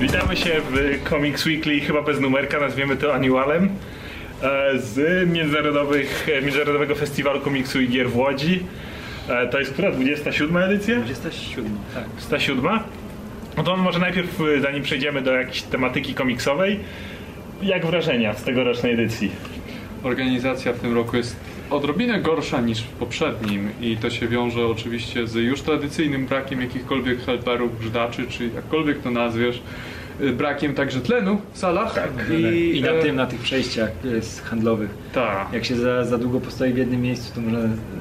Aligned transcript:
Witamy 0.00 0.36
się 0.36 0.50
w 0.70 0.98
Comics 1.10 1.46
Weekly, 1.46 1.80
chyba 1.80 2.02
bez 2.02 2.20
numerka, 2.20 2.60
nazwiemy 2.60 2.96
to 2.96 3.14
annualem, 3.14 3.68
e, 4.42 4.78
z 4.78 5.28
międzynarodowych, 5.30 6.28
e, 6.38 6.42
Międzynarodowego 6.42 6.94
Festiwalu 6.94 7.40
Komiksu 7.40 7.80
i 7.80 7.88
Gier 7.88 8.10
w 8.10 8.16
Łodzi. 8.16 8.62
E, 9.28 9.46
To 9.48 9.58
jest 9.58 9.72
która? 9.72 9.90
27 9.92 10.56
edycja? 10.56 10.96
27, 10.96 11.78
tak. 11.94 12.04
107? 12.18 12.78
No 13.56 13.62
to 13.62 13.76
może 13.76 13.98
najpierw, 13.98 14.38
zanim 14.62 14.82
przejdziemy 14.82 15.22
do 15.22 15.32
jakiejś 15.32 15.62
tematyki 15.62 16.14
komiksowej, 16.14 16.80
jak 17.62 17.86
wrażenia 17.86 18.34
z 18.34 18.44
tegorocznej 18.44 18.92
edycji? 18.92 19.30
Organizacja 20.02 20.72
w 20.72 20.78
tym 20.80 20.94
roku 20.94 21.16
jest 21.16 21.36
odrobinę 21.70 22.20
gorsza 22.20 22.60
niż 22.60 22.80
w 22.80 22.88
poprzednim 22.88 23.70
i 23.80 23.96
to 23.96 24.10
się 24.10 24.28
wiąże 24.28 24.66
oczywiście 24.66 25.26
z 25.26 25.34
już 25.34 25.62
tradycyjnym 25.62 26.26
brakiem 26.26 26.60
jakichkolwiek 26.60 27.24
helperów, 27.24 27.80
grzydaczy, 27.80 28.26
czy 28.26 28.50
jakkolwiek 28.54 29.02
to 29.02 29.10
nazwiesz. 29.10 29.62
Y, 30.20 30.32
Brakiem 30.32 30.74
także 30.74 31.00
tlenu 31.00 31.40
w 31.52 31.58
salach. 31.58 31.94
Tak. 31.94 32.10
I, 32.30 32.76
I 32.76 32.82
na 32.82 32.90
e, 32.90 33.02
tym, 33.02 33.16
na 33.16 33.26
tych 33.26 33.40
przejściach 33.40 33.90
z 34.20 34.40
handlowych. 34.40 34.90
Tak. 35.12 35.52
Jak 35.52 35.64
się 35.64 35.76
za, 35.76 36.04
za 36.04 36.18
długo 36.18 36.40
postoi 36.40 36.72
w 36.72 36.76
jednym 36.76 37.02
miejscu, 37.02 37.34
to 37.34 37.40
można 37.40 37.58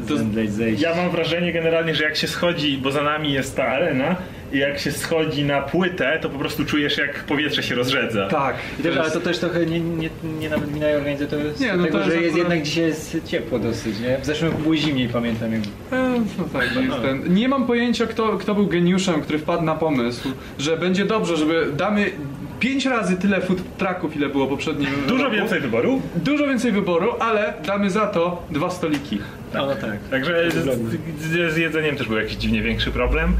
zemdleć, 0.07 0.53
zejść. 0.53 0.81
Ja 0.81 0.95
mam 0.95 1.09
wrażenie 1.09 1.53
generalnie, 1.53 1.95
że 1.95 2.03
jak 2.03 2.15
się 2.15 2.27
schodzi, 2.27 2.77
bo 2.77 2.91
za 2.91 3.03
nami 3.03 3.33
jest 3.33 3.55
ta 3.55 3.67
arena 3.67 4.15
i 4.53 4.57
jak 4.57 4.79
się 4.79 4.91
schodzi 4.91 5.43
na 5.45 5.61
płytę, 5.61 6.19
to 6.21 6.29
po 6.29 6.39
prostu 6.39 6.65
czujesz 6.65 6.97
jak 6.97 7.23
powietrze 7.23 7.63
się 7.63 7.75
rozrzedza. 7.75 8.27
Tak. 8.27 8.55
I 8.79 8.83
też, 8.83 8.97
ale 8.97 9.11
to 9.11 9.19
też 9.19 9.39
trochę 9.39 9.65
nie, 9.65 9.79
nie, 9.79 10.09
nie 10.39 10.49
nawet 10.49 10.69
wina 10.73 10.87
organizatora 10.87 11.43
z 11.55 11.59
Nie, 11.59 11.73
no 11.73 11.83
tego, 11.83 11.97
to 11.99 12.03
że 12.05 12.09
jest 12.11 12.21
jest 12.23 12.35
akurat- 12.35 12.37
jednak 12.51 12.61
dzisiaj 12.61 12.83
jest 12.83 13.17
ciepło 13.25 13.59
dosyć, 13.59 13.99
nie? 13.99 14.17
W 14.17 14.25
zeszłym 14.25 14.51
roku 14.51 14.63
było 14.63 14.75
zimniej, 14.75 15.09
pamiętam. 15.09 15.53
Jak... 15.53 15.61
E, 15.91 16.21
No 16.37 16.43
tak, 16.53 16.75
jest 16.75 17.01
ten. 17.01 17.33
Nie 17.33 17.49
mam 17.49 17.67
pojęcia, 17.67 18.05
kto, 18.07 18.37
kto 18.37 18.55
był 18.55 18.67
geniuszem, 18.67 19.21
który 19.21 19.39
wpadł 19.39 19.63
na 19.63 19.75
pomysł, 19.75 20.29
że 20.59 20.77
będzie 20.77 21.05
dobrze, 21.05 21.37
żeby 21.37 21.65
damy 21.77 22.11
pięć 22.59 22.85
razy 22.85 23.17
tyle 23.17 23.41
food 23.41 23.57
trucków, 23.77 24.15
ile 24.15 24.29
było 24.29 24.47
poprzednim 24.47 24.89
Dużo 25.07 25.23
roku. 25.23 25.35
więcej 25.35 25.59
wyboru. 25.61 26.01
Dużo 26.15 26.47
więcej 26.47 26.71
wyboru, 26.71 27.11
ale 27.19 27.53
damy 27.65 27.89
za 27.89 28.07
to 28.07 28.43
dwa 28.51 28.69
stoliki. 28.69 29.19
No 29.57 29.75
tak. 29.75 29.99
Także 30.11 30.51
z, 30.51 31.53
z, 31.53 31.57
jedzeniem 31.57 31.95
też 31.95 32.07
był 32.07 32.17
jakiś 32.17 32.35
dziwnie 32.35 32.61
większy 32.61 32.91
problem. 32.91 33.35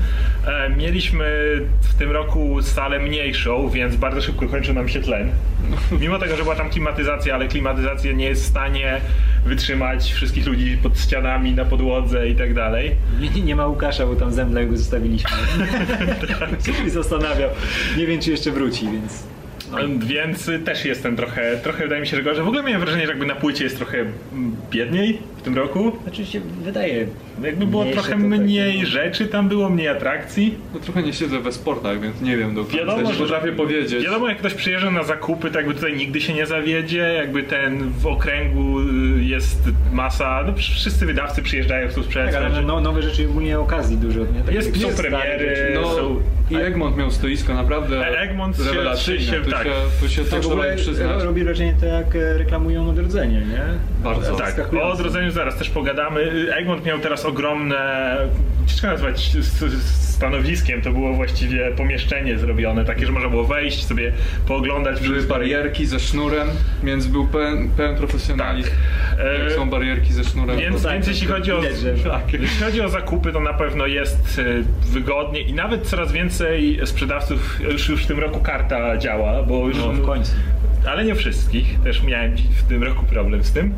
E, 0.48 0.70
mieliśmy 0.70 1.26
w 1.82 1.94
tym 1.94 2.12
roku 2.12 2.62
salę 2.62 3.00
mniejszą, 3.00 3.70
więc 3.70 3.96
bardzo 3.96 4.22
szybko 4.22 4.48
kończył 4.48 4.74
nam 4.74 4.90
się 4.90 5.02
tlen. 5.02 5.32
Mimo 6.02 6.20
tego, 6.20 6.38
że 6.38 6.44
była 6.44 6.56
tam 6.56 6.70
klimatyzacja, 6.70 7.36
ale 7.36 7.48
klimatyzacja 7.48 8.12
nie 8.12 8.26
jest 8.26 8.44
w 8.44 8.48
stanie 8.48 9.02
wytrzymać 9.46 10.14
wszystkich 10.14 10.48
ludzi 10.48 10.78
pod 10.84 11.00
ścianami, 11.00 11.54
na 11.54 11.66
podłodze 11.66 12.30
i 12.30 12.36
tak 12.36 12.54
dalej. 12.54 12.96
Nie, 13.20 13.42
nie 13.42 13.56
ma 13.56 13.68
Łukasza, 13.68 14.06
bo 14.06 14.16
tam 14.16 14.54
go 14.70 14.78
zostawiliśmy. 14.78 15.30
się 16.84 16.90
zastanawiał. 16.90 17.50
Nie 17.98 18.08
wiem, 18.08 18.22
czy 18.22 18.32
jeszcze 18.32 18.52
wróci, 18.52 18.86
więc... 18.92 19.24
No. 19.72 19.78
Więc 20.00 20.52
też 20.66 20.86
jestem 20.86 21.16
trochę, 21.16 21.58
trochę 21.58 21.84
wydaje 21.84 22.02
mi 22.02 22.08
się, 22.08 22.18
że 22.18 22.24
gorzej. 22.24 22.44
W 22.44 22.48
ogóle 22.48 22.64
miałem 22.64 22.82
wrażenie, 22.82 23.06
że 23.06 23.12
jakby 23.12 23.26
na 23.26 23.36
płycie 23.36 23.64
jest 23.64 23.78
trochę 23.78 23.98
mm, 24.00 24.56
biedniej 24.72 25.20
tym 25.48 25.58
roku. 25.58 25.92
Znaczy 26.04 26.26
się 26.26 26.40
wydaje... 26.64 27.08
Jakby 27.44 27.68
było 27.68 27.86
trochę 27.86 28.12
takie, 28.12 28.24
mniej 28.24 28.80
no. 28.80 28.86
rzeczy, 28.86 29.28
tam 29.28 29.50
było 29.50 29.70
mniej 29.70 29.88
atrakcji. 29.88 30.56
No 30.74 30.80
trochę 30.80 31.04
nie 31.04 31.14
siedzę 31.14 31.40
we 31.40 31.52
sportach, 31.52 32.02
więc 32.02 32.22
nie 32.22 32.38
wiem 32.38 32.56
do 32.56 32.62
końca. 32.62 32.78
Wiadomo, 32.78 33.14
że 33.14 33.20
potrafię 33.20 33.52
powiedzieć. 33.52 34.04
Wiadomo, 34.04 34.28
jak 34.30 34.38
ktoś 34.38 34.54
przyjeżdża 34.54 34.92
na 34.92 35.04
zakupy, 35.04 35.52
to 35.52 35.58
jakby 35.58 35.74
tutaj 35.74 35.98
nigdy 35.98 36.22
się 36.22 36.34
nie 36.34 36.46
zawiedzie, 36.46 36.98
jakby 36.98 37.44
ten 37.44 37.92
w 38.00 38.08
okręgu 38.08 38.80
y, 38.80 39.24
jest 39.24 39.60
masa, 39.92 40.44
no 40.48 40.54
wszyscy 40.54 41.06
wydawcy 41.06 41.42
przyjeżdżają, 41.42 41.88
chcą 41.90 42.04
sprzedać 42.04 42.34
Tak, 42.34 42.42
ale 42.42 42.52
swoje 42.52 42.68
no, 42.68 42.82
nowe 42.82 43.02
rzeczy 43.02 43.30
ogólnie 43.30 43.60
okazji 43.60 43.98
dużo. 43.98 44.20
Nie? 44.20 44.44
Tak 44.46 44.56
Jest- 44.56 44.82
są 44.82 44.92
stare 44.92 45.10
premiery. 45.10 45.72
No, 45.76 45.96
są- 45.96 46.22
i 46.52 46.56
Egmont 46.56 46.98
miał 46.98 47.12
stoisko 47.12 47.54
naprawdę 47.54 48.08
E- 48.08 48.20
Egmont 48.20 48.58
się- 48.58 48.64
rewelacyjne. 48.64 49.22
się- 49.22 49.42
tu, 49.42 49.52
tak. 49.52 49.64
się, 49.64 49.72
tu 50.02 50.10
się 50.10 50.26
Tak, 50.26 50.40
trzeba 50.40 50.64
przyznać. 50.76 51.24
robi 51.24 51.44
wrażenie 51.44 51.76
to 51.80 51.86
jak 51.86 52.16
e, 52.16 52.38
reklamują 52.38 52.90
odrodzenie, 52.90 53.40
nie? 53.40 53.64
Bardzo. 54.04 54.36
Tak, 54.36 54.74
o 54.74 54.92
odrodzeniu 54.92 55.32
zaraz 55.38 55.58
też 55.58 55.70
pogadamy. 55.70 56.48
Egmont 56.56 56.86
miał 56.86 57.00
teraz 57.00 57.26
ogromne, 57.26 58.18
ciężko 58.68 58.88
nazwać 58.88 59.32
stanowiskiem, 59.82 60.82
to 60.82 60.92
było 60.92 61.14
właściwie 61.14 61.72
pomieszczenie 61.72 62.38
zrobione, 62.38 62.86
takie, 62.86 63.06
że 63.06 63.12
można 63.12 63.30
było 63.30 63.44
wejść, 63.44 63.86
sobie 63.86 64.12
pooglądać 64.48 65.02
Były 65.02 65.22
barierki 65.24 65.86
ze 65.86 66.00
sznurem, 66.00 66.48
więc 66.84 67.08
był 67.08 67.28
pełen, 67.28 67.70
pełen 67.70 67.96
profesjonalizm. 67.98 68.70
Tak. 68.70 69.20
E, 69.26 69.44
Jak 69.44 69.52
są 69.52 69.70
barierki 69.70 70.14
ze 70.14 70.24
sznurem. 70.24 70.58
Więc, 70.60 70.84
tak, 70.84 70.94
więc 70.94 71.08
jeśli 71.08 71.28
to 71.28 71.34
chodzi 71.34 71.52
o, 71.52 71.62
tak, 72.04 72.34
jeśli 72.42 72.64
chodzi 72.66 72.82
o 72.82 72.90
zakupy, 72.90 73.32
to 73.32 73.40
na 73.40 73.54
pewno 73.54 73.86
jest 73.86 74.40
e, 74.40 74.44
wygodnie 74.92 75.42
i 75.42 75.54
nawet 75.54 75.88
coraz 75.88 76.12
więcej 76.12 76.80
sprzedawców 76.86 77.60
już, 77.72 77.90
już 77.90 78.04
w 78.04 78.08
tym 78.08 78.20
roku 78.20 78.40
karta 78.40 78.98
działa, 78.98 79.44
bo 79.44 79.68
już 79.68 79.78
No, 79.78 79.92
w 79.94 80.06
końcu. 80.06 80.32
ale 80.90 81.06
nie 81.06 81.16
wszystkich, 81.16 81.80
też 81.84 82.04
miałem 82.04 82.36
w 82.38 82.64
tym 82.64 82.84
roku 82.84 83.06
problem 83.06 83.44
z 83.44 83.52
tym. 83.52 83.74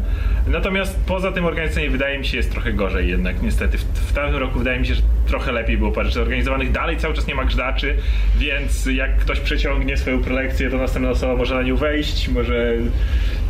Natomiast 0.47 0.99
poza 1.07 1.31
tym 1.31 1.45
organizacyjnie 1.45 1.89
wydaje 1.89 2.19
mi 2.19 2.25
się 2.25 2.37
jest 2.37 2.51
trochę 2.51 2.73
gorzej 2.73 3.09
jednak 3.09 3.41
niestety. 3.41 3.77
W, 3.77 3.81
w 3.83 4.13
tym 4.13 4.35
roku 4.35 4.59
wydaje 4.59 4.78
mi 4.78 4.78
się, 4.85 4.93
że 4.93 5.01
trochę 5.27 5.51
lepiej 5.51 5.77
było 5.77 5.91
parę 5.91 6.07
rzeczy 6.09 6.21
organizowanych. 6.21 6.71
Dalej 6.71 6.97
cały 6.97 7.13
czas 7.13 7.27
nie 7.27 7.35
ma 7.35 7.45
grzydaczy, 7.45 7.95
więc 8.37 8.85
jak 8.85 9.17
ktoś 9.17 9.39
przeciągnie 9.39 9.97
swoją 9.97 10.23
prelekcję, 10.23 10.69
to 10.69 10.77
następna 10.77 11.09
osoba 11.09 11.35
może 11.35 11.55
na 11.55 11.61
nią 11.61 11.75
wejść, 11.75 12.29
może... 12.29 12.73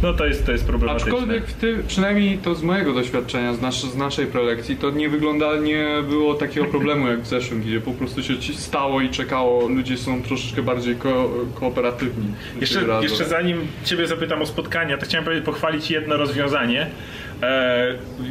No 0.03 0.13
to 0.13 0.25
jest, 0.25 0.45
to 0.45 0.51
jest 0.51 0.65
problematyczne. 0.65 1.11
Aczkolwiek 1.11 1.45
w 1.45 1.53
ty, 1.53 1.77
przynajmniej 1.87 2.37
to 2.37 2.55
z 2.55 2.63
mojego 2.63 2.93
doświadczenia, 2.93 3.53
z, 3.53 3.61
nasz, 3.61 3.81
z 3.81 3.95
naszej 3.95 4.25
prelekcji, 4.25 4.75
to 4.75 4.91
nie 4.91 5.09
wygląda, 5.09 5.57
nie 5.57 5.87
było 6.09 6.33
takiego 6.33 6.65
problemu 6.75 7.07
jak 7.07 7.21
w 7.21 7.27
zeszłym, 7.27 7.61
gdzie 7.61 7.81
po 7.81 7.91
prostu 7.91 8.23
się 8.23 8.33
stało 8.53 9.01
i 9.01 9.09
czekało, 9.09 9.67
ludzie 9.67 9.97
są 9.97 10.21
troszeczkę 10.21 10.63
bardziej 10.63 10.95
ko 10.95 11.29
kooperatywni. 11.55 12.27
Jeszcze, 12.61 12.79
Tym 12.79 13.03
jeszcze 13.03 13.25
zanim 13.25 13.67
Ciebie 13.83 14.07
zapytam 14.07 14.41
o 14.41 14.45
spotkania, 14.45 14.97
to 14.97 15.05
chciałem 15.05 15.43
pochwalić 15.43 15.91
jedno 15.91 16.17
rozwiązanie, 16.17 16.89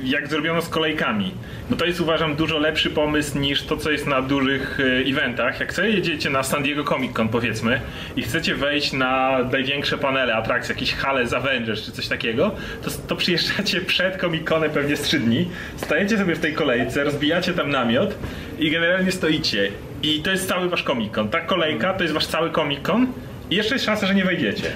jak 0.04 0.28
zrobiono 0.28 0.62
z 0.62 0.68
kolejkami. 0.68 1.34
No 1.70 1.76
to 1.76 1.84
jest 1.84 2.00
uważam 2.00 2.36
dużo 2.36 2.58
lepszy 2.58 2.90
pomysł 2.90 3.38
niż 3.38 3.62
to, 3.62 3.76
co 3.76 3.90
jest 3.90 4.06
na 4.06 4.22
dużych 4.22 4.80
e, 4.80 5.10
eventach. 5.10 5.60
Jak 5.60 5.74
sobie 5.74 5.90
jedziecie 5.90 6.30
na 6.30 6.42
San 6.42 6.62
Diego 6.62 6.84
Comic 6.84 7.12
Con 7.12 7.28
powiedzmy 7.28 7.80
i 8.16 8.22
chcecie 8.22 8.54
wejść 8.54 8.92
na 8.92 9.38
największe 9.52 9.98
panele 9.98 10.34
atrakcji, 10.34 10.72
jakieś 10.72 10.94
hale 10.94 11.26
z 11.26 11.32
Avengers 11.32 11.84
czy 11.84 11.92
coś 11.92 12.08
takiego, 12.08 12.50
to, 12.82 12.90
to 13.08 13.16
przyjeżdżacie 13.16 13.80
przed 13.80 14.20
Comic 14.20 14.44
Conem 14.48 14.70
pewnie 14.70 14.96
z 14.96 15.02
3 15.02 15.20
dni, 15.20 15.48
stajecie 15.76 16.18
sobie 16.18 16.34
w 16.34 16.40
tej 16.40 16.54
kolejce, 16.54 17.04
rozbijacie 17.04 17.52
tam 17.52 17.70
namiot 17.70 18.14
i 18.58 18.70
generalnie 18.70 19.12
stoicie. 19.12 19.70
I 20.02 20.22
to 20.22 20.30
jest 20.30 20.48
cały 20.48 20.68
wasz 20.68 20.82
Comic 20.82 21.14
Con. 21.14 21.28
Ta 21.28 21.40
kolejka 21.40 21.94
to 21.94 22.02
jest 22.02 22.14
wasz 22.14 22.26
cały 22.26 22.50
Comic 22.50 22.80
Con 22.82 23.06
i 23.50 23.56
jeszcze 23.56 23.74
jest 23.74 23.84
szansa, 23.84 24.06
że 24.06 24.14
nie 24.14 24.24
wejdziecie. 24.24 24.70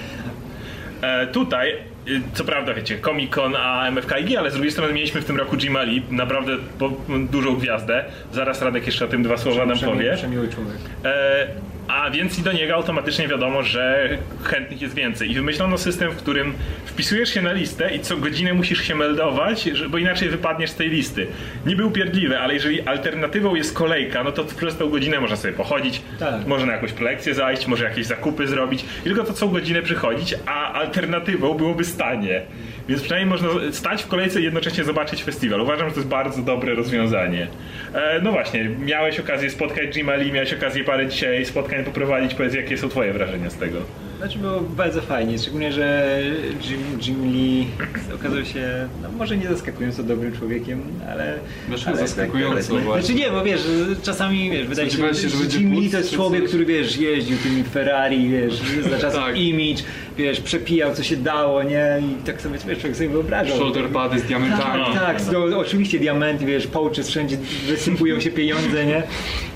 E, 1.01 1.27
tutaj, 1.27 1.92
co 2.33 2.43
prawda, 2.43 2.73
wiecie, 2.73 2.99
Comic 2.99 3.31
Con, 3.31 3.55
a 3.55 3.87
MFKG, 3.91 4.37
ale 4.37 4.51
z 4.51 4.53
drugiej 4.53 4.71
strony 4.71 4.93
mieliśmy 4.93 5.21
w 5.21 5.25
tym 5.25 5.37
roku 5.37 5.55
Jimali, 5.57 6.01
naprawdę 6.11 6.51
po, 6.79 6.89
dużą 7.31 7.55
gwiazdę. 7.55 8.05
Zaraz 8.33 8.61
Radek 8.61 8.85
jeszcze 8.85 9.05
o 9.05 9.07
tym 9.07 9.23
dwa 9.23 9.37
słowa 9.37 9.65
nam 9.65 9.77
Przemiły, 9.77 9.97
powie. 9.97 10.13
przemiły 10.17 10.47
człowiek. 10.49 10.75
E, 11.05 11.47
a 11.87 12.09
więc 12.09 12.39
i 12.39 12.41
do 12.41 12.51
niego 12.51 12.73
automatycznie 12.75 13.27
wiadomo, 13.27 13.63
że 13.63 14.09
chętnych 14.43 14.81
jest 14.81 14.95
więcej. 14.95 15.31
I 15.31 15.33
wymyślono 15.35 15.77
system, 15.77 16.11
w 16.11 16.15
którym 16.15 16.53
wpisujesz 16.85 17.33
się 17.33 17.41
na 17.41 17.51
listę 17.53 17.95
i 17.95 17.99
co 17.99 18.17
godzinę 18.17 18.53
musisz 18.53 18.81
się 18.87 18.95
meldować, 18.95 19.69
bo 19.89 19.97
inaczej 19.97 20.29
wypadniesz 20.29 20.69
z 20.69 20.75
tej 20.75 20.89
listy. 20.89 21.27
Niby 21.65 21.85
upierdliwe, 21.85 22.39
ale 22.39 22.53
jeżeli 22.53 22.81
alternatywą 22.81 23.55
jest 23.55 23.73
kolejka, 23.75 24.23
no 24.23 24.31
to 24.31 24.43
przez 24.43 24.77
tą 24.77 24.89
godzinę 24.89 25.19
można 25.19 25.35
sobie 25.35 25.53
pochodzić, 25.53 26.01
Tak. 26.19 26.47
może 26.47 26.65
na 26.65 26.73
jakąś 26.73 26.91
prelekcję 26.91 27.33
zajść, 27.35 27.67
może 27.67 27.83
jakieś 27.83 28.05
zakupy 28.05 28.47
zrobić. 28.47 28.85
I 29.01 29.03
tylko 29.03 29.23
to 29.23 29.33
co 29.33 29.47
godzinę 29.47 29.81
przychodzić, 29.81 30.35
a 30.45 30.73
alternatywą 30.73 31.53
byłoby 31.53 31.85
stanie. 31.85 32.41
Więc 32.89 33.01
przynajmniej 33.01 33.29
można 33.29 33.71
stać 33.71 34.03
w 34.03 34.07
kolejce 34.07 34.41
i 34.41 34.43
jednocześnie 34.43 34.83
zobaczyć 34.83 35.23
festiwal. 35.23 35.61
Uważam, 35.61 35.87
że 35.87 35.93
to 35.93 35.99
jest 35.99 36.09
bardzo 36.09 36.41
dobre 36.41 36.75
rozwiązanie. 36.75 37.47
E, 37.93 38.21
no 38.23 38.31
właśnie, 38.31 38.69
miałeś 38.79 39.19
okazję 39.19 39.49
spotkać 39.49 39.95
Jimali, 39.95 40.31
miałeś 40.31 40.53
okazję 40.53 40.83
parę 40.83 41.07
dzisiaj 41.07 41.45
spotkań 41.45 41.83
poprowadzić. 41.83 42.33
Powiedz, 42.33 42.53
jakie 42.53 42.77
są 42.77 42.89
twoje 42.89 43.13
wrażenia 43.13 43.49
z 43.49 43.57
tego? 43.57 43.77
Znaczy 44.23 44.39
było 44.39 44.61
bardzo 44.61 45.01
fajnie, 45.01 45.39
szczególnie, 45.39 45.71
że 45.71 46.19
Jim, 46.61 46.99
Jim 47.01 47.33
Lee 47.33 47.67
okazał 48.15 48.45
się, 48.45 48.87
no 49.01 49.09
może 49.17 49.37
nie 49.37 49.47
zaskakująco 49.47 50.03
dobrym 50.03 50.33
człowiekiem, 50.37 50.83
ale... 51.09 51.39
Dlaczego 51.67 51.89
ale 51.89 52.07
zaskakująco 52.07 52.75
właśnie? 52.75 53.05
Znaczy 53.05 53.13
nie, 53.13 53.31
bo 53.31 53.43
wiesz, 53.43 53.61
czasami 54.03 54.51
wiesz, 54.51 54.67
wydaje 54.67 54.89
się, 54.91 55.13
się, 55.13 55.29
że 55.29 55.57
Jim 55.57 55.73
Lee 55.73 55.89
to 55.89 55.97
jest 55.97 56.13
człowiek, 56.13 56.47
który 56.47 56.65
wiesz, 56.65 56.97
jeździł 56.97 57.37
tymi 57.37 57.63
Ferrari, 57.63 58.29
wiesz, 58.29 58.61
za 58.91 58.97
czasów 58.97 59.19
Tak. 59.19 59.37
image, 59.37 59.83
wiesz, 60.17 60.39
przepijał 60.39 60.93
co 60.93 61.03
się 61.03 61.17
dało, 61.17 61.63
nie? 61.63 62.01
I 62.01 62.25
tak 62.25 62.41
sobie, 62.41 62.59
wiesz, 62.67 62.79
człowiek 62.79 62.97
sobie 62.97 63.09
wyobrażał. 63.09 63.57
Shoulder 63.57 63.89
pady 63.89 64.19
z 64.19 64.23
diamentami. 64.23 64.83
Tak, 64.93 65.21
tak, 65.21 65.21
no, 65.33 65.57
oczywiście 65.57 65.99
diamenty, 65.99 66.45
wiesz, 66.45 66.67
połcze 66.67 67.03
wszędzie 67.03 67.37
wysypują 67.67 68.19
się 68.19 68.31
pieniądze, 68.31 68.85
nie? 68.85 69.03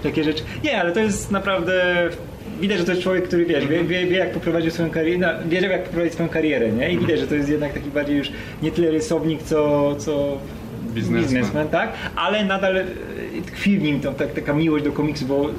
Takie 0.04 0.24
rzeczy. 0.24 0.44
Nie, 0.64 0.81
ale 0.81 0.92
to 0.92 1.00
jest 1.00 1.31
naprawdę... 1.31 2.10
Widać, 2.62 2.77
że 2.77 2.86
to 2.86 2.92
jest 2.92 3.04
człowiek, 3.04 3.27
który 3.27 3.45
wiesz, 3.45 3.68
wie, 3.68 3.83
wie, 3.83 4.06
wie 4.06 4.18
jak 4.18 4.31
poprowadził 4.31 4.71
swoją 4.71 4.89
karierę, 4.89 5.18
no, 5.18 5.50
wiedział 5.50 5.71
jak 5.71 5.83
poprowadzić 5.83 6.13
swoją 6.13 6.30
karierę, 6.30 6.71
nie? 6.71 6.92
I 6.92 6.98
widać, 6.98 7.19
że 7.19 7.27
to 7.27 7.36
jest 7.36 7.50
jednak 7.50 7.74
taki 7.74 7.89
bardziej 7.89 8.18
już 8.18 8.31
nie 8.62 8.71
tyle 8.71 8.92
rysownik, 8.92 9.44
co, 9.44 9.95
co 9.95 10.38
Biznesmen. 10.94 11.68
tak? 11.68 11.94
Ale 12.15 12.45
nadal 12.45 12.75
tkwi 13.45 13.77
w 13.77 13.83
nim 13.83 14.00
to, 14.00 14.13
tak, 14.13 14.33
taka 14.33 14.54
miłość 14.54 14.83
do 14.86 14.92
komiksu, 14.92 15.25
bo 15.25 15.50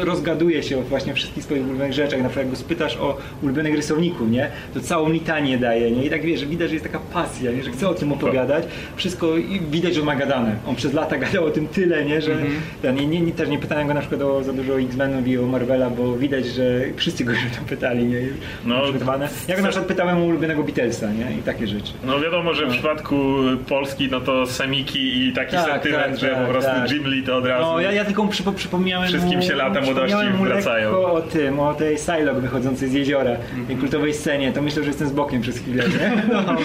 rozgaduje 0.00 0.62
się 0.62 0.78
o 0.78 0.82
właśnie 0.82 1.14
wszystkich 1.14 1.44
swoich 1.44 1.62
ulubionych 1.66 1.92
rzeczach. 1.92 2.22
Na 2.22 2.28
przykład 2.28 2.46
jak 2.46 2.50
go 2.50 2.56
spytasz 2.56 2.96
o 2.96 3.16
ulubionych 3.42 3.74
rysowników, 3.74 4.30
nie? 4.30 4.50
To 4.74 4.80
całą 4.80 5.08
litanię 5.08 5.58
daje, 5.58 5.90
nie? 5.90 6.04
I 6.04 6.10
tak 6.10 6.22
wiesz, 6.22 6.46
widać, 6.46 6.68
że 6.68 6.74
jest 6.74 6.86
taka 6.86 6.98
pasja, 6.98 7.52
nie? 7.52 7.62
że 7.62 7.70
chce 7.70 7.88
o 7.88 7.94
tym 7.94 8.12
opowiadać. 8.12 8.64
Wszystko 8.96 9.36
i 9.36 9.60
widać, 9.60 9.94
że 9.94 10.02
ma 10.02 10.16
gadane. 10.16 10.56
On 10.66 10.76
przez 10.76 10.92
lata 10.92 11.18
gadał 11.28 11.44
o 11.44 11.50
tym 11.50 11.68
tyle, 11.68 12.04
nie? 12.04 12.22
Że 12.22 12.36
ten, 12.82 12.96
nie, 12.96 13.20
nie, 13.20 13.32
też 13.32 13.48
nie 13.48 13.58
pytałem 13.58 13.88
go 13.88 13.94
na 13.94 14.00
przykład 14.00 14.22
o, 14.22 14.42
za 14.42 14.52
dużo 14.52 14.72
o 14.72 14.80
X-Menów 14.80 15.26
i 15.26 15.38
o 15.38 15.46
Marvela, 15.46 15.90
bo 15.90 16.16
widać, 16.16 16.46
że 16.46 16.80
wszyscy 16.96 17.24
go 17.24 17.32
już 17.38 17.40
o 17.40 17.60
to 17.60 17.68
pytali, 17.68 18.04
nie? 18.04 18.20
No, 18.64 18.82
przygotowane. 18.82 19.28
Ja 19.48 19.56
go 19.56 19.62
na 19.62 19.68
przykład 19.68 19.88
pytałem 19.88 20.18
o 20.18 20.24
ulubionego 20.24 20.62
Beatlesa, 20.62 21.12
nie? 21.12 21.38
I 21.38 21.42
takie 21.42 21.66
rzeczy. 21.66 21.92
No 22.04 22.20
wiadomo, 22.20 22.54
że 22.54 22.66
w 22.66 22.70
przypadku 22.70 23.16
Polski 23.68 24.08
no 24.10 24.20
to 24.20 24.46
semiki 24.46 25.26
i 25.26 25.32
taki 25.32 25.52
Tak, 25.52 25.70
sentyment, 25.70 26.04
tak, 26.04 26.18
że 26.18 26.28
tak, 26.28 26.44
po 26.44 26.50
prostu 26.50 26.70
tak. 26.70 26.90
Jim 26.90 27.06
Lee 27.06 27.22
to 27.22 27.36
od 27.36 27.46
razu... 27.46 27.66
No, 27.66 27.80
ja, 27.80 27.92
ja 27.92 28.04
tylko 28.04 28.24
mu 28.24 28.30
przypo, 28.30 28.52
przypomniałem 28.52 29.08
Wszystkim 29.08 29.37
mu, 29.38 29.48
się 29.48 29.54
lata 29.54 29.80
młodości 29.80 30.16
wracają. 30.44 30.90
lekko 30.90 31.12
o 31.12 31.20
tym, 31.22 31.60
o 31.60 31.74
tej 31.74 31.96
Psylocke 31.96 32.40
wychodzącej 32.40 32.88
z 32.88 32.92
jeziora, 32.92 33.36
tej 33.68 33.76
kultowej 33.76 34.14
scenie, 34.14 34.52
to 34.52 34.62
myślę, 34.62 34.82
że 34.82 34.88
jestem 34.88 35.08
z 35.08 35.12
bokiem 35.12 35.40
przez 35.42 35.58
chwilę, 35.58 35.84
nie? 35.88 36.22
No, 36.32 36.56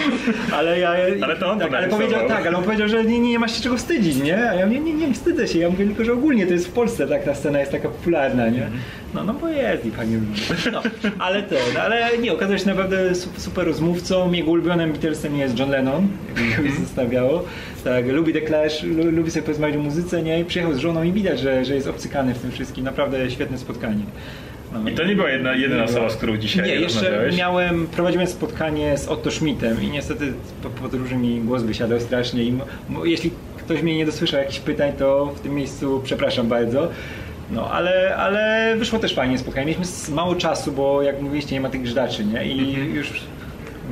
ale 0.56 0.78
ja... 0.78 0.94
Ale 1.22 1.36
to 1.36 1.50
on 1.50 1.58
to 1.58 1.64
tak, 1.64 1.74
ale 1.74 1.80
narysował. 1.86 2.06
powiedział 2.08 2.28
tak, 2.28 2.46
ale 2.46 2.56
on 2.56 2.64
powiedział, 2.64 2.88
że 2.88 3.04
nie, 3.04 3.18
nie, 3.18 3.38
masz 3.38 3.56
się 3.56 3.62
czego 3.62 3.76
wstydzić, 3.76 4.16
nie? 4.16 4.50
A 4.50 4.54
ja 4.54 4.66
mówię, 4.66 4.80
nie, 4.80 4.94
nie, 4.94 5.06
nie 5.06 5.14
wstydzę 5.14 5.48
się, 5.48 5.58
ja 5.58 5.70
mówię 5.70 5.86
tylko, 5.86 6.04
że 6.04 6.12
ogólnie 6.12 6.46
to 6.46 6.52
jest 6.52 6.66
w 6.68 6.72
Polsce 6.72 7.08
tak 7.08 7.24
ta 7.24 7.34
scena 7.34 7.60
jest 7.60 7.72
taka 7.72 7.88
popularna, 7.88 8.48
nie? 8.48 8.66
No, 9.14 9.24
no 9.24 9.34
bo 9.34 9.48
jest 9.48 9.84
i 9.86 9.90
lubi. 10.14 10.26
No, 10.72 10.82
ale 11.18 11.42
ten, 11.42 11.58
ale 11.84 12.18
nie, 12.18 12.32
okazał 12.32 12.58
się 12.58 12.66
naprawdę 12.66 13.14
su- 13.14 13.28
super 13.36 13.66
rozmówcą, 13.66 14.32
jego 14.32 14.50
ulubionym 14.50 14.90
Beatlesem 14.92 15.36
jest 15.36 15.58
John 15.58 15.70
Lennon, 15.70 16.08
jak 16.48 16.56
kogoś 16.56 16.72
zostawiało. 16.72 17.44
Tak, 17.84 18.06
lubi 18.08 18.32
The 18.32 18.42
Clash, 18.42 18.82
lu, 18.82 19.10
lubi 19.10 19.30
sobie 19.30 19.42
porozmawiać 19.42 19.76
o 19.76 19.80
muzyce, 19.80 20.22
nie? 20.22 20.40
I 20.40 20.44
przyjechał 20.44 20.74
z 20.74 20.78
żoną 20.78 21.02
i 21.02 21.12
widać, 21.12 21.40
że, 21.40 21.64
że 21.64 21.74
jest 21.74 21.86
obcykany 21.88 22.34
w 22.34 22.38
tym 22.38 22.50
wszystkim. 22.50 22.84
Naprawdę 22.84 23.30
świetne 23.30 23.58
spotkanie. 23.58 24.04
No, 24.72 24.90
I 24.90 24.94
to 24.94 25.04
nie 25.04 25.16
była 25.16 25.30
jedna, 25.30 25.54
jedyna 25.54 25.84
osoba, 25.84 26.10
z 26.10 26.16
którą 26.16 26.36
dzisiaj 26.36 26.66
nie, 26.66 26.74
jeszcze 26.74 27.28
miałem, 27.38 27.86
prowadziłem 27.86 28.26
spotkanie 28.26 28.98
z 28.98 29.08
Otto 29.08 29.30
Schmidtem 29.30 29.82
i 29.82 29.86
niestety 29.88 30.32
po 30.62 30.70
podróży 30.70 31.16
mi 31.16 31.40
głos 31.40 31.62
wysiadał 31.62 32.00
strasznie 32.00 32.42
i 32.42 32.58
jeśli 33.04 33.30
ktoś 33.58 33.82
mnie 33.82 33.96
nie 33.96 34.06
dosłyszał 34.06 34.40
jakichś 34.40 34.58
pytań, 34.60 34.92
to 34.98 35.26
w 35.36 35.40
tym 35.40 35.54
miejscu 35.54 36.00
przepraszam 36.04 36.48
bardzo. 36.48 36.88
No, 37.50 37.70
ale, 37.70 38.16
ale 38.16 38.74
wyszło 38.78 38.98
też 38.98 39.14
fajnie 39.14 39.38
spotkanie. 39.38 39.66
Mieliśmy 39.66 40.14
mało 40.14 40.34
czasu, 40.34 40.72
bo 40.72 41.02
jak 41.02 41.22
mówiliście, 41.22 41.54
nie 41.54 41.60
ma 41.60 41.68
tych 41.70 41.82
grzydaczy, 41.82 42.24
nie? 42.24 42.46
I 42.46 42.60
Mhm. 42.70 42.94
już 42.94 43.12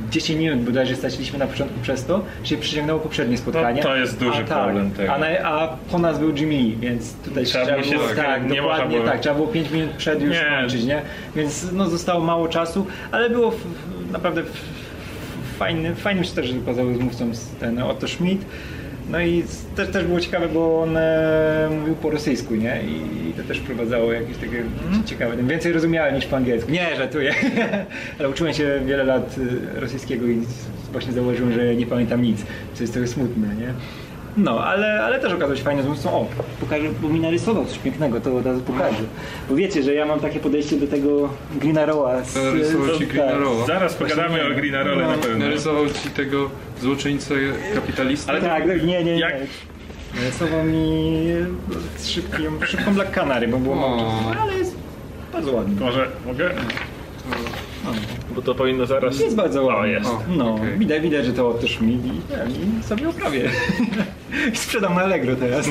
10 0.09 0.39
minut 0.39 0.59
bodajże 0.59 0.95
straciliśmy 0.95 1.39
na 1.39 1.47
początku 1.47 1.79
przez 1.81 2.05
to, 2.05 2.21
że 2.43 2.49
się 2.49 2.57
przyciągnęło 2.57 2.99
poprzednie 2.99 3.37
spotkanie. 3.37 3.81
No, 3.83 3.89
to 3.89 3.95
jest 3.95 4.19
duży 4.19 4.31
a, 4.31 4.43
tak, 4.43 4.47
problem 4.63 4.91
tego. 4.91 5.13
A, 5.13 5.17
na, 5.17 5.27
a 5.27 5.67
po 5.91 5.99
nas 5.99 6.19
był 6.19 6.35
Jimmy 6.35 6.75
więc 6.79 7.13
tutaj 7.13 7.45
Trzeba 7.45 7.65
było 7.65 7.83
się 7.83 8.15
tak, 8.15 8.49
nie 8.49 8.57
dokładnie 8.57 8.97
było- 8.97 9.09
tak, 9.09 9.19
trzeba 9.19 9.35
było 9.35 9.47
5 9.47 9.71
minut 9.71 9.89
przed 9.91 10.21
już 10.21 10.31
Nie. 10.35 10.45
kończyć, 10.61 10.83
nie? 10.83 11.01
Więc 11.35 11.67
no, 11.73 11.89
zostało 11.89 12.21
mało 12.21 12.47
czasu, 12.47 12.87
ale 13.11 13.29
było 13.29 13.53
naprawdę 14.11 14.41
f- 14.41 14.61
fajny, 15.59 15.95
fajnym 15.95 16.23
się 16.23 16.31
też 16.35 16.53
okazał 16.63 16.89
rozmówcą 16.89 17.31
ten 17.59 17.81
Otto 17.81 18.07
Schmidt. 18.07 18.45
No 19.09 19.21
i 19.21 19.43
też, 19.75 19.89
też 19.89 20.05
było 20.05 20.19
ciekawe, 20.19 20.47
bo 20.49 20.81
on 20.81 20.97
e, 20.97 21.69
mówił 21.79 21.95
po 21.95 22.09
rosyjsku, 22.09 22.55
nie? 22.55 22.81
I 22.83 23.33
to 23.33 23.43
też 23.43 23.59
wprowadzało 23.59 24.13
jakieś 24.13 24.37
takie 24.37 24.59
Mhm. 24.59 25.03
ciekawe. 25.03 25.43
Więcej 25.43 25.73
rozumiałem 25.73 26.15
niż 26.15 26.25
po 26.25 26.35
angielsku. 26.37 26.71
Nie, 26.71 26.95
żartuję. 26.95 27.33
Ale 28.19 28.29
uczyłem 28.29 28.53
się 28.53 28.79
wiele 28.85 29.03
lat 29.03 29.35
y, 29.75 29.79
rosyjskiego 29.79 30.27
i 30.27 30.41
właśnie 30.91 31.13
zauważyłem, 31.13 31.53
że 31.53 31.75
nie 31.75 31.85
pamiętam 31.87 32.21
nic, 32.21 32.45
co 32.73 32.83
jest 32.83 32.93
trochę 32.93 33.07
smutne, 33.07 33.47
nie? 33.55 33.73
No, 34.37 34.63
ale, 34.65 35.03
ale 35.03 35.19
też 35.19 35.33
okazał 35.33 35.55
się 35.57 35.63
fajnym 35.63 35.85
rozmówcą. 35.85 36.09
O, 36.13 36.25
pokażę, 36.59 36.83
bo 37.01 37.09
mi 37.09 37.19
narysował 37.19 37.65
coś 37.65 37.77
pięknego, 37.79 38.21
to 38.21 38.35
od 38.37 38.45
razu 38.45 38.61
pokażę. 38.61 39.03
Bo 39.49 39.55
wiecie, 39.55 39.83
że 39.83 39.93
ja 39.93 40.05
mam 40.05 40.19
takie 40.19 40.39
podejście 40.39 40.75
do 40.77 40.87
tego 40.87 41.29
Green 41.55 41.77
Arrowa. 41.77 42.23
z- 42.23 42.35
Narysował 42.35 42.95
z- 42.95 42.99
ci 42.99 43.05
tak. 43.05 43.09
Green 43.13 43.29
Arrowa. 43.29 43.65
Zaraz 43.65 43.93
pogadamy 43.93 44.45
o 44.47 44.55
Green 44.55 44.75
Arole 44.75 45.03
no, 45.03 45.11
na 45.11 45.17
pewno. 45.17 45.37
Narysował 45.45 45.85
ci 45.87 46.09
tego 46.09 46.49
złoczyńcę 46.81 47.35
kapitalistę. 47.75 48.31
Ale 48.31 48.41
Tak, 48.41 48.67
tak, 48.67 48.83
nie, 48.83 49.03
nie, 49.03 49.03
nie. 49.03 49.19
Jak- 49.19 49.33
Narysował 50.15 50.63
mi 50.63 51.25
e, 51.99 52.05
szybką, 52.05 52.37
szybką 52.65 52.93
Black 52.93 53.11
Canary, 53.11 53.47
bo 53.47 53.57
było 53.57 53.75
mało 53.75 53.97
czasu. 53.97 54.41
Ale 54.41 54.53
jest 54.53 54.75
bardzo 55.33 55.51
ładny. 55.51 55.81
Może 55.85 56.07
mogę? 56.25 56.49
Bo 58.35 58.41
to 58.41 58.55
powinno 58.55 58.85
zaraz... 58.85 59.19
Jest 59.19 59.35
bardzo 59.35 59.63
ładny. 59.63 59.81
O, 59.81 59.85
jest. 59.85 60.09
O. 60.09 60.21
No, 60.37 60.55
okej. 60.55 60.77
widać, 60.77 61.01
widać, 61.01 61.25
że 61.25 61.33
to 61.33 61.49
Otto 61.49 61.67
Schmidt 61.67 62.05
i, 62.05 62.09
i 62.79 62.83
sobie 62.83 63.09
oprawię. 63.09 63.49
Sprzedam 64.53 64.95
na 64.95 65.01
Allegro 65.01 65.35
teraz. 65.35 65.69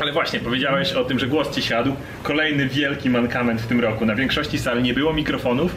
Ale 0.00 0.12
właśnie, 0.12 0.40
powiedziałeś 0.40 0.92
o 0.92 1.04
tym, 1.04 1.18
że 1.18 1.26
głos 1.26 1.50
ci 1.50 1.62
siadł. 1.62 1.92
Kolejny 2.22 2.68
wielki 2.68 3.10
mankament 3.10 3.60
w 3.60 3.66
tym 3.66 3.80
roku. 3.80 4.06
Na 4.06 4.14
większości 4.14 4.58
sal 4.58 4.82
nie 4.82 4.94
było 4.94 5.12
mikrofonów, 5.12 5.76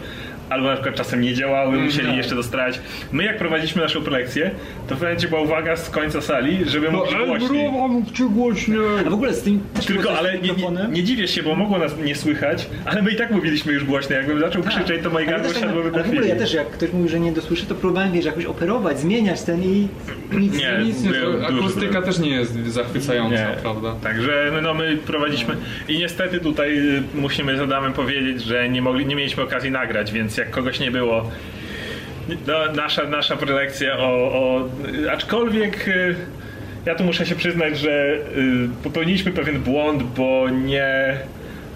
albo 0.49 0.67
na 0.67 0.73
przykład 0.73 0.95
czasem 0.95 1.21
nie 1.21 1.33
działały, 1.33 1.77
musieli 1.77 2.17
jeszcze 2.17 2.35
dostarać. 2.35 2.79
My 3.11 3.23
jak 3.23 3.37
prowadziliśmy 3.37 3.81
naszą 3.81 4.01
prelekcję, 4.01 4.51
to 4.87 4.95
w 4.95 5.01
momencie 5.01 5.27
była 5.27 5.41
uwaga 5.41 5.75
z 5.75 5.89
końca 5.89 6.21
sali, 6.21 6.57
żeby 6.69 6.91
mówić 6.91 7.15
głośniej. 7.25 7.69
mówcie 7.71 8.23
głośniej! 8.23 8.79
A 9.07 9.09
w 9.09 9.13
ogóle 9.13 9.33
z 9.33 9.41
tym 9.41 9.59
Tylko, 9.87 10.17
ale 10.17 10.37
nie, 10.39 10.49
nie, 10.49 10.87
nie 10.91 11.03
dziwię 11.03 11.27
się, 11.27 11.43
bo 11.43 11.55
mogło 11.55 11.77
nas 11.77 11.97
nie 12.05 12.15
słychać, 12.15 12.67
ale 12.85 13.01
my 13.01 13.11
i 13.11 13.15
tak 13.15 13.31
mówiliśmy 13.31 13.73
już 13.73 13.83
głośno. 13.83 14.15
Jakbym 14.15 14.39
zaczął 14.39 14.63
krzyczeć, 14.63 15.03
to 15.03 15.09
moje 15.09 15.25
gardło 15.25 15.51
tak- 15.53 15.61
siadłoby 15.61 15.89
Ale 15.93 16.03
w 16.03 16.07
ogóle 16.07 16.27
ja 16.27 16.35
też, 16.35 16.53
jak 16.53 16.69
ktoś 16.69 16.91
mówi, 16.93 17.09
że 17.09 17.19
nie 17.19 17.31
dosłyszy, 17.31 17.65
to 17.65 17.75
próbowałem, 17.75 18.11
wiesz, 18.11 18.25
jakoś 18.25 18.45
operować, 18.45 18.99
zmieniać 18.99 19.41
ten 19.41 19.63
i 19.63 19.87
nic. 20.33 20.57
Nie, 20.57 20.79
Nic 20.85 21.03
nie, 21.03 21.09
Był 21.09 21.33
duży 21.33 21.45
akustyka 21.45 22.01
też 22.01 22.19
nie 22.19 22.29
jest 22.29 22.53
zachwycająca, 22.67 23.49
Nie. 23.49 23.55
prawda? 23.61 23.95
Także 24.03 24.51
no, 24.61 24.73
my 24.73 24.97
prowadziliśmy 24.97 25.55
i 25.87 25.99
niestety 25.99 26.39
tutaj 26.39 26.77
y, 26.97 27.03
musimy 27.15 27.57
z 27.57 27.59
Adamem 27.61 27.93
powiedzieć, 27.93 28.41
że 28.43 28.69
nie, 28.69 28.81
mogli, 28.81 29.05
nie 29.05 29.15
mieliśmy 29.15 29.43
okazji 29.43 29.71
nagrać, 29.71 30.11
więc 30.11 30.34
jak 30.37 30.49
kogoś 30.49 30.79
nie 30.79 30.91
było, 30.91 31.31
no, 32.47 32.71
nasza, 32.73 33.03
nasza 33.03 33.35
prelekcja 33.35 33.97
o, 33.97 34.07
o... 34.07 34.69
Aczkolwiek 35.11 35.87
y, 35.87 36.15
ja 36.85 36.95
tu 36.95 37.03
muszę 37.03 37.25
się 37.25 37.35
przyznać, 37.35 37.79
że 37.79 38.15
y, 38.37 38.69
popełniliśmy 38.83 39.31
pewien 39.31 39.59
błąd, 39.59 40.03
bo 40.03 40.49
nie... 40.49 41.17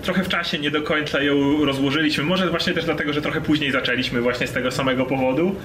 Trochę 0.01 0.23
w 0.23 0.29
czasie 0.29 0.59
nie 0.59 0.71
do 0.71 0.81
końca 0.81 1.21
ją 1.21 1.65
rozłożyliśmy. 1.65 2.23
Może 2.23 2.50
właśnie 2.50 2.73
też 2.73 2.85
dlatego, 2.85 3.13
że 3.13 3.21
trochę 3.21 3.41
później 3.41 3.71
zaczęliśmy 3.71 4.21
właśnie 4.21 4.47
z 4.47 4.51
tego 4.51 4.71
samego 4.71 5.06
powodu. 5.06 5.56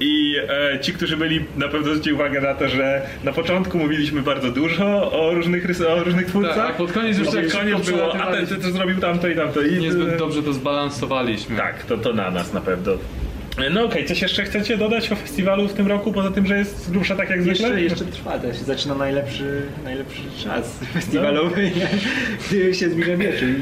I 0.00 0.36
e, 0.74 0.80
ci, 0.80 0.92
którzy 0.92 1.16
byli, 1.16 1.44
na 1.56 1.68
pewno 1.68 1.86
zwrócili 1.86 2.14
uwagę 2.14 2.40
na 2.40 2.54
to, 2.54 2.68
że 2.68 3.02
na 3.24 3.32
początku 3.32 3.78
mówiliśmy 3.78 4.22
bardzo 4.22 4.50
dużo 4.50 5.12
o 5.12 5.34
różnych, 5.34 5.66
rys- 5.66 5.86
o 5.86 6.04
różnych 6.04 6.26
twórcach. 6.26 6.56
Tak, 6.56 6.70
a 6.70 6.78
pod 6.78 6.92
koniec 6.92 7.18
już 7.18 7.28
tak 7.28 7.52
koniec 7.52 7.90
było, 7.90 8.14
a 8.16 8.32
ten, 8.32 8.46
ten, 8.46 8.60
ten 8.60 8.72
zrobił 8.72 9.00
tamto 9.00 9.28
i 9.28 9.36
tamto. 9.36 9.62
I, 9.62 9.78
Niezbyt 9.78 10.16
dobrze 10.18 10.42
to 10.42 10.52
zbalansowaliśmy. 10.52 11.56
Tak, 11.56 11.82
to, 11.84 11.98
to 11.98 12.12
na 12.12 12.30
nas 12.30 12.52
na 12.52 12.60
pewno. 12.60 12.92
No 13.70 13.84
okej, 13.84 14.04
coś 14.04 14.22
jeszcze 14.22 14.44
chcecie 14.44 14.76
dodać 14.76 15.12
o 15.12 15.16
festiwalu 15.16 15.68
w 15.68 15.72
tym 15.72 15.86
roku, 15.86 16.12
poza 16.12 16.30
tym, 16.30 16.46
że 16.46 16.58
jest 16.58 16.90
grubsza 16.90 17.16
tak 17.16 17.30
jak 17.30 17.42
zwykle? 17.42 17.68
Jeszcze, 17.68 17.82
jeszcze 17.82 18.04
trwa 18.04 18.38
też. 18.38 18.56
Zaczyna 18.56 18.94
najlepszy, 18.94 19.62
najlepszy 19.84 20.20
czas 20.44 20.78
festiwalowy, 20.94 21.62
nie? 21.62 21.88
gdy 22.48 22.74
się 22.74 22.90
zbliża 22.90 23.16
wieczór. 23.16 23.48
I, 23.48 23.54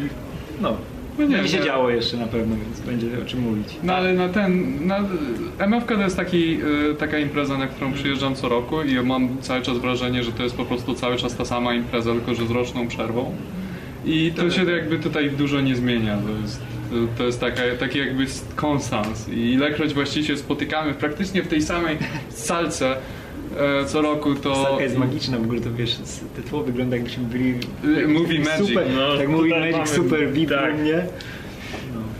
no, 0.60 0.76
No 1.18 1.24
nie, 1.24 1.36
będzie 1.36 1.58
się 1.58 1.64
działo 1.64 1.90
jeszcze 1.90 2.16
na 2.16 2.26
pewno, 2.26 2.56
więc 2.56 2.80
będzie 2.80 3.22
o 3.22 3.24
czym 3.24 3.40
mówić. 3.40 3.66
No 3.82 3.94
ale 3.94 4.12
na 4.14 4.28
ten, 4.28 4.78
na, 4.86 4.98
MFK 5.58 5.88
to 5.88 6.02
jest 6.02 6.16
taki, 6.16 6.58
y, 6.90 6.94
taka 6.94 7.18
impreza, 7.18 7.58
na 7.58 7.66
którą 7.66 7.92
przyjeżdżam 7.92 8.34
co 8.34 8.48
roku 8.48 8.82
i 8.82 8.94
ja 8.94 9.02
mam 9.02 9.38
cały 9.40 9.62
czas 9.62 9.78
wrażenie, 9.78 10.24
że 10.24 10.32
to 10.32 10.42
jest 10.42 10.56
po 10.56 10.64
prostu 10.64 10.94
cały 10.94 11.16
czas 11.16 11.36
ta 11.36 11.44
sama 11.44 11.74
impreza, 11.74 12.12
tylko 12.12 12.34
że 12.34 12.46
z 12.46 12.50
roczną 12.50 12.88
przerwą. 12.88 13.34
I 14.04 14.32
to 14.36 14.50
się 14.50 14.70
jakby 14.70 14.98
tutaj 14.98 15.30
dużo 15.30 15.60
nie 15.60 15.76
zmienia. 15.76 16.16
To 16.16 16.42
jest, 16.42 16.60
to, 17.18 17.24
jest 17.24 17.40
taka, 17.40 17.62
taki 17.80 17.98
jakby 17.98 18.26
konstans. 18.56 19.28
I 19.28 19.52
ilekroć 19.52 19.94
właściwie 19.94 20.26
się 20.26 20.36
spotykamy 20.36 20.94
praktycznie 20.94 21.42
w 21.42 21.48
tej 21.48 21.62
samej 21.62 21.98
salce 22.28 22.96
co 23.86 24.02
roku, 24.02 24.34
to... 24.34 24.64
Salka 24.64 24.82
jest 24.82 24.96
magiczna 24.96 25.38
w 25.38 25.42
ogóle, 25.42 25.60
to 25.60 25.72
wiesz, 25.72 25.98
te 26.36 26.42
tło 26.42 26.62
wygląda 26.62 26.96
jakbyśmy 26.96 27.24
byli... 27.24 27.54
Movie 28.08 28.40
Magic, 28.40 28.68
Super, 28.68 28.86
no, 28.96 29.16
tak 29.16 29.28
mówi 29.28 29.50
Magic 29.50 29.72
mamy- 29.72 29.86
Super 29.86 30.32
VIP 30.32 30.50
tak. 30.50 30.74
u 30.74 30.84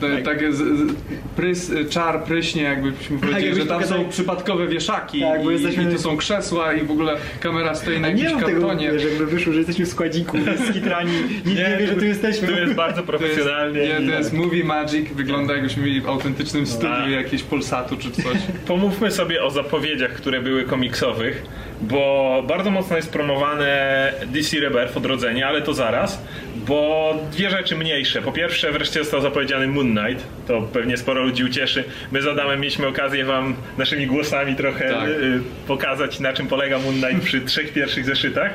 To, 0.09 0.25
takie 0.25 0.52
z, 0.52 0.56
z, 0.56 0.92
prys, 1.37 1.73
czar 1.90 2.25
pryśnie, 2.25 2.62
jakbyśmy 2.62 3.18
powiedzieli, 3.21 3.44
jakbyś 3.47 3.62
że 3.62 3.68
tam 3.68 3.80
pokazał- 3.80 3.99
są 4.02 4.09
przypadkowe 4.09 4.66
wieszaki 4.68 5.21
Tak, 5.21 5.42
bo 5.44 5.50
i, 5.50 5.54
jesteśmy- 5.54 5.82
i 5.82 5.87
tu 5.94 5.99
są 6.02 6.16
krzesła 6.16 6.73
i 6.73 6.85
w 6.87 6.90
ogóle 6.90 7.16
kamera 7.40 7.75
stoi 7.75 8.00
na 8.00 8.11
nie 8.11 8.25
jakimś 8.25 8.44
tego, 8.44 8.61
kartonie. 8.61 8.92
wiesz, 8.92 9.04
jakby 9.04 9.26
wyszło, 9.26 9.52
że 9.52 9.59
jesteśmy 9.59 9.85
w 9.85 9.88
składziku 9.88 10.37
skitrani. 10.71 11.12
Nikt 11.47 11.59
nie, 11.59 11.76
wie, 11.80 11.87
że 11.87 11.94
tu 11.97 12.04
jesteśmy. 12.04 12.49
Tu 12.49 12.54
jest 12.54 12.75
bardzo 12.75 13.02
To 13.02 13.12
jest, 13.12 13.23
profesjonalnie. 13.25 13.80
nie, 14.00 14.11
to 14.12 14.18
jest 14.18 14.32
Movie 14.32 14.64
Magic, 14.64 15.06
No. 15.11 15.16
wygląda 15.16 15.52
jakbyśmy 15.52 15.82
mieli 15.82 16.00
w 16.00 16.09
autentycznym 16.09 16.66
studiu 16.66 16.88
Tak. 16.90 17.11
jakieś 17.11 17.42
Polsatu 17.42 17.97
czy 17.97 18.11
coś. 18.11 18.37
Pomówmy 18.66 19.11
sobie 19.11 19.42
o 19.44 19.50
zapowiedziach, 19.50 20.11
które 20.12 20.42
były 20.42 20.64
komiksowych, 20.64 21.42
bo 21.83 22.43
bardzo 22.49 22.71
mocno 22.71 22.97
jest 22.97 23.12
promowane 23.12 24.12
DC 24.27 24.61
Rebirth 24.61 24.97
odrodzenie, 24.97 25.47
ale 25.47 25.62
to 25.62 25.75
zaraz, 25.75 26.23
bo 26.57 27.15
dwie 27.33 27.51
rzeczy 27.51 27.77
mniejsze. 27.77 28.23
Po 28.23 28.33
pierwsze, 28.33 28.73
wreszcie 28.73 29.01
został 29.01 29.21
zapowiedziany 29.21 29.67
Moon 29.67 29.97
Knight, 29.97 30.27
to 30.47 30.62
pewnie 30.62 30.97
sporo 30.97 31.23
ludzi 31.23 31.45
ucieszy. 31.45 31.85
My 32.12 32.23
z 32.23 32.27
Adamem 32.27 32.61
mieliśmy 32.61 32.87
okazję 32.87 33.25
wam 33.25 33.55
naszymi 33.79 34.07
głosami 34.07 34.57
trochę 34.57 34.91
Tak. 34.91 35.09
y, 35.09 35.41
pokazać, 35.67 36.21
na 36.21 36.33
czym 36.33 36.47
polega 36.47 36.79
Moon 36.79 36.95
Knight 37.01 37.25
przy 37.25 37.41
trzech 37.41 37.73
pierwszych 37.73 38.05
zeszytach. 38.05 38.53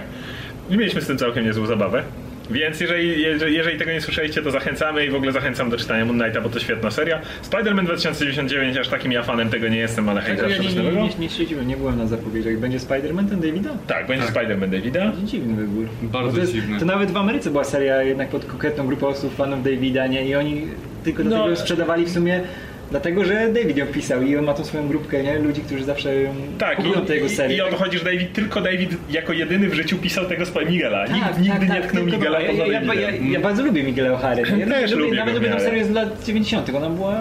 I 0.69 0.77
mieliśmy 0.77 1.01
z 1.01 1.07
tym 1.07 1.17
całkiem 1.17 1.45
niezłą 1.45 1.65
zabawę. 1.65 2.03
Więc 2.51 2.79
jeżeli, 2.79 3.21
jeżeli, 3.21 3.55
jeżeli 3.55 3.77
tego 3.79 3.91
nie 3.91 4.01
słyszeliście, 4.01 4.41
to 4.41 4.51
zachęcamy 4.51 5.05
i 5.05 5.09
w 5.09 5.15
ogóle 5.15 5.31
zachęcam 5.31 5.69
do 5.69 5.77
czytania 5.77 6.05
Moon 6.05 6.19
Knighta, 6.19 6.41
bo 6.41 6.49
to 6.49 6.59
świetna 6.59 6.91
seria. 6.91 7.21
Spider-Man 7.51 7.85
2099, 7.85 8.77
aż 8.77 8.87
takim 8.87 9.11
ja 9.11 9.23
fanem 9.23 9.49
tego 9.49 9.67
nie 9.67 9.77
jestem, 9.77 10.09
ale 10.09 10.21
hej, 10.21 10.37
ja 10.37 10.41
zawsze 10.43 10.63
nie, 10.63 10.83
nie, 10.83 10.91
nie, 10.91 11.09
nie 11.19 11.29
śledziłem, 11.29 11.67
nie 11.67 11.77
byłem 11.77 11.97
na 11.97 12.07
zapowiedziach. 12.07 12.57
Będzie 12.59 12.77
Spider-Man 12.79 13.29
ten 13.29 13.39
Davida? 13.41 13.69
Tak, 13.87 14.07
będzie 14.07 14.25
Tak. 14.25 14.35
Spider-Man 14.35 14.69
Davida. 14.69 15.11
Dziwny 15.23 15.55
wybór. 15.55 15.85
Bardzo 16.01 16.31
to 16.33 16.39
jest, 16.39 16.53
dziwny. 16.53 16.79
To 16.79 16.85
nawet 16.85 17.11
w 17.11 17.17
Ameryce 17.17 17.49
była 17.51 17.63
seria 17.63 18.01
jednak 18.03 18.29
pod 18.29 18.45
konkretną 18.45 18.87
grupę 18.87 19.07
osób, 19.07 19.35
fanów 19.35 19.63
Davida, 19.63 20.07
nie? 20.07 20.27
I 20.27 20.35
oni 20.35 20.67
tylko 21.03 21.23
do 21.23 21.29
No. 21.29 21.43
tego 21.43 21.55
sprzedawali 21.55 22.05
w 22.05 22.09
sumie 22.09 22.41
dlatego, 22.91 23.25
że 23.25 23.33
David 23.53 23.77
ją 23.77 23.85
pisał 23.87 24.21
i 24.21 24.37
on 24.37 24.45
ma 24.45 24.53
tą 24.53 24.63
swoją 24.65 24.87
grupkę, 24.87 25.23
nie? 25.23 25.39
Ludzi, 25.39 25.61
którzy 25.61 25.83
zawsze 25.83 26.15
ją 26.15 26.33
Tak, 26.59 26.75
kupują 26.77 27.05
te 27.05 27.13
jego 27.15 27.25
i, 27.25 27.29
serie. 27.29 27.57
i 27.57 27.61
o 27.61 27.67
to 27.67 27.75
chodzi, 27.77 27.97
że 27.97 28.03
David, 28.05 28.33
tylko 28.33 28.61
David 28.61 28.89
jako 29.09 29.33
jedyny 29.33 29.69
w 29.69 29.73
życiu 29.73 29.97
pisał 29.97 30.25
tego 30.25 30.43
Sp- 30.51 30.65
Miguela. 30.69 31.05
Nikt 31.05 31.27
Tak, 31.27 31.39
nigdy 31.39 31.59
tak, 31.59 31.69
nie 31.69 31.75
tak, 31.81 31.85
tknął 31.85 32.05
Miguela 32.05 32.39
ja, 32.41 32.51
ja, 32.51 32.65
ja, 32.67 32.93
ja, 32.93 33.09
ja 33.31 33.39
bardzo 33.39 33.63
lubię 33.63 33.83
Miguela 33.83 34.17
O'Hara. 34.19 34.57
Ja 34.57 34.67
Też 34.67 34.91
lubię 34.91 35.17
Nawet 35.17 35.35
lubię 35.35 35.49
miarę. 35.49 35.61
serię 35.61 35.85
z 35.85 35.91
lat 35.91 36.23
90. 36.25 36.69
Ona 36.75 36.89
była... 36.89 37.19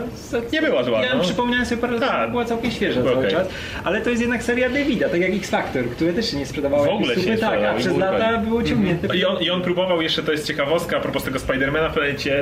Nie 0.52 0.62
była 0.62 0.82
zła, 0.82 1.04
Ja 1.04 1.14
no. 1.14 1.20
przypomniałem 1.23 1.66
sobie 1.66 1.80
parę 1.80 1.92
lat, 1.92 2.11
Tak. 2.11 2.30
była 2.30 2.44
całkiem 2.44 2.70
świeża 2.70 3.00
Okej. 3.00 3.12
cały 3.14 3.28
czas. 3.30 3.49
Ale 3.85 4.00
to 4.00 4.11
jest 4.11 4.23
jednak 4.23 4.42
seria 4.42 4.70
Davida, 4.70 5.08
tak 5.08 5.20
jak 5.20 5.30
X-Factor, 5.35 5.85
które 5.90 6.12
też 6.12 6.30
się 6.30 6.37
nie 6.37 6.46
sprzedawało. 6.46 6.85
W 6.85 6.88
ogóle 6.88 7.14
się 7.14 7.20
super, 7.20 7.35
nie 7.35 7.40
tak, 7.40 7.62
a 7.62 7.75
przez 7.75 7.94
i 7.96 7.99
lata 7.99 8.38
było 8.38 8.62
ciągnięte. 8.62 9.16
I 9.16 9.25
on, 9.25 9.42
I 9.42 9.50
on 9.50 9.62
próbował 9.62 10.02
jeszcze, 10.02 10.23
to 10.23 10.32
jest 10.32 10.46
ciekawostka 10.46 10.96
a 10.96 11.00
propos 11.00 11.25
tego 11.25 11.38
Spidermana, 11.38 11.90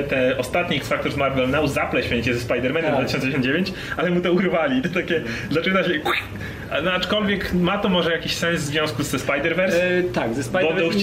te 0.09 0.37
ostatnie 0.37 0.77
X-Factor 0.77 1.11
z 1.11 1.17
Marvel 1.17 1.49
Now 1.49 1.69
zapleść 1.69 2.09
będzie 2.09 2.33
ze 2.33 2.47
Spider-Manem 2.47 2.95
Tak. 3.21 3.29
2009, 3.29 3.73
ale 3.97 4.11
mu 4.11 4.21
to 4.21 4.31
urwali. 4.33 4.81
To 4.81 4.89
takie, 4.89 5.21
zaczyna 5.51 5.83
się... 5.83 5.89
No, 6.83 6.91
aczkolwiek 6.91 7.53
ma 7.53 7.77
to 7.77 7.89
może 7.89 8.11
jakiś 8.11 8.35
sens 8.35 8.61
w 8.61 8.63
związku 8.63 9.03
z 9.03 9.13
Spider-Verse. 9.13 9.73
E, 9.73 10.03
tak, 10.13 10.33
ze 10.33 10.43
to 10.43 10.59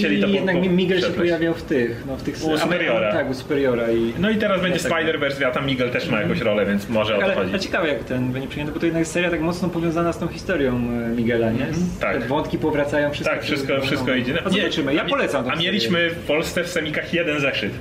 i 0.09 0.21
po- 0.21 0.27
jednak 0.27 0.55
po- 0.55 0.69
Miguel 0.69 1.01
się 1.01 1.07
pojawiał 1.07 1.53
w 1.53 1.63
tych, 1.63 2.03
no 2.07 2.17
w 2.17 2.23
tych... 2.23 2.35
U 2.43 2.57
Superiora. 2.57 3.13
Tak, 3.13 3.29
u 3.29 3.33
Superiora 3.33 3.91
i... 3.91 4.13
No 4.19 4.29
i 4.29 4.37
teraz 4.37 4.61
będzie 4.61 4.79
Dlatego. 4.79 5.11
Spider-Verse, 5.11 5.43
a 5.43 5.51
tam 5.51 5.65
Miguel 5.65 5.89
też 5.89 6.09
ma 6.09 6.21
jakąś 6.21 6.39
rolę, 6.39 6.65
więc 6.65 6.89
może 6.89 7.17
o 7.17 7.21
to 7.21 7.35
chodzi. 7.35 7.49
ale 7.49 7.59
ciekawe 7.59 7.87
jak 7.87 8.03
ten 8.03 8.31
będzie 8.31 8.47
przyjęty, 8.47 8.73
bo 8.73 8.79
to 8.79 8.85
jednak 8.85 9.01
jest 9.01 9.11
seria 9.11 9.29
tak 9.29 9.41
mocno 9.41 9.69
powiązana 9.69 10.13
z 10.13 10.19
tą 10.19 10.27
historią 10.27 10.71
e, 10.75 11.09
Miguela, 11.09 11.51
nie? 11.51 11.73
Z- 11.73 11.99
tak. 11.99 12.17
Te 12.17 12.27
wątki 12.27 12.57
powracają, 12.57 13.11
wszystko... 13.11 13.35
Tak, 13.35 13.43
wszystko, 13.43 13.73
no, 13.73 13.81
wszystko 13.81 14.07
no. 14.07 14.15
idzie. 14.15 14.33
A 14.45 14.49
zobaczymy, 14.49 14.93
ja 14.95 15.05
polecam 15.05 15.49
A 15.49 15.55
mieliśmy 15.55 16.09
w 16.09 16.15
Polsce 16.15 16.63
w 16.63 16.67
semikach 16.67 17.13
jeden 17.13 17.39
zeszyt. 17.39 17.73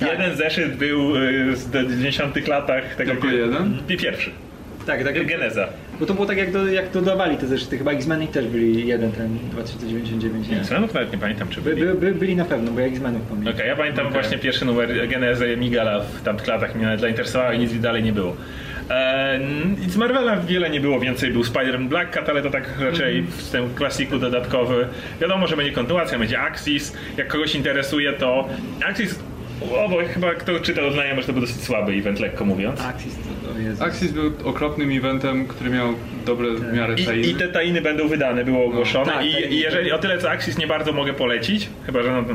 Tak. 0.00 0.08
Jeden 0.18 0.36
zeszyt 0.36 0.76
był 0.76 1.16
y, 1.16 1.56
z 1.56 1.70
90 1.70 2.48
latach 2.48 2.94
tego 2.96 3.10
Tylko 3.12 3.28
jeden? 3.28 3.78
pi- 3.88 3.96
Pierwszy. 3.96 4.30
Tak, 4.86 5.04
tak. 5.04 5.26
Geneza. 5.26 5.68
Bo 6.00 6.06
to 6.06 6.14
było 6.14 6.26
tak 6.26 6.36
jak, 6.38 6.52
do, 6.52 6.66
jak 6.66 6.90
dodawali 6.90 7.36
te 7.36 7.46
zeszyty, 7.46 7.78
chyba 7.78 7.92
X-Men 7.92 8.26
też 8.28 8.46
byli 8.46 8.86
jeden, 8.86 9.12
ten 9.12 9.38
2099, 9.52 10.48
nie? 10.48 10.56
X-Menów 10.60 10.94
nawet 10.94 11.12
nie 11.12 11.18
pamiętam, 11.18 11.48
czy 11.48 11.60
By, 11.60 11.70
byli. 11.74 11.86
by, 11.86 11.94
by, 11.94 12.12
byli 12.14 12.36
na 12.36 12.44
pewno, 12.44 12.70
bo 12.72 12.80
ja 12.80 12.86
X-Menów 12.86 13.22
pamiętam. 13.22 13.54
Okej, 13.54 13.68
ja 13.68 13.76
pamiętam 13.76 14.06
Okej. 14.06 14.20
właśnie 14.20 14.38
pierwszy 14.38 14.64
numer 14.64 15.08
Genezy 15.08 15.56
Miguela 15.56 16.00
w 16.00 16.22
tamtych 16.22 16.46
latach 16.46 16.74
mnie 16.74 16.84
nawet 16.84 17.00
zainteresowało 17.00 17.52
i 17.52 17.58
nic 17.58 17.80
dalej 17.80 18.02
nie 18.02 18.12
było. 18.12 18.36
E, 18.90 19.40
i 19.86 19.90
z 19.90 19.96
Marvela 19.96 20.36
wiele 20.36 20.70
nie 20.70 20.80
było, 20.80 21.00
więcej 21.00 21.30
był 21.32 21.42
Spider-Man 21.42 21.88
Black 21.88 22.10
Cat, 22.10 22.28
ale 22.28 22.42
to 22.42 22.50
tak 22.50 22.68
raczej 22.80 23.22
w 23.22 23.50
tym 23.50 23.74
klasiku 23.74 24.18
dodatkowy. 24.18 24.86
Wiadomo, 25.20 25.46
że 25.46 25.56
będzie 25.56 25.72
kontynuacja, 25.72 26.18
będzie 26.18 26.40
Axis. 26.40 26.96
Jak 27.16 27.28
kogoś 27.28 27.54
interesuje, 27.54 28.12
to 28.12 28.48
Axis. 28.86 29.18
O, 29.60 29.88
bo 29.88 29.96
chyba 30.14 30.34
kto 30.34 30.60
czytał 30.60 30.92
znajomy, 30.92 31.20
że 31.20 31.26
to 31.26 31.32
był 31.32 31.42
dosyć 31.42 31.62
słaby 31.62 31.92
event, 31.92 32.20
lekko 32.20 32.44
mówiąc. 32.44 32.80
Axis, 32.80 33.14
to, 33.54 33.58
Jezu. 33.58 33.84
Axis 33.84 34.12
był 34.12 34.32
okropnym 34.44 34.90
eventem, 34.90 35.46
który 35.46 35.70
miał 35.70 35.88
dobre 36.26 36.50
w 36.50 36.72
miarę 36.72 36.94
I, 36.94 37.04
tajny. 37.04 37.26
I 37.26 37.34
te 37.34 37.48
tainy 37.48 37.80
będą 37.80 38.08
wydane, 38.08 38.44
było 38.44 38.64
ogłoszone. 38.64 39.12
tak, 39.12 39.26
I, 39.26 39.32
tak. 39.32 39.50
I 39.52 39.58
jeżeli 39.60 39.92
o 39.92 39.98
tyle 39.98 40.18
co 40.18 40.30
Axis 40.30 40.58
nie 40.58 40.66
bardzo 40.66 40.92
mogę 40.92 41.12
polecić, 41.14 41.68
chyba 41.86 42.02
że 42.02 42.12
no 42.12 42.22
to. 42.22 42.34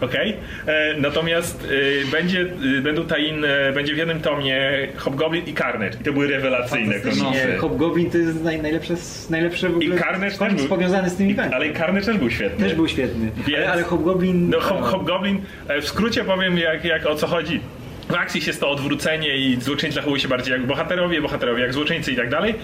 Okej. 0.00 0.36
E, 0.66 0.94
Natomiast 1.00 1.68
e, 2.08 2.10
będzie, 2.12 2.40
e, 2.78 2.80
będą 2.82 3.04
tainy, 3.04 3.48
będzie 3.74 3.94
w 3.94 3.96
jednym 3.96 4.20
tomie 4.20 4.70
Hobgoblin 4.96 5.44
i 5.46 5.54
Carnage. 5.54 5.98
I 6.00 6.04
to 6.04 6.12
były 6.12 6.26
rewelacyjne 6.28 6.94
komiksy. 7.00 7.56
Hobgoblin 7.58 8.10
to 8.10 8.18
jest 8.18 8.42
naj, 8.44 8.62
najlepsze, 8.62 8.94
najlepsze 9.30 9.68
w 9.68 9.76
ogóle 9.76 9.98
Carnage 9.98 10.30
też 10.30 10.38
komiks 10.38 10.60
był- 10.60 10.68
powiązany 10.68 11.10
z 11.10 11.16
tym 11.16 11.26
eventem. 11.30 11.54
Ale 11.54 11.68
i 11.68 11.74
Carnage 11.74 12.06
też 12.06 12.16
był 12.18 12.30
świetny. 12.30 12.66
Też 12.66 12.74
był 12.74 12.88
świetny. 12.88 13.30
Więc- 13.46 13.58
Ale, 13.58 13.72
ale 13.72 13.82
Hobgoblin... 13.82 14.50
No, 14.50 14.60
Hob, 14.60 14.80
Hobgoblin, 14.82 15.40
w 15.82 15.84
skrócie 15.88 16.24
powiem 16.24 16.58
jak, 16.58 16.84
jak 16.84 17.06
o 17.06 17.14
co 17.14 17.26
chodzi. 17.26 17.60
W 18.08 18.14
akcji 18.14 18.40
jest 18.46 18.60
to 18.60 18.70
odwrócenie 18.70 19.36
i 19.36 19.60
złoczyńcy 19.60 19.94
zachowują 19.94 20.18
się 20.22 20.28
bardziej 20.28 20.52
jak 20.52 20.66
bohaterowie, 20.66 21.22
bohaterowie 21.22 21.62
jak 21.62 21.72
złoczyńcy 21.72 22.12
i 22.12 22.16
tak 22.16 22.30
dalej. 22.30 22.54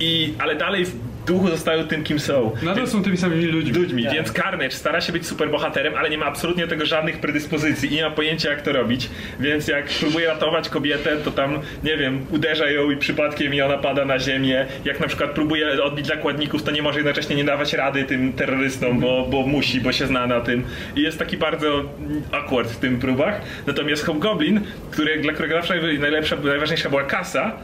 I, 0.00 0.34
ale 0.38 0.54
dalej 0.56 0.86
duchu 1.26 1.48
zostają 1.48 1.84
tym, 1.88 2.04
kim 2.04 2.18
są. 2.18 2.52
Nadal 2.62 2.86
są 2.86 3.02
tymi 3.02 3.16
samymi 3.16 3.44
ludźmi. 3.44 3.72
ludźmi, 3.72 4.04
Tak. 4.04 4.12
więc 4.14 4.32
Carnage 4.32 4.70
stara 4.70 5.00
się 5.00 5.12
być 5.12 5.26
super 5.26 5.50
bohaterem, 5.50 5.94
ale 5.96 6.10
nie 6.10 6.18
ma 6.18 6.26
absolutnie 6.26 6.66
tego 6.66 6.86
żadnych 6.86 7.18
predyspozycji 7.18 7.92
i 7.92 7.94
nie 7.96 8.02
ma 8.02 8.10
pojęcia 8.10 8.50
jak 8.50 8.62
to 8.62 8.72
robić, 8.72 9.10
więc 9.40 9.68
jak 9.68 9.88
próbuje 9.88 10.26
ratować 10.26 10.68
kobietę, 10.68 11.16
to 11.16 11.30
tam, 11.30 11.58
nie 11.84 11.96
wiem, 11.96 12.26
uderza 12.30 12.70
ją 12.70 12.90
i 12.90 12.96
przypadkiem 12.96 13.54
i 13.54 13.60
ona 13.60 13.78
pada 13.78 14.04
na 14.04 14.18
ziemię. 14.18 14.66
Jak 14.84 15.00
na 15.00 15.06
przykład 15.06 15.30
próbuje 15.30 15.82
odbić 15.84 16.06
zakładników, 16.06 16.62
to 16.62 16.70
nie 16.70 16.82
może 16.82 16.98
jednocześnie 16.98 17.36
nie 17.36 17.44
dawać 17.44 17.72
rady 17.72 18.04
tym 18.04 18.32
terrorystom, 18.32 19.00
bo, 19.00 19.26
bo 19.30 19.42
musi, 19.46 19.80
bo 19.80 19.92
się 19.92 20.06
zna 20.06 20.26
na 20.26 20.40
tym. 20.40 20.64
I 20.96 21.02
jest 21.02 21.18
taki 21.18 21.36
bardzo 21.36 21.84
awkward 22.32 22.70
w 22.70 22.76
tym 22.76 22.98
próbach. 22.98 23.40
Natomiast 23.66 24.04
Hobgoblin, 24.04 24.60
który, 24.90 25.20
dla 25.20 25.32
którego 25.32 25.54
zawsze 25.54 25.74
najlepsza, 25.98 26.36
najważniejsza 26.44 26.90
była 26.90 27.04
kasa, 27.04 27.56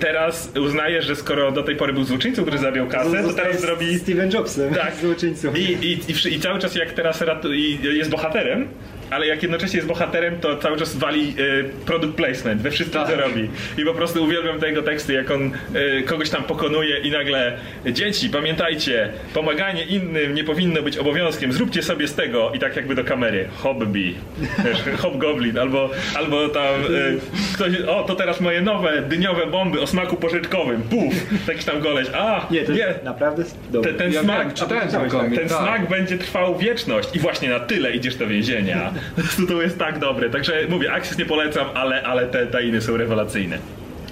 Teraz 0.00 0.52
uznaje, 0.60 1.02
że 1.02 1.16
skoro 1.16 1.52
do 1.52 1.62
tej 1.62 1.76
pory 1.76 1.92
był 1.92 2.04
złoczyńcą, 2.04 2.42
który 2.42 2.58
zabił 2.58 2.86
kasę, 2.86 3.22
to 3.22 3.32
teraz 3.32 3.60
zrobi 3.60 3.98
Steven 3.98 4.30
Jobsem, 4.30 4.74
tak. 4.74 4.94
złoczyńcą. 4.96 5.54
I, 5.54 5.60
i, 5.60 5.92
i, 5.92 6.34
I 6.34 6.40
cały 6.40 6.58
czas 6.58 6.74
jak 6.74 6.92
teraz 6.92 7.20
ratu, 7.20 7.54
i 7.54 7.78
jest 7.82 8.10
bohaterem, 8.10 8.68
ale 9.10 9.26
jak 9.26 9.42
jednocześnie 9.42 9.76
jest 9.76 9.88
bohaterem, 9.88 10.38
to 10.40 10.56
cały 10.56 10.76
czas 10.78 10.96
wali 10.96 11.34
e, 11.60 11.84
product 11.86 12.14
placement. 12.14 12.62
We 12.62 12.70
wszystkim, 12.70 13.00
co 13.00 13.06
Tak. 13.06 13.18
robi. 13.18 13.50
I 13.78 13.84
po 13.84 13.94
prostu 13.94 14.24
uwielbiam 14.24 14.60
te 14.60 14.68
jego 14.68 14.82
teksty, 14.82 15.12
jak 15.12 15.30
on 15.30 15.50
e, 15.98 16.02
kogoś 16.02 16.30
tam 16.30 16.42
pokonuje 16.44 16.98
i 16.98 17.10
nagle 17.10 17.58
dzieci, 17.86 18.30
pamiętajcie, 18.30 19.08
pomaganie 19.34 19.84
innym 19.84 20.34
nie 20.34 20.44
powinno 20.44 20.82
być 20.82 20.98
obowiązkiem, 20.98 21.52
zróbcie 21.52 21.82
sobie 21.82 22.08
z 22.08 22.14
tego. 22.14 22.52
I 22.54 22.58
tak 22.58 22.76
jakby 22.76 22.94
do 22.94 23.04
kamery, 23.04 23.48
hobby, 23.56 24.14
hobgoblin, 25.02 25.58
albo, 25.58 25.90
albo 26.16 26.48
tam 26.48 26.64
e, 26.74 27.54
ktoś, 27.54 27.80
o 27.80 28.02
to 28.04 28.14
teraz 28.14 28.40
moje 28.40 28.60
nowe 28.60 29.02
dyniowe 29.02 29.46
bomby 29.46 29.80
o 29.80 29.86
smaku 29.86 30.16
porzeczkowym, 30.16 30.82
puf, 30.82 31.14
jakiś 31.48 31.64
tam 31.64 31.80
goleś, 31.80 32.08
a 32.14 32.46
Nie, 32.50 32.62
to 32.64 32.72
nie, 32.72 32.78
jest 32.78 33.02
naprawdę 33.04 33.44
dobry. 33.70 33.90
ten, 33.92 33.98
ten 33.98 34.12
Ja 34.12 34.22
smak, 34.22 34.46
wiem, 34.46 34.54
czytałem 34.54 34.88
ten 34.88 35.10
ten 35.38 35.48
tak. 35.48 35.58
smak 35.58 35.88
będzie 35.88 36.18
trwał 36.18 36.58
wieczność. 36.58 37.08
I 37.16 37.18
właśnie 37.18 37.48
na 37.48 37.60
tyle 37.60 37.92
idziesz 37.92 38.16
do 38.16 38.26
więzienia. 38.26 38.92
To 39.48 39.62
jest 39.62 39.78
tak 39.78 39.98
dobre. 39.98 40.30
Także 40.30 40.52
mówię, 40.68 40.92
Axis 40.92 41.18
nie 41.18 41.26
polecam, 41.26 41.66
ale, 41.74 42.02
ale 42.02 42.26
te 42.26 42.46
tainy 42.46 42.80
są 42.80 42.96
rewelacyjne. 42.96 43.58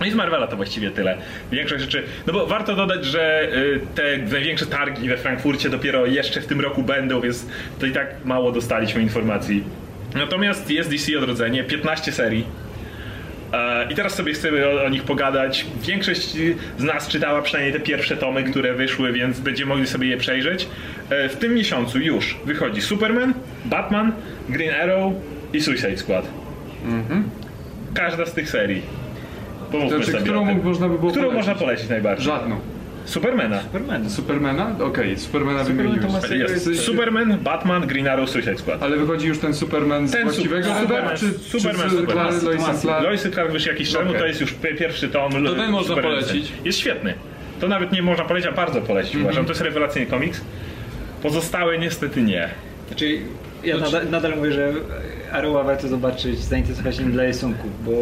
No 0.01 0.07
i 0.07 0.11
z 0.11 0.15
Marvela 0.15 0.47
to 0.47 0.57
właściwie 0.57 0.91
tyle. 0.91 1.19
Większość 1.53 1.85
rzeczy. 1.85 2.03
No 2.27 2.33
bo 2.33 2.47
warto 2.47 2.77
dodać, 2.77 3.05
że 3.05 3.49
y, 3.57 3.81
te 3.95 4.19
największe 4.19 4.67
targi 4.67 5.09
we 5.09 5.17
Frankfurcie 5.17 5.71
dopiero 5.71 6.07
jeszcze 6.07 6.41
w 6.41 6.47
tym 6.47 6.61
roku 6.61 6.83
będą, 6.83 7.21
więc 7.21 7.47
to 7.79 7.87
i 7.87 7.93
tak 7.93 8.25
mało 8.25 8.53
dostaliśmy 8.53 9.03
informacji. 9.03 9.65
Natomiast 10.15 10.71
jest 10.71 10.91
DC 10.91 11.19
Odrodzenie, 11.19 11.65
15 11.65 12.13
serii. 12.13 12.45
E, 13.53 13.93
I 13.93 13.95
teraz 13.95 14.15
sobie 14.15 14.33
chcemy 14.33 14.67
o, 14.67 14.85
o 14.85 14.89
nich 14.89 15.03
pogadać. 15.03 15.67
Większość 15.83 16.37
z 16.79 16.83
nas 16.83 17.09
czytała 17.09 17.43
przynajmniej 17.43 17.73
te 17.73 17.81
pierwsze 17.81 18.17
tomy, 18.17 18.43
które 18.45 18.75
wyszły, 18.75 19.13
więc 19.13 19.41
będziemy 19.41 19.69
mogli 19.69 19.87
sobie 19.87 20.09
je 20.09 20.17
przejrzeć. 20.17 20.69
E, 21.11 21.29
W 21.29 21.37
tym 21.37 21.55
miesiącu 21.55 21.99
już 22.01 22.37
wychodzi 22.45 22.83
Superman, 22.83 23.35
Batman, 23.69 24.13
Green 24.49 24.75
Arrow 24.75 25.13
i 25.53 25.61
Suicide 25.61 25.97
Squad. 25.97 26.27
Każda 27.95 28.27
z 28.27 28.33
tych 28.33 28.51
serii. 28.51 28.83
Pomówmy 29.73 29.97
Znaczy, 29.97 30.13
sobie 30.13 30.23
którą 30.25 30.45
mógł- 30.45 30.69
można 30.69 30.89
by 30.89 30.99
było 30.99 31.11
Którą 31.11 31.27
polecić? 31.27 31.47
można 31.49 31.61
polecić 31.67 31.89
najbardziej? 31.89 32.25
Żadną. 32.27 32.57
Supermana. 33.05 33.63
Superman. 33.63 34.11
Supermana? 34.11 34.77
Okej, 34.85 35.19
Supermana 35.19 35.65
Superman 35.65 35.93
wymieniłeś. 36.01 36.31
Jest 36.51 36.67
Jest- 36.67 36.81
Superman, 36.83 37.39
Batman, 37.39 37.87
Green 37.87 38.09
Arrow, 38.09 38.31
Suicide 38.31 38.59
Squad. 38.59 38.83
Ale 38.83 38.97
wychodzi 38.97 39.29
już 39.29 39.39
ten 39.39 39.55
Superman 39.55 40.09
z 40.09 40.13
Ten 40.13 40.23
właściwego 40.23 40.69
su- 40.75 40.81
Superman, 40.81 41.17
Superman, 41.17 41.17
czy, 41.17 41.39
Superman, 41.51 41.91
czy 41.91 41.97
z 41.97 42.01
Superman. 42.01 42.31
Clark- 42.31 42.43
Lois 42.45 42.81
Clark? 42.81 43.03
Lois 43.05 43.23
Clark 43.23 43.53
wyszł 43.53 43.69
jakiś 43.69 43.91
czas 43.93 44.03
temu, 44.03 44.15
to 44.19 44.27
jest 44.27 44.41
już 44.41 44.53
pi- 44.53 44.75
pierwszy 44.79 45.09
tom. 45.09 45.33
To 45.45 45.55
ten 45.55 45.71
można 45.71 45.89
Superman. 45.95 46.13
polecić. 46.21 46.53
Jest 46.65 46.79
świetny. 46.79 47.15
To 47.61 47.69
nawet 47.69 47.93
nie 47.93 48.03
można 48.03 48.25
polecić, 48.25 48.51
a 48.51 48.53
bardzo 48.53 48.81
polecić 48.81 49.15
Mhm. 49.15 49.25
uważam. 49.27 49.45
To 49.45 49.51
jest 49.51 49.61
rewelacyjny 49.61 50.11
komiks. 50.11 50.41
Pozostałe 51.23 51.79
niestety 51.79 52.23
nie. 52.23 52.49
Znaczy, 52.89 53.19
ja 53.65 53.77
Znaczy- 53.79 53.93
nadal, 53.93 54.11
nadal 54.11 54.37
mówię, 54.37 54.53
że 54.53 54.73
Arrowa 55.33 55.63
warto 55.63 55.89
zobaczyć, 55.89 56.39
zainteresować 56.39 56.97
się 56.97 57.03
dla 57.03 57.23
rysunków, 57.23 57.85
bo 57.85 57.93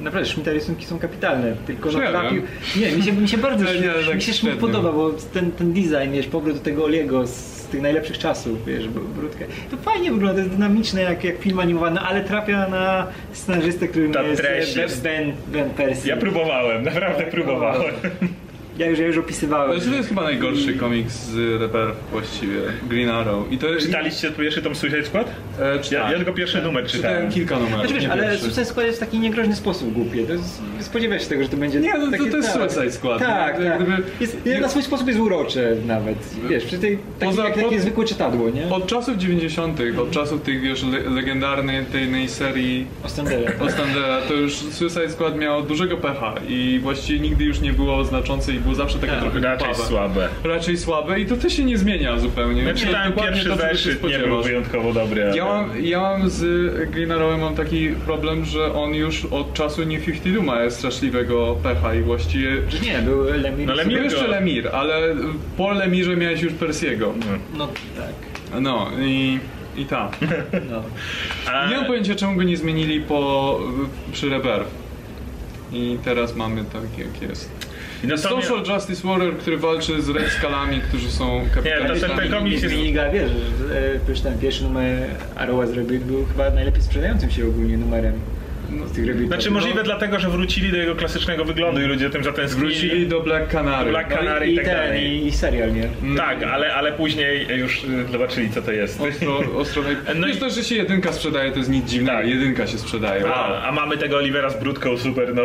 naprawdę 0.00 0.28
Schmidta 0.30 0.50
rysunki 0.52 0.86
są 0.86 0.98
kapitalne, 0.98 1.56
tylko 1.66 1.90
no 1.90 2.00
Nie 2.00 2.08
trafił... 2.08 2.42
Nie, 2.76 2.90
mi 2.92 3.02
się, 3.02 3.12
mi 3.12 3.28
się 3.28 3.38
bardzo 3.38 3.64
Nie, 3.74 4.06
tak 4.06 4.14
mi 4.14 4.22
się 4.22 4.32
Schmidt 4.32 4.56
podoba, 4.58 4.92
bo 4.92 5.10
ten, 5.32 5.52
ten 5.52 5.72
design, 5.72 6.12
wiesz, 6.12 6.26
powrót 6.26 6.56
do 6.56 6.62
tego 6.62 6.84
Oliego 6.84 7.26
z 7.26 7.66
tych 7.70 7.82
najlepszych 7.82 8.18
czasów, 8.18 8.64
wiesz, 8.66 8.88
br- 8.88 9.04
brudkę. 9.16 9.44
To 9.70 9.76
fajnie 9.76 10.10
wygląda, 10.12 10.34
to 10.34 10.38
jest 10.40 10.50
dynamiczne 10.50 11.02
jak, 11.02 11.24
jak 11.24 11.38
film 11.38 11.60
animowany, 11.60 12.00
ale 12.00 12.24
trafia 12.24 12.68
na 12.68 13.06
scenarzystę, 13.32 13.88
którym 13.88 14.12
Ta 14.12 14.22
jest, 14.22 14.76
jest- 14.76 15.02
Ben, 15.02 15.32
ben 15.46 15.70
Percy. 15.70 16.08
Ja 16.08 16.16
próbowałem, 16.16 16.84
naprawdę 16.84 17.22
próbowałem. 17.24 17.92
Ja 18.78 18.86
już, 18.86 18.98
ja 18.98 19.06
już 19.06 19.18
opisywałem. 19.18 19.70
Ale 19.70 19.80
to 19.80 19.90
jest 19.94 20.08
chyba 20.08 20.22
najgorszy 20.22 20.74
komiks 20.74 21.12
z 21.14 21.36
Rebirth 21.60 21.98
właściwie, 22.12 22.60
Green 22.88 23.08
Arrow. 23.10 23.52
I 23.52 23.58
to 23.58 23.66
Czytaliście 23.80 24.30
pierwszy 24.30 24.62
tom 24.62 24.74
Suicide 24.74 25.04
Squad? 25.04 25.28
E, 25.60 25.74
Ja, 25.76 25.78
czytałem. 25.82 26.10
ja 26.10 26.16
tylko 26.16 26.32
pierwszy 26.32 26.62
numer 26.62 26.86
Czytałem 26.86 27.16
czytałem. 27.16 27.32
kilka 27.32 27.54
numerów. 27.54 27.78
Znaczy, 27.80 27.94
wiesz, 27.94 28.02
nie 28.02 28.12
ale 28.12 28.22
pierwszy. 28.22 28.40
Suicide 28.44 28.64
Squad 28.64 28.86
jest 28.86 28.98
w 28.98 29.00
taki 29.00 29.18
niegroźny 29.18 29.56
sposób 29.56 29.92
głupie. 29.92 30.26
To 30.26 30.32
jest, 30.32 30.62
spodziewać 30.80 31.22
się 31.22 31.28
tego, 31.28 31.42
że 31.42 31.48
to 31.48 31.56
będzie 31.56 31.80
Nie, 31.80 31.94
no 31.94 32.04
to- 32.06 32.10
takie, 32.10 32.30
to 32.30 32.36
jest 32.36 32.52
tak. 32.52 32.72
Suicide 32.72 32.92
Squad, 32.92 33.18
Tak, 33.18 33.58
nie? 33.60 33.64
tak. 33.64 33.82
Gdyby- 33.82 34.02
Jest, 34.20 34.36
na 34.60 34.68
swój 34.68 34.82
sposób 34.82 35.06
jest 35.08 35.20
urocze 35.20 35.76
nawet. 35.86 36.18
Wiesz, 36.48 36.64
przy 36.64 36.78
tej, 36.78 36.98
takie, 37.18 37.30
Poza- 37.32 37.44
jak 37.44 37.54
takie 37.54 37.76
po- 37.76 37.82
zwykłe 37.82 38.04
czytadło, 38.04 38.50
nie? 38.50 38.68
Od 38.70 38.86
czasów 38.86 39.16
90., 39.16 39.80
od 40.02 40.10
czasów 40.10 40.42
tych, 40.42 40.60
wiesz, 40.60 40.82
le- 40.82 41.10
legendarnej 41.10 41.84
tej 41.84 42.28
serii 42.28 42.86
Ostendera. 43.04 43.52
Ostendera, 43.60 44.20
to 44.28 44.34
już 44.34 44.52
Suicide 44.56 45.10
Squad 45.10 45.38
miało 45.38 45.62
dużego 45.62 45.96
pecha 45.96 46.34
i 46.48 46.80
właściwie 46.82 47.20
nigdy 47.20 47.44
już 47.44 47.60
nie 47.60 47.72
było 47.72 48.04
znaczące 48.04 48.52
i 48.52 48.58
było 48.68 48.76
zawsze 48.76 48.98
takie 48.98 49.12
Tak, 49.12 49.20
trochę 49.20 49.40
Raczej 49.40 49.66
głupawe. 49.68 49.88
słabe. 49.88 50.28
Raczej 50.44 50.78
słabe 50.78 51.20
i 51.20 51.26
to 51.26 51.36
też 51.36 51.52
się 51.56 51.64
nie 51.64 51.78
zmienia 51.78 52.18
zupełnie. 52.18 52.62
Ja 52.62 52.74
czytałem 52.74 53.12
dokładnie 53.12 53.32
pierwszy 53.42 53.50
to, 53.50 53.56
zeszyt, 53.56 54.02
nie 54.02 54.18
był 54.18 54.42
wyjątkowo 54.42 54.92
dobry. 54.92 55.24
ale- 55.24 55.36
Ja 55.36 55.44
mam, 55.44 55.70
ja 55.84 56.00
mam 56.00 56.30
z 56.30 56.40
Green 56.90 57.12
Arrowem 57.12 57.40
mam 57.40 57.54
taki 57.54 57.88
problem, 57.90 58.44
że 58.44 58.74
on 58.74 58.94
już 58.94 59.24
od 59.24 59.54
czasu 59.54 59.84
New 59.86 60.04
52 60.04 60.42
ma 60.42 60.70
straszliwego 60.70 61.56
pecha 61.62 61.94
i 61.94 62.02
właściwie... 62.02 62.50
Że 62.68 62.78
nie, 62.78 62.98
był 62.98 63.24
Lemir. 63.24 63.66
No, 63.68 63.74
Lemir- 63.74 63.94
Był 63.94 64.04
jeszcze 64.04 64.28
Lemir, 64.28 64.68
ale 64.72 65.00
po 65.56 65.72
Lemirze 65.72 66.16
miałeś 66.16 66.42
już 66.42 66.52
Persiego. 66.52 67.14
No 67.58 67.66
tak. 67.66 68.60
No 68.60 68.88
i, 69.00 69.38
i 69.76 69.84
tak. 69.84 70.16
No. 70.70 70.82
Nie 71.70 71.76
mam 71.76 71.86
pojęcia 71.86 72.14
czemu 72.14 72.36
go 72.36 72.42
nie 72.42 72.56
zmienili 72.56 73.00
po, 73.00 73.60
przy 74.12 74.28
Rebirth. 74.28 74.70
I 75.72 75.98
teraz 76.04 76.36
mamy 76.36 76.64
tak 76.72 76.98
jak 76.98 77.30
jest. 77.30 77.67
I 78.04 78.06
na 78.06 78.16
stronie- 78.16 78.42
Social 78.42 78.74
Justice 78.76 79.08
Warrior, 79.08 79.36
który 79.36 79.56
walczy 79.58 80.02
z 80.02 80.08
rejskalami, 80.08 80.80
którzy 80.88 81.10
są 81.10 81.38
Nie, 81.38 81.48
to- 81.48 81.54
kapitalistami. 81.54 82.14
ten- 82.14 82.22
ten 82.22 82.32
komiks 82.38 82.62
jest- 82.62 82.74
zmienili 82.74 82.92
go, 82.94 83.00
wiesz, 83.12 83.30
że, 83.68 84.18
e, 84.18 84.22
ten 84.22 84.38
pierwszy 84.38 84.62
numer 84.64 84.98
Arrowa 85.36 85.66
z 85.66 85.72
Rebuild 85.72 86.04
był 86.04 86.24
chyba 86.26 86.50
najlepiej 86.50 86.82
sprzedającym 86.82 87.30
się 87.30 87.46
ogólnie 87.46 87.76
numerem 87.78 88.12
Rebuild. 89.06 89.28
Znaczy 89.28 89.50
możliwe 89.50 89.82
dlatego, 89.82 90.18
że 90.20 90.28
wrócili 90.30 90.70
do 90.70 90.76
jego 90.76 90.94
klasycznego 90.94 91.44
wyglądu 91.44 91.80
i 91.80 91.84
ludzie 91.84 92.10
tym 92.10 92.24
zatęsknili. 92.24 92.68
Wrócili 92.74 93.06
do 93.06 93.20
Black 93.20 93.48
Canary. 93.52 93.90
Black 93.90 94.10
no, 94.10 94.16
Canary 94.16 94.46
i, 94.46 94.50
i 94.50 94.52
i 94.52 94.56
tak 94.56 94.64
ten, 94.64 94.74
dalej. 94.76 95.04
i, 95.12 95.26
i 95.26 95.32
serial, 95.32 95.70
nie? 95.74 95.88
Tak, 96.16 96.42
ale, 96.42 96.74
ale 96.74 96.92
później 96.92 97.46
już 97.58 97.84
y, 97.84 98.04
zobaczyli 98.12 98.50
co 98.50 98.62
to 98.62 98.72
jest. 98.72 99.00
Ostro, 99.00 99.38
ostro 99.56 99.82
No 99.82 100.14
no 100.20 100.26
i- 100.28 100.36
też, 100.36 100.54
że 100.54 100.64
się 100.64 100.74
jedynka 100.74 101.12
sprzedaje, 101.12 101.50
to 101.52 101.58
jest 101.58 101.70
nic 101.70 101.90
dziwnego. 101.90 102.18
Tak. 102.18 102.28
Jedynka 102.28 102.66
się 102.66 102.78
sprzedaje. 102.78 103.22
Wow. 103.24 103.32
A, 103.34 103.62
a 103.62 103.72
mamy 103.72 103.96
tego 103.98 104.16
Olivera 104.16 104.50
z 104.50 104.60
brudką, 104.60 104.98
super, 104.98 105.34
no 105.34 105.42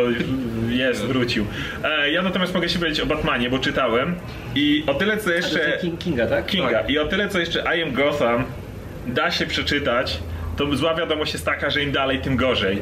jest, 0.74 1.04
wrócił. 1.04 1.46
E, 1.84 2.10
ja 2.10 2.22
natomiast 2.22 2.54
mogę 2.54 2.68
się 2.68 2.78
powiedzieć 2.78 3.00
o 3.00 3.06
Batmanie, 3.06 3.50
bo 3.50 3.58
czytałem 3.58 4.14
i 4.54 4.84
o 4.86 4.94
tyle 4.94 5.16
co 5.16 5.30
jeszcze... 5.30 5.78
King, 5.80 6.00
Kinga, 6.00 6.26
tak? 6.26 6.46
Kinga. 6.46 6.70
Tak. 6.70 6.90
I 6.90 6.98
o 6.98 7.06
tyle 7.06 7.28
co 7.28 7.38
jeszcze 7.38 7.64
I 7.76 7.82
Am 7.82 7.92
Gotham 7.92 8.44
da 9.06 9.30
się 9.30 9.46
przeczytać, 9.46 10.18
to 10.56 10.76
zła 10.76 10.94
wiadomość 10.94 11.32
jest 11.32 11.44
taka, 11.44 11.70
że 11.70 11.82
im 11.82 11.92
dalej, 11.92 12.18
tym 12.18 12.36
gorzej. 12.36 12.78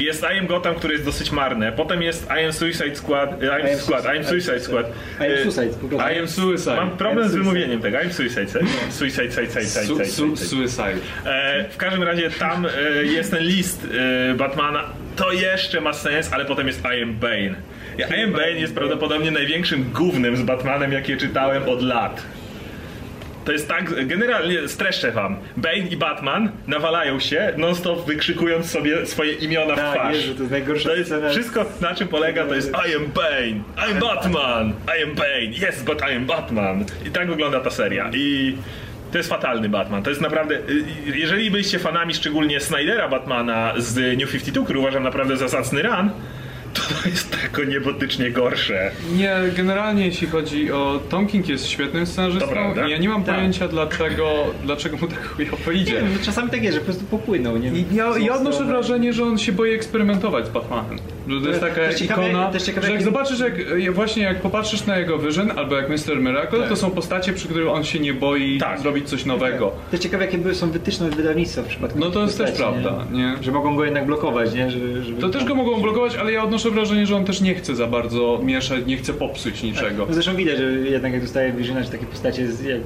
Jest 0.00 0.22
I 0.34 0.38
Am 0.38 0.46
Gotham, 0.46 0.74
który 0.74 0.92
jest 0.92 1.04
dosyć 1.04 1.32
marne. 1.32 1.72
Potem 1.72 2.02
jest 2.02 2.28
I 2.40 2.44
Am 2.44 2.52
Suicide 2.52 2.96
Squad. 2.96 3.42
I 3.42 3.46
Am, 3.48 3.60
I 3.60 3.72
am 3.72 3.78
Squad, 3.78 4.04
I 4.04 4.18
Am 4.18 4.24
Suicide 4.24 4.60
Squad. 4.60 4.86
I 5.20 5.24
am 5.24 5.32
E, 5.32 5.42
Suicide. 5.44 5.96
I 6.14 6.18
am 6.18 6.28
Suicide. 6.28 6.76
Mam 6.76 6.90
problem 6.90 7.28
z 7.28 7.30
Suicide. 7.32 7.44
wymówieniem 7.44 7.80
tego. 7.82 7.98
I 8.00 8.04
Am 8.04 8.12
Suicide. 8.12 8.46
Suicide, 8.90 9.32
side, 9.32 9.46
side, 9.50 9.64
side, 9.64 10.06
Su, 10.06 10.36
su, 10.36 10.36
suicide. 10.36 10.96
E, 11.26 11.64
w 11.70 11.76
każdym 11.76 12.02
razie 12.02 12.30
tam 12.30 12.66
e, 12.66 13.04
jest 13.04 13.30
ten 13.30 13.42
list 13.42 13.86
e, 14.30 14.34
Batmana. 14.34 14.84
To 15.16 15.32
jeszcze 15.32 15.80
ma 15.80 15.92
sens, 15.92 16.32
ale 16.32 16.44
potem 16.44 16.66
jest 16.66 16.80
I 16.98 17.02
Am 17.02 17.14
Bane. 17.14 17.54
Ja, 17.98 18.06
I 18.16 18.22
Am 18.24 18.32
Bane 18.32 18.50
jest 18.50 18.74
prawdopodobnie 18.74 19.30
największym 19.30 19.90
gównem 19.92 20.36
z 20.36 20.42
Batmanem, 20.42 20.92
jakie 20.92 21.16
czytałem 21.16 21.68
od 21.68 21.82
lat. 21.82 22.22
To 23.50 23.54
jest 23.54 23.68
tak, 23.68 24.06
generalnie 24.06 24.68
streszczę 24.68 25.12
wam. 25.12 25.36
Bane 25.56 25.76
i 25.78 25.96
Batman 25.96 26.50
nawalają 26.66 27.20
się, 27.20 27.52
non-stop 27.56 28.06
wykrzykując 28.06 28.70
sobie 28.70 29.06
swoje 29.06 29.32
imiona 29.32 29.74
w 29.74 29.76
Tak, 29.76 29.94
twarz. 29.94 30.16
Jezu, 30.16 30.34
to 30.34 30.40
jest 30.40 30.50
najgorsza 30.50 30.88
To 30.88 30.94
jest 30.96 31.10
scena. 31.10 31.30
wszystko, 31.30 31.64
na 31.80 31.94
czym 31.94 32.08
polega, 32.08 32.46
to 32.46 32.54
jest 32.54 32.72
I 32.90 32.94
am 32.96 33.06
Bane, 33.06 33.90
I'm 33.92 34.00
Batman, 34.00 34.72
I 34.98 35.02
am 35.02 35.14
Bane, 35.14 35.68
yes, 35.70 35.82
but 35.82 36.00
I 36.12 36.16
am 36.16 36.26
Batman. 36.26 36.84
I 37.06 37.10
tak 37.10 37.28
wygląda 37.30 37.60
ta 37.60 37.70
seria. 37.70 38.10
I 38.14 38.56
to 39.12 39.18
jest 39.18 39.30
fatalny 39.30 39.68
Batman. 39.68 40.02
To 40.02 40.10
jest 40.10 40.22
naprawdę. 40.22 40.54
y, 40.54 40.84
Jeżeli 41.14 41.50
byliście 41.50 41.78
fanami 41.78 42.14
szczególnie 42.14 42.60
Snydera 42.60 43.08
Batmana 43.08 43.72
z 43.76 44.18
New 44.18 44.30
52, 44.30 44.64
który 44.64 44.78
uważam 44.78 45.02
naprawdę 45.02 45.36
za 45.36 45.48
zacny 45.48 45.82
run, 45.82 46.10
to 46.74 47.08
jest 47.08 47.30
tylko 47.40 47.64
niebotycznie 47.64 48.30
gorsze. 48.30 48.90
Nie, 49.16 49.36
generalnie 49.56 50.06
jeśli 50.06 50.26
chodzi 50.26 50.72
o... 50.72 51.00
Tom 51.08 51.26
King 51.26 51.48
jest 51.48 51.66
świetnym 51.66 52.06
scenarzystą 52.06 52.48
i 52.86 52.90
ja 52.90 52.98
nie 52.98 53.08
mam 53.08 53.24
Tak. 53.24 53.34
pojęcia 53.34 53.68
dlaczego, 53.68 54.32
dlaczego 54.64 54.96
mu 54.96 55.06
tak 55.08 55.26
chujowo 55.28 55.72
Nie 55.72 55.80
idzie. 55.80 55.92
wiem, 55.92 56.18
czasami 56.22 56.50
tak 56.50 56.62
jest, 56.62 56.74
że 56.74 56.80
po 56.80 56.84
prostu 56.84 57.04
popłynął, 57.04 57.56
nie? 57.58 57.68
I 57.68 57.84
ja, 57.92 58.18
ja 58.18 58.34
odnoszę 58.34 58.64
wrażenie, 58.64 59.12
że 59.12 59.24
on 59.24 59.38
się 59.38 59.52
boi 59.52 59.70
eksperymentować 59.70 60.46
z 60.46 60.50
Batmanem. 60.50 60.98
Że 61.28 61.40
to 61.40 61.48
jest 61.48 61.60
taka 61.60 61.74
też 61.74 61.96
ciekawe- 62.00 62.28
ikona, 62.30 62.50
też 62.50 62.62
ciekawe, 62.62 62.86
że 62.86 62.92
jak 62.92 63.00
jak- 63.00 63.10
zobaczysz, 63.12 63.40
jak, 63.40 63.92
właśnie 63.94 64.22
jak 64.22 64.40
popatrzysz 64.42 64.86
na 64.86 64.98
jego 64.98 65.18
Vision 65.18 65.58
albo 65.58 65.76
jak 65.76 65.88
Mr. 65.88 66.16
Miracle, 66.20 66.58
Tak. 66.60 66.68
to 66.68 66.76
są 66.76 66.90
postacie, 66.90 67.32
przy 67.32 67.48
których 67.48 67.68
on 67.68 67.84
się 67.84 68.00
nie 68.00 68.14
boi 68.14 68.58
Tak. 68.58 68.80
zrobić 68.80 69.08
coś 69.08 69.24
nowego. 69.24 69.72
To 69.90 69.98
ciekawe, 69.98 70.24
jakie 70.24 70.38
były, 70.38 70.54
są 70.54 70.70
wytyczne 70.70 71.06
od 71.06 71.14
wydawnictwa 71.14 71.62
w 71.62 71.66
przypadku 71.66 71.98
No 71.98 72.10
to 72.10 72.22
jest 72.22 72.38
też 72.38 72.52
prawda, 72.52 73.04
nie? 73.12 73.34
Że 73.40 73.52
mogą 73.52 73.76
go 73.76 73.84
jednak 73.84 74.06
blokować, 74.06 74.54
nie? 74.54 74.70
Że, 74.70 74.78
żeby 75.04 75.20
To 75.20 75.28
też 75.28 75.44
go 75.44 75.54
mogą 75.54 75.80
blokować, 75.82 76.16
ale 76.16 76.32
ja 76.32 76.44
odnoszę 76.44 76.59
wrażenie, 76.68 77.06
że 77.06 77.16
on 77.16 77.24
też 77.24 77.40
nie 77.40 77.54
chce 77.54 77.74
za 77.76 77.86
bardzo 77.86 78.40
mieszać, 78.44 78.86
nie 78.86 78.96
chce 78.96 79.12
popsuć 79.14 79.62
niczego. 79.62 80.06
No 80.08 80.14
zresztą 80.14 80.36
widać, 80.36 80.56
że 80.58 80.64
jednak 80.64 81.12
jak 81.12 81.22
dostaje 81.22 81.52
Visiona, 81.52 81.84
czy 81.84 81.90
takie 81.90 82.06
postacie 82.06 82.52
z, 82.52 82.64
jak. 82.64 82.80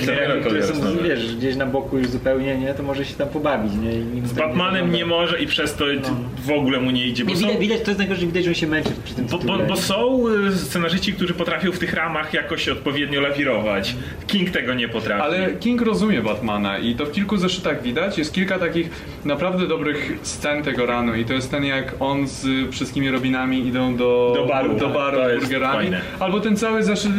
Miracle 0.00 0.40
które 0.40 0.62
są, 0.66 0.84
nowe. 0.84 1.08
wiesz, 1.08 1.36
gdzieś 1.36 1.56
na 1.56 1.66
boku 1.66 1.98
już 1.98 2.08
zupełnie, 2.08 2.58
nie? 2.58 2.74
To 2.74 2.82
może 2.82 3.04
się 3.04 3.14
tam 3.14 3.28
pobawić, 3.28 3.72
nie? 3.74 3.92
Z 4.26 4.34
tak 4.34 4.46
Batmanem 4.48 4.86
nie 4.86 4.90
wygląda. 4.92 5.16
może 5.16 5.40
i 5.42 5.46
przez 5.46 5.74
to 5.74 5.84
No. 6.02 6.08
w 6.46 6.50
ogóle 6.50 6.80
mu 6.80 6.90
nie 6.90 7.06
idzie. 7.06 7.24
Bo 7.24 7.30
Nie, 7.30 7.36
są, 7.36 7.46
widać, 7.46 7.60
widać, 7.60 7.80
to 7.80 7.86
jest 7.90 7.98
najgorsze, 7.98 8.20
że 8.20 8.26
widać, 8.26 8.44
że 8.44 8.50
on 8.50 8.54
się 8.54 8.66
męczy 8.66 8.90
przy 9.04 9.14
tym 9.14 9.26
bo, 9.26 9.38
tytule. 9.38 9.58
bo, 9.58 9.64
bo 9.66 9.74
nie? 9.74 9.80
są 9.80 10.24
y, 10.48 10.56
scenarzyści, 10.56 11.12
którzy 11.12 11.34
potrafią 11.34 11.72
w 11.72 11.78
tych 11.78 11.92
ramach 11.94 12.34
jakoś 12.34 12.68
odpowiednio 12.68 13.20
lawirować. 13.20 13.94
King 14.26 14.50
tego 14.50 14.74
nie 14.74 14.88
potrafi. 14.88 15.22
Ale 15.22 15.50
King 15.52 15.82
rozumie 15.82 16.22
Batmana 16.22 16.78
i 16.78 16.94
to 16.94 17.06
w 17.06 17.12
kilku 17.12 17.36
zeszytach 17.36 17.82
widać. 17.82 18.18
Jest 18.18 18.32
kilka 18.34 18.58
takich 18.58 18.90
naprawdę 19.24 19.66
dobrych 19.68 20.12
scen 20.22 20.62
tego 20.62 20.86
ranu 20.86 21.14
i 21.14 21.24
to 21.24 21.32
jest 21.34 21.50
ten 21.50 21.64
jak 21.64 21.94
on 22.00 22.28
z 22.28 22.70
wszystkimi 22.72 23.10
Idą 23.66 23.96
do, 23.96 24.32
Do 24.36 24.46
baru. 24.46 24.74
do 24.74 24.88
baru 24.88 25.18
z 25.18 25.28
jest 25.32 25.40
burgerami. 25.44 25.74
fajne. 25.76 26.00
Albo 26.20 26.40
ten 26.40 26.56
cały 26.56 26.82
zeszyt, 26.82 27.12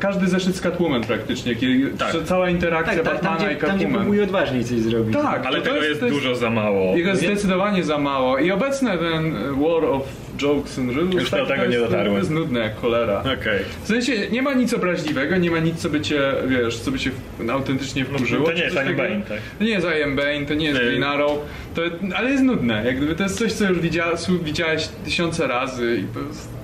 każdy 0.00 0.26
zeszyt 0.28 0.56
z 0.56 0.60
Catwoman 0.60 1.02
praktycznie, 1.02 1.54
kiedy 1.56 1.90
Tak. 1.98 2.14
cała 2.24 2.50
interakcja 2.50 2.94
tak, 2.94 3.04
tam, 3.04 3.12
tam, 3.12 3.22
Batmana 3.32 3.36
gdzie, 3.46 3.56
i 3.58 3.60
tam, 3.60 3.70
gdzie 3.70 3.78
Catwoman. 3.78 4.00
próbuje 4.02 4.22
odważniej 4.24 4.64
coś 4.64 4.78
zrobić. 4.78 5.16
tak, 5.16 5.46
Ale 5.46 5.58
to 5.58 5.64
tego 5.64 5.82
jest, 5.84 6.00
to 6.00 6.08
dużo 6.08 6.34
za 6.34 6.50
mało. 6.50 6.96
Jego 6.96 7.16
zdecydowanie 7.16 7.84
za 7.84 7.98
mało. 7.98 8.38
I 8.38 8.50
obecny 8.50 8.98
ten 8.98 9.34
War 9.34 9.84
of 9.84 10.02
Jokes 10.42 10.78
and 10.78 10.90
Riddles 10.90 11.14
Już 11.14 11.30
do 11.30 11.36
tak, 11.36 11.48
tego 11.48 11.62
to 11.62 11.68
nie 11.70 11.78
dotarłem. 11.78 12.12
To 12.12 12.18
jest 12.18 12.30
nudne 12.30 12.60
jak 12.60 12.76
cholera. 12.76 13.20
Okej. 13.20 13.60
W 13.84 13.86
sensie 13.86 14.12
nie 14.30 14.42
ma 14.42 14.54
nic 14.54 14.74
obraźliwego, 14.74 15.36
nie 15.36 15.50
ma 15.50 15.58
nic, 15.58 15.76
co 15.76 15.90
by 15.90 16.00
cię, 16.00 16.20
wiesz, 16.46 16.78
co 16.78 16.90
by 16.90 16.98
cię 16.98 17.10
autentycznie 17.52 18.04
wkurzyło. 18.04 18.46
to 18.46 18.52
nie 18.52 18.62
jest 18.62 18.76
coś 18.76 18.86
I 18.86 18.88
am 18.88 18.96
takiego. 18.96 19.14
Bane, 19.14 19.26
tak? 19.26 19.38
To 19.58 19.64
nie 19.64 19.70
jest 19.70 19.86
I 20.00 20.02
am 20.02 20.16
Bane, 20.16 20.46
to 20.46 20.54
nie 20.54 20.66
jest. 20.66 20.80
Green 20.80 21.04
Arrow, 21.04 21.38
to, 21.74 21.82
ale 22.16 22.30
jest 22.30 22.42
nudne. 22.42 22.84
Jak 22.86 22.96
gdyby 22.96 23.14
to 23.14 23.22
jest 23.22 23.38
coś, 23.38 23.52
co 23.52 23.68
już 23.68 23.80
widziałeś, 23.80 24.20
widziałeś 24.42 24.88
tysiące 25.04 25.46
razy 25.46 26.02
i 26.04 26.14
to 26.14 26.20
jest... 26.20 26.55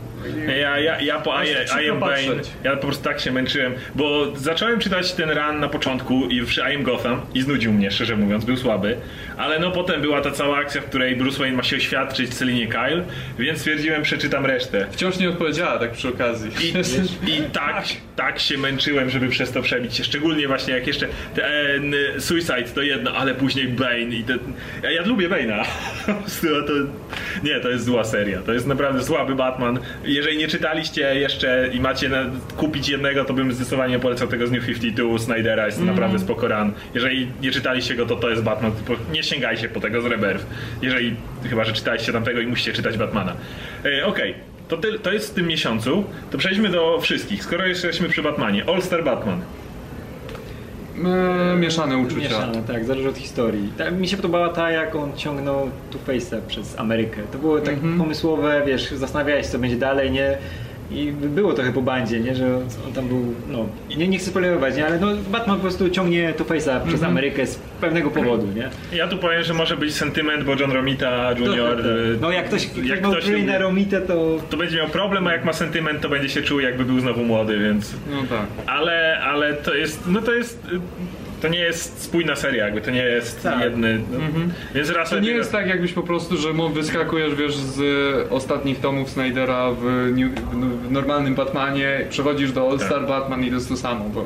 Ja, 0.60 0.78
ja, 0.78 1.00
ja 1.00 1.20
po 1.20 1.42
I, 1.42 1.48
I 1.84 1.90
Am 1.90 2.00
Bane, 2.00 2.16
ja 2.64 2.76
po 2.76 2.82
prostu 2.86 3.04
tak 3.04 3.20
się 3.20 3.32
męczyłem, 3.32 3.74
bo 3.94 4.36
zacząłem 4.36 4.80
czytać 4.80 5.12
ten 5.12 5.30
run 5.30 5.60
na 5.60 5.68
początku 5.68 6.26
i 6.28 6.42
przy 6.46 6.60
I 6.60 6.76
Am 6.76 6.82
Gotham 6.82 7.20
i 7.34 7.42
znudził 7.42 7.72
mnie, 7.72 7.90
szczerze 7.90 8.16
mówiąc, 8.16 8.44
był 8.44 8.56
słaby, 8.56 8.96
ale 9.36 9.58
no 9.58 9.70
potem 9.70 10.00
była 10.00 10.20
ta 10.20 10.30
cała 10.30 10.58
akcja, 10.58 10.80
w 10.80 10.84
której 10.84 11.16
Bruce 11.16 11.38
Wayne 11.38 11.56
ma 11.56 11.62
się 11.62 11.76
oświadczyć 11.76 12.34
Celinie 12.34 12.66
Kyle, 12.66 13.04
więc 13.38 13.58
stwierdziłem, 13.58 14.02
przeczytam 14.02 14.46
resztę. 14.46 14.86
Wciąż 14.90 15.18
nie 15.18 15.28
odpowiedziała 15.28 15.78
tak 15.78 15.92
przy 15.92 16.08
okazji. 16.08 16.50
I, 16.60 16.72
I 17.38 17.42
tak, 17.52 17.84
tak 18.16 18.38
się 18.38 18.58
męczyłem, 18.58 19.10
żeby 19.10 19.28
przez 19.28 19.52
to 19.52 19.62
przebić 19.62 19.96
się. 19.96 20.04
Szczególnie 20.04 20.48
właśnie 20.48 20.74
jak 20.74 20.86
jeszcze 20.86 21.06
ten 21.34 21.94
Suicide 22.18 22.64
to 22.74 22.82
jedno, 22.82 23.12
ale 23.12 23.34
później 23.34 23.68
Bane 23.68 24.00
i 24.00 24.24
ten... 24.24 24.38
Ja, 24.82 25.02
lubię 25.06 25.28
Bane'a. 25.28 25.64
To... 26.66 26.72
Nie, 27.42 27.60
to 27.60 27.68
jest 27.68 27.84
zła 27.84 28.04
seria. 28.04 28.40
To 28.40 28.52
jest 28.52 28.66
naprawdę 28.66 29.02
słaby 29.02 29.34
Batman. 29.34 29.78
Jeżeli 30.04 30.38
nie 30.38 30.48
czytaliście 30.48 31.14
jeszcze 31.14 31.70
i 31.72 31.80
macie 31.80 32.08
na... 32.08 32.24
kupić 32.56 32.88
jednego, 32.88 33.24
to 33.24 33.34
bym 33.34 33.52
zdecydowanie 33.52 33.98
polecał 33.98 34.28
tego 34.28 34.46
z 34.46 34.50
New 34.50 34.66
52 34.66 35.18
Snydera. 35.18 35.66
Jest 35.66 35.78
to 35.78 35.84
naprawdę 35.84 36.18
spoko 36.18 36.48
run. 36.48 36.72
Jeżeli 36.94 37.28
nie 37.42 37.50
czytaliście 37.50 37.94
go, 37.94 38.06
to 38.06 38.16
to 38.16 38.30
jest 38.30 38.42
Batman. 38.42 38.72
Nie 39.12 39.22
sięgajcie 39.22 39.68
po 39.68 39.80
tego 39.80 40.02
z 40.02 40.06
Rebirth. 40.06 40.46
Jeżeli 40.82 41.16
chyba, 41.50 41.64
że 41.64 41.72
czytaliście 41.72 42.12
tamtego 42.12 42.40
i 42.40 42.46
musicie 42.46 42.72
czytać 42.72 42.98
Batmana. 42.98 43.36
E, 43.84 44.06
Okej. 44.06 44.51
To, 44.72 44.76
ty, 44.78 44.98
to 44.98 45.12
jest 45.12 45.30
w 45.30 45.34
tym 45.34 45.46
miesiącu. 45.46 46.04
To 46.30 46.38
przejdźmy 46.38 46.68
do 46.68 46.98
wszystkich. 47.00 47.44
Skoro 47.44 47.66
jesteśmy 47.66 48.08
przy 48.08 48.22
Batmanie. 48.22 48.64
All 48.68 48.82
Star 48.82 49.04
Batman. 49.04 49.40
E, 51.04 51.56
mieszane 51.56 51.96
uczucia. 51.98 52.20
Mieszane, 52.20 52.62
tak, 52.62 52.84
zależy 52.84 53.08
od 53.08 53.16
historii. 53.18 53.72
Ta, 53.78 53.90
mi 53.90 54.08
się 54.08 54.16
podobała 54.16 54.48
ta, 54.48 54.70
jak 54.70 54.94
on 54.94 55.12
ciągnął 55.16 55.70
Two 55.90 55.98
Face'a 56.06 56.40
przez 56.48 56.78
Amerykę. 56.78 57.22
To 57.32 57.38
było 57.38 57.60
tak 57.60 57.74
Mhm. 57.74 57.98
pomysłowe, 57.98 58.62
wiesz, 58.66 58.90
zastanawiałeś 58.90 59.46
się, 59.46 59.52
co 59.52 59.58
będzie 59.58 59.76
dalej, 59.76 60.10
nie? 60.10 60.38
I 60.94 61.12
było 61.12 61.52
trochę 61.52 61.72
po 61.72 61.82
bandzie, 61.82 62.20
nie? 62.20 62.34
że 62.34 62.56
on, 62.86 62.92
tam 62.94 63.08
był, 63.08 63.34
no, 63.48 63.66
nie, 63.96 64.08
nie 64.08 64.18
chcę 64.18 64.30
spoilerować, 64.30 64.76
nie? 64.76 64.86
ale 64.86 64.98
no, 64.98 65.06
Batman 65.30 65.56
po 65.56 65.62
prostu 65.62 65.90
ciągnie 65.90 66.32
Two 66.32 66.44
Face'a 66.44 66.80
przez 66.80 66.94
Mhm. 66.94 67.04
Amerykę 67.04 67.46
z 67.46 67.56
pewnego 67.80 68.10
powodu, 68.10 68.46
nie? 68.54 68.70
Ja 68.98 69.08
tu 69.08 69.18
powiem, 69.18 69.42
że 69.42 69.54
może 69.54 69.76
być 69.76 69.94
sentyment, 69.94 70.44
bo 70.44 70.54
John 70.60 70.72
Romita 70.72 71.32
Jr. 71.32 71.80
y, 71.86 72.18
No 72.20 72.30
jak 72.30 72.46
ktoś, 72.46 72.68
jak 72.84 73.02
ma 73.02 73.08
ktoś 73.08 73.24
ktoś 73.24 73.42
na 73.46 73.52
lubi- 73.52 73.60
Romitę, 73.60 74.00
to 74.00 74.38
to 74.50 74.56
będzie 74.56 74.76
miał 74.76 74.88
problem, 74.88 75.26
a 75.26 75.32
jak 75.32 75.44
ma 75.44 75.52
sentyment, 75.52 76.00
to 76.00 76.08
będzie 76.08 76.28
się 76.28 76.42
czuł 76.42 76.60
jakby 76.60 76.84
był 76.84 77.00
znowu 77.00 77.24
młody, 77.24 77.58
więc... 77.58 77.92
No 78.10 78.16
tak. 78.22 78.46
Ale, 78.66 79.20
ale 79.20 79.54
to 79.54 79.74
jest, 79.74 80.02
no 80.06 80.22
to 80.22 80.32
jest... 80.34 80.66
y, 81.44 81.48
To 81.48 81.48
nie 81.48 81.58
jest 81.58 82.02
spójna 82.02 82.36
seria, 82.36 82.64
jakby 82.64 82.80
to 82.80 82.90
nie 82.90 83.02
jest 83.04 83.42
Tak. 83.42 83.60
jedny. 83.60 84.00
No, 84.12 84.18
Więc 84.74 84.90
raz 84.90 85.10
To 85.10 85.18
nie 85.20 85.30
jest 85.30 85.52
tak 85.52 85.66
jakbyś 85.66 85.92
po 85.92 86.02
prostu, 86.02 86.36
że 86.36 86.52
mu 86.52 86.68
wyskakujesz, 86.68 87.34
wiesz, 87.34 87.54
z 87.56 87.80
ostatnich 88.32 88.80
tomów 88.80 89.10
Snydera 89.10 89.70
w, 89.72 89.84
New, 90.16 90.32
w 90.88 90.90
normalnym 90.92 91.34
Batmanie, 91.34 92.06
przechodzisz 92.10 92.52
do 92.52 92.70
All 92.70 92.78
Tak. 92.78 92.86
Star 92.86 93.06
Batman 93.06 93.44
i 93.44 93.48
to 93.48 93.54
jest 93.54 93.68
to 93.68 93.76
samo, 93.76 94.04
bo 94.04 94.24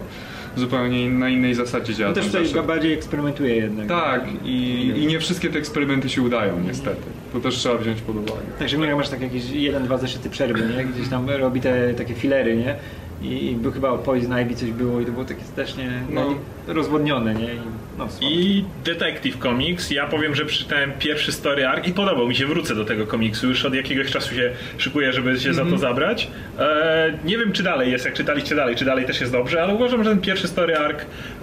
zupełnie 0.57 1.11
na 1.11 1.29
innej 1.29 1.55
zasadzie 1.55 1.95
działa. 1.95 2.09
on 2.09 2.15
też 2.15 2.27
tutaj 2.27 2.63
bardziej 2.67 2.93
eksperymentuje 2.93 3.57
jednak. 3.57 3.87
Tak, 3.87 4.25
i, 4.45 4.93
i 4.97 5.07
nie 5.07 5.19
wszystkie 5.21 5.49
te 5.49 5.59
eksperymenty 5.59 6.09
się 6.09 6.23
udają, 6.23 6.61
niestety. 6.67 7.03
To 7.33 7.41
też 7.41 7.55
trzeba 7.55 7.75
wziąć 7.79 8.01
pod 8.01 8.17
uwagę. 8.17 8.41
Także 8.59 8.79
Mira 8.79 8.97
masz 8.97 9.09
tak 9.09 9.21
jakieś 9.21 9.51
jeden, 9.51 9.85
dwa 9.85 9.99
zeszyty 9.99 10.31
przerwy, 10.31 10.61
nie? 10.77 10.85
Gdzieś 10.85 11.09
tam 11.09 11.31
robi 11.31 11.61
te 11.61 11.95
takie 11.95 12.15
filery, 12.15 12.57
nie? 12.57 12.77
I, 13.23 13.47
i 13.51 13.55
był 13.57 13.73
chyba 13.73 13.89
o 13.91 13.99
Poison 13.99 14.39
Ivy 14.43 14.55
coś 14.55 14.71
było 14.71 15.01
i 15.01 15.07
to 15.07 15.13
było 15.13 15.25
takie 15.25 15.45
strasznie 15.45 15.91
No. 16.11 16.21
no. 16.69 16.75
rozwodnione, 16.75 17.35
nie? 17.35 17.55
I, 17.55 17.59
no. 17.99 18.09
I 18.21 18.65
Detective 18.85 19.39
Comics, 19.39 19.91
ja 19.91 20.07
powiem, 20.07 20.35
że 20.35 20.45
przeczytałem 20.45 20.93
pierwszy 20.99 21.33
story 21.33 21.67
arc 21.67 21.87
i 21.89 21.93
podobał 21.93 22.29
mi 22.29 22.35
się, 22.35 22.47
wrócę 22.47 22.75
do 22.75 22.85
tego 22.85 23.07
komiksu, 23.07 23.49
już 23.49 23.65
od 23.65 23.75
jakiegoś 23.75 24.11
czasu 24.11 24.35
się 24.35 24.51
szykuję, 24.79 25.13
żeby 25.13 25.41
się 25.41 25.55
za 25.55 25.65
to 25.65 25.79
zabrać. 25.79 26.29
E, 26.59 27.19
nie 27.25 27.39
wiem, 27.39 27.53
czy 27.53 27.63
dalej 27.63 27.93
jest, 27.93 28.05
jak 28.05 28.15
czytaliście 28.15 28.55
dalej, 28.55 28.77
czy 28.77 28.85
dalej 28.85 29.05
też 29.07 29.21
jest 29.21 29.33
dobrze, 29.33 29.63
ale 29.63 29.75
uważam, 29.75 30.05
że 30.05 30.11
ten 30.11 30.21
pierwszy 30.21 30.49
story 30.49 30.77
arc, 30.77 30.99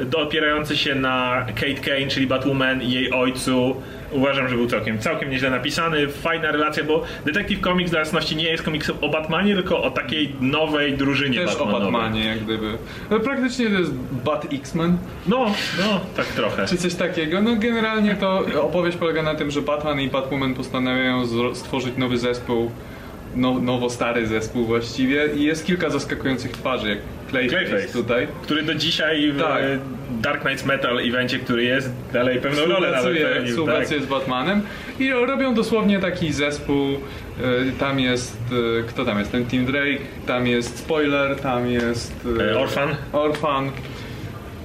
do- 0.06 0.20
opierający 0.22 0.78
się 0.78 0.96
na 0.96 1.46
Kate 1.56 1.74
Kane, 1.92 2.08
czyli 2.08 2.28
Batwoman 2.28 2.82
i 2.82 2.92
jej 2.92 3.12
ojcu, 3.12 3.76
uważam, 4.14 4.48
że 4.50 4.56
był 4.56 4.68
całkiem, 4.68 5.00
całkiem 5.00 5.30
nieźle 5.30 5.50
napisany, 5.50 6.08
fajna 6.08 6.52
relacja, 6.52 6.84
bo 6.84 7.04
Detective 7.26 7.62
Comics 7.62 7.92
dla 7.92 8.00
jasności 8.00 8.36
nie 8.36 8.44
jest 8.44 8.64
komiksem 8.64 8.96
o 9.02 9.10
Batmanie, 9.10 9.54
tylko 9.56 9.84
o 9.84 9.92
takiej 9.92 10.36
nowej 10.42 10.98
drużynie 10.98 11.40
Też 11.40 11.56
o 11.56 11.66
Batmanowej. 11.66 11.92
Batmanie, 11.92 12.26
jak 12.26 12.40
gdyby. 12.40 12.78
No, 13.10 13.20
praktycznie 13.20 13.70
to 13.70 13.80
jest 13.80 13.92
Bat 14.26 14.48
X-Men, 14.54 14.98
No, 15.28 15.46
no, 15.80 16.00
tak 16.16 16.26
trochę. 16.26 16.66
czy 16.66 16.78
coś 16.78 16.96
takiego. 16.96 17.42
No 17.42 17.56
generalnie 17.56 18.16
to 18.16 18.44
opowieść 18.62 18.98
polega 18.98 19.24
na 19.24 19.36
tym, 19.36 19.52
że 19.52 19.62
Batman 19.62 20.02
i 20.02 20.10
Batwoman 20.10 20.54
postanawiają 20.54 21.24
stworzyć 21.54 21.98
nowy 21.98 22.18
zespół, 22.18 22.72
no, 23.36 23.60
nowo-stary 23.60 24.28
zespół 24.28 24.66
właściwie 24.66 25.28
i 25.36 25.44
jest 25.44 25.66
kilka 25.66 25.90
zaskakujących 25.90 26.52
twarzy, 26.52 26.90
jak 26.90 27.00
Clayface, 27.40 27.66
Clayface. 27.70 27.94
tutaj. 27.94 28.28
który 28.42 28.64
do 28.64 28.76
dzisiaj 28.76 29.32
w 29.32 29.40
Tak. 29.40 29.62
e, 29.64 29.80
Dark 30.22 30.42
Knights 30.42 30.66
Metal 30.66 31.00
evencie, 31.00 31.40
który 31.40 31.64
jest, 31.64 31.92
dalej 32.14 32.42
pewną 32.42 32.66
rolę 32.66 32.92
nawet 32.92 33.18
pełnił. 33.22 33.48
współpracuje 33.52 34.02
z 34.02 34.06
Batmanem 34.06 34.62
i 35.00 35.12
robią 35.12 35.54
dosłownie 35.54 36.00
taki 36.00 36.34
zespół. 36.34 36.88
e, 36.94 37.00
Tam 37.80 38.00
jest, 38.00 38.38
e, 38.80 38.84
kto 38.84 39.06
tam 39.06 39.20
jest? 39.20 39.32
Ten 39.32 39.46
Tim 39.46 39.66
Drake, 39.66 39.98
tam 40.28 40.48
jest 40.48 40.78
Spoiler, 40.78 41.36
tam 41.36 41.68
jest 41.68 42.14
Orphan. 42.58 42.90
Orphan. 43.14 43.72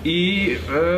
I 0.04 0.50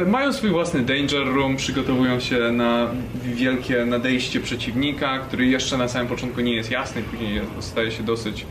e, 0.03 0.05
mają 0.05 0.33
swój 0.33 0.51
własny 0.51 0.81
Danger 0.81 1.27
Room, 1.35 1.57
przygotowują 1.57 2.21
się 2.21 2.39
na 2.53 2.87
wielkie 3.25 3.85
nadejście 3.87 4.41
przeciwnika, 4.41 5.19
który 5.19 5.47
jeszcze 5.47 5.77
na 5.79 5.89
samym 5.89 6.09
początku 6.09 6.41
nie 6.41 6.55
jest 6.55 6.71
jasny, 6.71 7.03
później 7.03 7.41
staje 7.61 7.91
się 7.91 8.03
dosyć, 8.03 8.47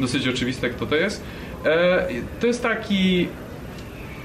dosyć 0.00 0.28
oczywiste, 0.28 0.70
kto 0.70 0.86
to 0.86 0.96
jest. 0.96 1.24
E, 1.64 2.06
to 2.40 2.46
jest 2.46 2.62
taki 2.62 3.28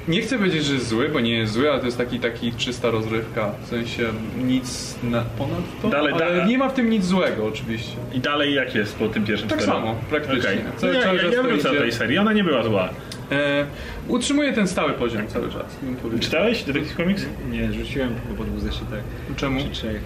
nie 0.07 0.21
chcę 0.21 0.37
powiedzieć, 0.37 0.65
że 0.65 0.73
jest 0.73 0.87
zły, 0.87 1.09
bo 1.09 1.19
nie 1.19 1.37
jest 1.37 1.53
zły, 1.53 1.69
ale 1.71 1.79
to 1.79 1.85
jest 1.85 1.97
taki, 1.97 2.19
taki 2.19 2.53
czysta 2.53 2.91
rozrywka. 2.91 3.51
W 3.63 3.67
sensie 3.67 4.03
nic 4.37 4.95
na, 5.03 5.21
ponad 5.37 5.59
to, 5.81 5.89
Dalej, 5.89 6.13
ale 6.13 6.37
da- 6.37 6.45
nie 6.45 6.57
ma 6.57 6.69
w 6.69 6.73
tym 6.73 6.89
nic 6.89 7.05
złego 7.05 7.45
oczywiście. 7.45 7.95
I 8.13 8.19
dalej 8.19 8.53
jak 8.53 8.75
jest 8.75 8.95
po 8.95 9.07
tym 9.07 9.25
pierwszym 9.25 9.49
Tak 9.49 9.63
samo, 9.63 9.95
praktycznie. 10.09 10.39
Okej. 10.51 10.59
Cały 10.77 10.93
ja, 10.93 11.03
czas 11.03 11.15
ja, 11.17 11.23
ja 11.29 11.31
to 11.37 11.43
wrócę 11.43 11.63
do 11.63 11.69
idzie. 11.73 11.81
tej 11.81 11.91
serii, 11.91 12.17
ona 12.17 12.33
nie 12.33 12.43
była 12.43 12.63
zła. 12.63 12.89
E, 13.31 13.65
utrzymuje 14.07 14.53
ten 14.53 14.67
stały 14.67 14.93
poziom 14.93 15.27
cały 15.27 15.49
czas. 15.51 15.75
bym 15.81 15.95
powiedział. 15.95 16.19
Czytałeś 16.19 16.63
Detective 16.63 16.97
Comics? 16.97 17.25
Nie, 17.51 17.73
rzuciłem 17.73 18.09
chyba 18.23 18.37
po 18.37 18.43
dwóch 18.43 18.59
zeszytach. 18.59 18.99
Czemu? 19.35 19.59
Czy 19.61 19.69
trzech. 19.69 20.01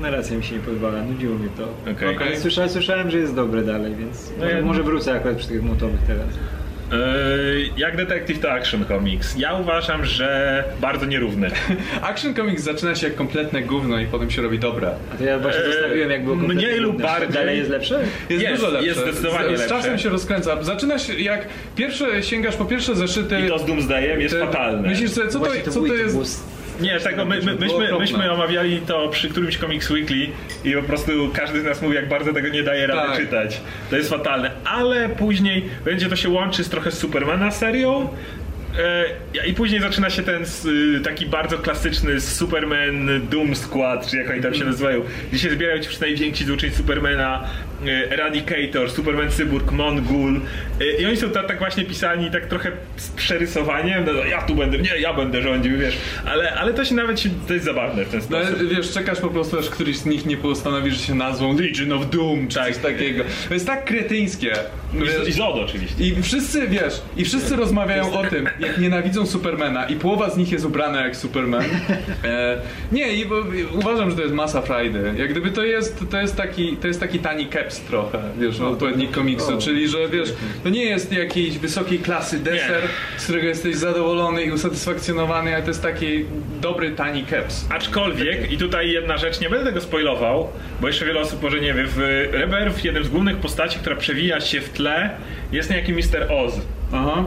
Narracja 0.00 0.36
mi 0.36 0.44
się 0.44 0.54
nie 0.54 0.60
podobała, 0.60 1.02
nudziło 1.02 1.34
mnie 1.38 1.48
to. 1.56 1.90
Okej. 1.92 2.16
Okej. 2.16 2.28
Ale 2.28 2.40
słyszałem, 2.40 2.70
słyszałem, 2.70 3.10
że 3.10 3.18
jest 3.18 3.34
dobre 3.34 3.62
dalej, 3.62 3.94
więc 3.98 4.30
No 4.38 4.44
może, 4.44 4.56
ja- 4.56 4.62
może 4.62 4.82
wrócę 4.82 5.12
akurat 5.12 5.36
przy 5.36 5.48
tych 5.48 5.62
motowych 5.62 6.00
teraz. 6.06 6.26
Eee, 6.92 7.72
jak 7.76 7.96
Detective 7.96 8.38
to 8.40 8.52
Action 8.52 8.84
Comics. 8.88 9.36
Ja 9.38 9.54
uważam, 9.54 10.04
że 10.04 10.64
bardzo 10.80 11.06
nierówny. 11.06 11.50
Action 12.02 12.34
Comics 12.34 12.62
zaczyna 12.62 12.94
się 12.94 13.06
jak 13.06 13.16
kompletne 13.16 13.62
gówno 13.62 14.00
i 14.00 14.06
potem 14.06 14.30
się 14.30 14.42
robi 14.42 14.58
dobre. 14.58 14.90
A 15.14 15.16
to 15.16 15.24
ja 15.24 15.38
właśnie 15.38 15.60
Eee, 15.64 15.72
zostawiłem 15.72 16.10
jak 16.10 16.24
było 16.24 16.36
kompletnie 16.36 16.66
mniej 16.66 16.78
lub 16.80 16.92
trudne. 16.92 17.06
bardziej. 17.08 17.32
Dalej 17.34 17.58
jest 17.58 17.70
lepsze? 17.70 18.00
Jest, 18.30 18.42
Jest, 18.42 18.60
dużo 18.62 18.72
lepsze. 18.72 18.88
jest 18.88 19.00
zdecydowanie 19.00 19.56
z, 19.58 19.60
z 19.60 19.66
czasem 19.68 19.90
lepsze. 19.90 19.98
się 20.04 20.08
rozkręca. 20.08 20.62
Zaczyna 20.62 20.98
się 20.98 21.14
jak 21.20 21.46
pierwsze 21.76 22.22
sięgasz 22.22 22.56
po 22.56 22.64
pierwsze 22.64 22.94
zeszyty. 22.96 23.40
I 23.46 23.48
to 23.48 23.58
z 23.58 23.66
Doomsdayem 23.66 24.20
jest 24.20 24.34
fatalne. 24.38 24.88
Myślisz 24.88 25.10
sobie, 25.10 25.28
co 25.28 25.38
to, 25.38 25.44
Właśnie 25.44 25.62
co 25.62 25.80
to 25.80 25.94
jest? 25.94 26.44
Nie, 26.80 27.00
tego 27.00 27.24
my, 27.24 27.40
my, 27.42 27.54
Było 27.54 27.80
myśmy, 27.80 27.98
myśmy 27.98 28.32
omawiali 28.32 28.80
to 28.80 29.08
przy 29.08 29.28
którymś 29.28 29.58
Comics 29.58 29.90
Weekly 29.90 30.26
i 30.64 30.72
po 30.72 30.82
prostu 30.82 31.12
każdy 31.34 31.60
z 31.60 31.64
nas 31.64 31.82
mówi, 31.82 31.94
jak 31.94 32.08
bardzo 32.08 32.32
tego 32.32 32.48
nie 32.48 32.62
daje 32.62 32.86
rady 32.86 33.08
Tak. 33.08 33.18
czytać. 33.20 33.60
To 33.90 33.96
jest 33.96 34.10
fatalne. 34.10 34.50
Ale 34.64 35.08
później 35.08 35.64
będzie 35.84 36.08
to 36.08 36.16
się 36.16 36.28
łączy 36.28 36.64
z 36.64 36.68
trochę 36.68 36.90
z 36.90 36.98
Supermana 36.98 37.50
serią. 37.50 38.08
E, 39.42 39.46
I 39.46 39.54
później 39.54 39.80
zaczyna 39.80 40.10
się 40.10 40.22
ten 40.22 40.42
y, 40.96 41.00
taki 41.00 41.26
bardzo 41.26 41.58
klasyczny 41.58 42.20
Superman 42.20 43.26
Doom 43.30 43.54
Squad, 43.56 44.06
czy 44.10 44.16
jak 44.16 44.30
oni 44.30 44.40
tam 44.40 44.54
się 44.54 44.64
nazywają, 44.64 45.02
gdzie 45.32 45.38
się 45.38 45.50
zbierają 45.50 45.78
ci 45.82 45.88
wszyscy 45.88 46.04
najwięksi 46.04 46.44
złoczyńcy 46.44 46.76
Supermana, 46.76 47.44
e, 47.44 47.71
Eradicator, 47.90 48.90
Superman 48.90 49.30
Cyborg, 49.30 49.72
Mongul. 49.72 50.40
E, 50.80 51.02
I 51.02 51.06
oni 51.06 51.16
są 51.16 51.30
tak, 51.30 51.46
tak 51.48 51.58
właśnie 51.58 51.84
pisani, 51.84 52.30
tak 52.30 52.46
trochę 52.46 52.72
z 52.96 53.08
przerysowaniem. 53.10 54.04
No, 54.06 54.12
ja 54.24 54.42
tu 54.42 54.54
będę, 54.54 54.78
nie, 54.78 54.90
ja 55.00 55.14
będę 55.14 55.42
rządził, 55.42 55.78
wiesz. 55.78 55.96
Ale, 56.26 56.54
ale 56.54 56.74
to 56.74 56.84
się 56.84 56.94
nawet 56.94 57.20
się, 57.20 57.28
to 57.48 57.52
jest 57.54 57.64
zabawne 57.66 58.04
w 58.04 58.08
ten 58.08 58.20
No, 58.20 58.26
sposób. 58.26 58.54
ale 58.60 58.68
wiesz, 58.68 58.92
czekasz 58.92 59.20
po 59.20 59.28
prostu, 59.28 59.58
aż 59.58 59.70
któryś 59.70 59.96
z 59.96 60.06
nich 60.06 60.26
nie 60.26 60.36
postanowi, 60.36 60.90
że 60.90 60.98
się 60.98 61.14
nazwą 61.14 61.56
Legion 61.58 61.92
of 61.92 62.10
Doom, 62.10 62.48
czy 62.48 62.54
coś 62.54 62.76
takiego. 62.78 63.24
To 63.48 63.54
jest 63.54 63.66
tak 63.66 63.84
kretyńskie. 63.84 64.52
I, 64.94 65.28
I 65.28 65.32
Zod 65.32 65.56
oczywiście. 65.56 66.04
I 66.04 66.22
wszyscy, 66.22 66.68
wiesz, 66.68 67.02
i 67.16 67.24
wszyscy 67.24 67.56
rozmawiają 67.56 68.12
o 68.12 68.24
tym, 68.24 68.48
jak 68.60 68.78
nienawidzą 68.78 69.26
Supermana 69.26 69.84
i 69.86 69.96
połowa 69.96 70.30
z 70.30 70.36
nich 70.36 70.52
jest 70.52 70.64
ubrana 70.64 71.00
jak 71.04 71.16
Superman. 71.16 71.62
E, 72.24 72.56
nie, 72.92 73.12
i 73.12 73.26
bo, 73.26 73.38
i 73.40 73.64
uważam, 73.78 74.10
że 74.10 74.16
to 74.16 74.22
jest 74.22 74.34
masa 74.34 74.62
frajdy. 74.62 75.14
Jak 75.16 75.30
gdyby 75.30 75.50
to 75.50 75.64
jest, 75.64 76.04
to 76.10 76.20
jest 76.20 76.36
taki, 76.36 76.76
to 76.76 76.86
jest 76.86 77.00
taki 77.00 77.18
tani 77.18 77.46
caps 77.72 77.80
trochę, 77.80 78.18
wiesz, 78.38 78.60
odpowiednik 78.60 79.10
komiksu, 79.10 79.58
czyli, 79.58 79.88
że 79.88 80.08
wiesz, 80.08 80.32
to 80.64 80.68
nie 80.68 80.84
jest 80.84 81.12
jakiejś 81.12 81.58
wysokiej 81.58 81.98
klasy 81.98 82.38
deser, 82.38 82.82
z 83.16 83.24
którego 83.24 83.46
jesteś 83.46 83.76
zadowolony 83.76 84.42
i 84.42 84.50
usatysfakcjonowany, 84.50 85.54
ale 85.54 85.62
to 85.62 85.68
jest 85.68 85.82
taki 85.82 86.24
dobry, 86.60 86.90
tani 86.90 87.26
caps. 87.26 87.66
Aczkolwiek, 87.70 88.52
i 88.52 88.58
tutaj 88.58 88.90
jedna 88.90 89.16
rzecz, 89.16 89.40
nie 89.40 89.50
będę 89.50 89.64
tego 89.64 89.80
spoilował, 89.80 90.48
bo 90.80 90.86
jeszcze 90.86 91.04
wiele 91.04 91.20
osób 91.20 91.42
może 91.42 91.60
nie 91.60 91.74
wie, 91.74 91.84
w 91.86 91.98
Rebirth 92.32 92.84
jednym 92.84 93.04
z 93.04 93.08
głównych 93.08 93.36
postaci, 93.36 93.78
która 93.78 93.96
przewija 93.96 94.40
się 94.40 94.60
w 94.60 94.68
tle, 94.68 95.10
jest 95.52 95.70
niejaki 95.70 95.92
Mr. 95.92 96.32
Oz. 96.32 96.60
Aha. 96.92 97.24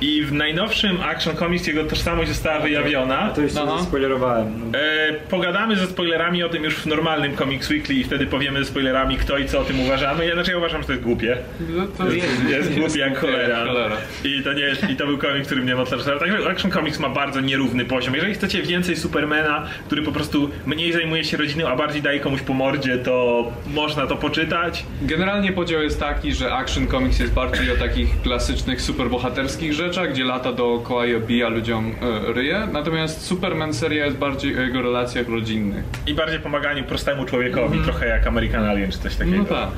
I 0.00 0.22
w 0.22 0.32
najnowszym 0.32 1.00
Action 1.00 1.36
Comics 1.36 1.66
jego 1.66 1.84
tożsamość 1.84 2.28
została 2.28 2.60
wyjawiona. 2.60 3.18
A 3.18 3.30
to 3.30 3.40
już 3.40 3.52
Aha. 3.56 3.66
sobie 3.66 3.82
spoilerowałem. 3.82 4.70
No. 4.72 4.78
E, 4.78 5.12
pogadamy 5.30 5.76
ze 5.76 5.86
spoilerami 5.86 6.42
o 6.42 6.48
tym 6.48 6.64
już 6.64 6.74
w 6.76 6.86
normalnym 6.86 7.36
Comics 7.36 7.70
Weekly 7.70 7.94
i 7.94 8.04
wtedy 8.04 8.26
powiemy 8.26 8.58
ze 8.58 8.70
spoilerami 8.70 9.16
kto 9.16 9.38
i 9.38 9.46
co 9.46 9.60
o 9.60 9.64
tym 9.64 9.80
uważamy. 9.80 10.26
Ja, 10.26 10.34
znaczy 10.34 10.50
ja 10.50 10.58
uważam, 10.58 10.80
że 10.80 10.86
to 10.86 10.92
jest 10.92 11.04
głupie. 11.04 11.36
No 11.76 11.86
to 11.86 12.10
Jest, 12.10 12.26
jest 12.50 12.74
głupi 12.78 12.98
jak 12.98 13.18
cholera. 13.18 13.64
cholera. 13.66 13.96
I 14.24 14.42
to 14.42 14.52
nie 14.52 14.62
jest, 14.62 14.90
i 14.90 14.96
to 14.96 15.06
był 15.06 15.18
komiks, 15.18 15.46
który 15.46 15.62
mnie 15.62 15.74
mocno 15.74 15.96
rozczarował. 15.96 16.28
Także 16.28 16.50
Action 16.50 16.70
Comics 16.70 16.98
ma 16.98 17.08
bardzo 17.08 17.40
nierówny 17.40 17.84
poziom. 17.84 18.14
Jeżeli 18.14 18.34
chcecie 18.34 18.62
więcej 18.62 18.96
Supermana, 18.96 19.66
który 19.86 20.02
po 20.02 20.12
prostu 20.12 20.50
mniej 20.66 20.92
zajmuje 20.92 21.24
się 21.24 21.36
rodziną, 21.36 21.68
a 21.68 21.76
bardziej 21.76 22.02
daje 22.02 22.20
komuś 22.20 22.40
po 22.42 22.54
mordzie, 22.54 22.98
to 22.98 23.44
można 23.74 24.06
to 24.06 24.16
poczytać. 24.16 24.84
Generalnie 25.02 25.52
podział 25.52 25.82
jest 25.82 26.00
taki, 26.00 26.32
że 26.32 26.52
Action 26.52 26.86
Comics 26.88 27.18
jest 27.18 27.32
bardziej 27.32 27.70
o 27.70 27.76
takich 27.76 28.22
klasycznych, 28.22 28.82
superbohaterskich 28.82 29.72
rzeczach, 29.72 29.85
gdzie 30.12 30.24
lata 30.24 30.52
dookoła 30.52 31.06
i 31.06 31.14
obija 31.14 31.48
ludziom 31.48 31.94
e, 32.28 32.32
ryje. 32.32 32.68
Natomiast 32.72 33.26
Superman 33.26 33.74
seria 33.74 34.04
jest 34.04 34.16
bardziej 34.16 34.58
o 34.58 34.60
jego 34.60 34.82
relacjach 34.82 35.28
rodzinnych. 35.28 35.84
I 36.06 36.14
bardziej 36.14 36.40
pomaganiu 36.40 36.84
prostemu 36.84 37.24
człowiekowi, 37.24 37.78
trochę 37.84 38.06
jak 38.06 38.26
American 38.26 38.64
Alien 38.64 38.90
czy 38.92 38.98
coś 38.98 39.16
takiego. 39.16 39.36
No 39.36 39.44
tak. 39.44 39.68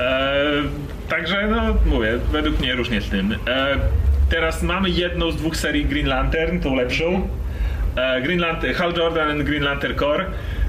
E, 0.00 0.44
także, 1.08 1.48
no 1.50 1.76
mówię, 1.86 2.18
według 2.32 2.60
mnie 2.60 2.74
różnie 2.74 3.00
z 3.00 3.08
tym. 3.08 3.32
E, 3.46 3.76
teraz 4.30 4.62
mamy 4.62 4.90
jedną 4.90 5.30
z 5.30 5.36
dwóch 5.36 5.56
serii 5.56 5.84
Green 5.84 6.06
Lantern, 6.06 6.60
tą 6.60 6.74
lepszą. 6.74 7.28
E, 7.96 8.22
Green 8.22 8.40
Lantern, 8.40 8.74
Hal 8.74 8.92
Jordan 8.96 9.30
and 9.30 9.42
Green 9.42 9.62
Lantern 9.62 9.94
Corps. 9.94 10.24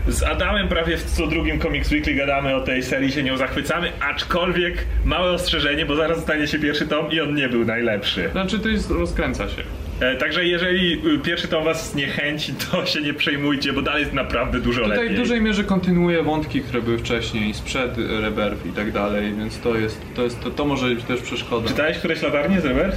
Z 0.08 0.24
Adamem 0.24 0.68
prawie 0.68 0.98
w 0.98 1.04
co 1.04 1.28
drugim 1.28 1.60
Comics 1.60 1.92
Weekly 1.92 2.14
gadamy 2.14 2.56
o 2.56 2.62
tej 2.62 2.84
serii, 2.84 3.12
się 3.12 3.24
nią 3.24 3.38
zachwycamy, 3.38 3.92
aczkolwiek 4.00 4.86
małe 5.06 5.32
ostrzeżenie, 5.32 5.86
bo 5.86 5.96
zaraz 5.96 6.20
stanie 6.20 6.48
się 6.48 6.60
pierwszy 6.60 6.88
tom 6.88 7.12
i 7.12 7.22
on 7.22 7.36
nie 7.36 7.50
był 7.50 7.66
najlepszy. 7.66 8.30
Znaczy 8.32 8.60
to 8.60 8.70
jest, 8.70 8.92
rozkręca 8.92 9.50
się. 9.50 9.62
E, 10.00 10.16
Także 10.16 10.46
jeżeli 10.46 10.94
y, 11.16 11.20
pierwszy 11.20 11.48
tom 11.48 11.64
was 11.64 11.92
zniechęci, 11.92 12.54
to 12.72 12.86
się 12.86 13.02
nie 13.02 13.14
przejmujcie, 13.14 13.74
bo 13.74 13.82
dalej 13.82 14.02
jest 14.02 14.14
naprawdę 14.14 14.60
dużo 14.60 14.82
Tutaj 14.84 14.98
lepiej. 14.98 15.16
w 15.16 15.20
dużej 15.20 15.42
mierze 15.42 15.64
kontynuuje 15.64 16.24
wątki, 16.24 16.62
które 16.62 16.82
były 16.82 16.98
wcześniej, 16.98 17.54
sprzed 17.54 17.98
Rebirth 17.98 18.66
i 18.66 18.70
tak 18.72 18.92
dalej, 18.92 19.34
więc 19.38 19.60
to 19.60 19.76
jest, 19.76 20.02
to, 20.16 20.24
jest, 20.24 20.40
to, 20.44 20.50
to 20.52 20.66
może 20.66 20.86
być 20.88 21.04
też 21.04 21.22
przeszkoda. 21.22 21.68
Czytałeś 21.68 21.98
któreś 21.98 22.22
latarnie, 22.22 22.60
Robert? 22.64 22.96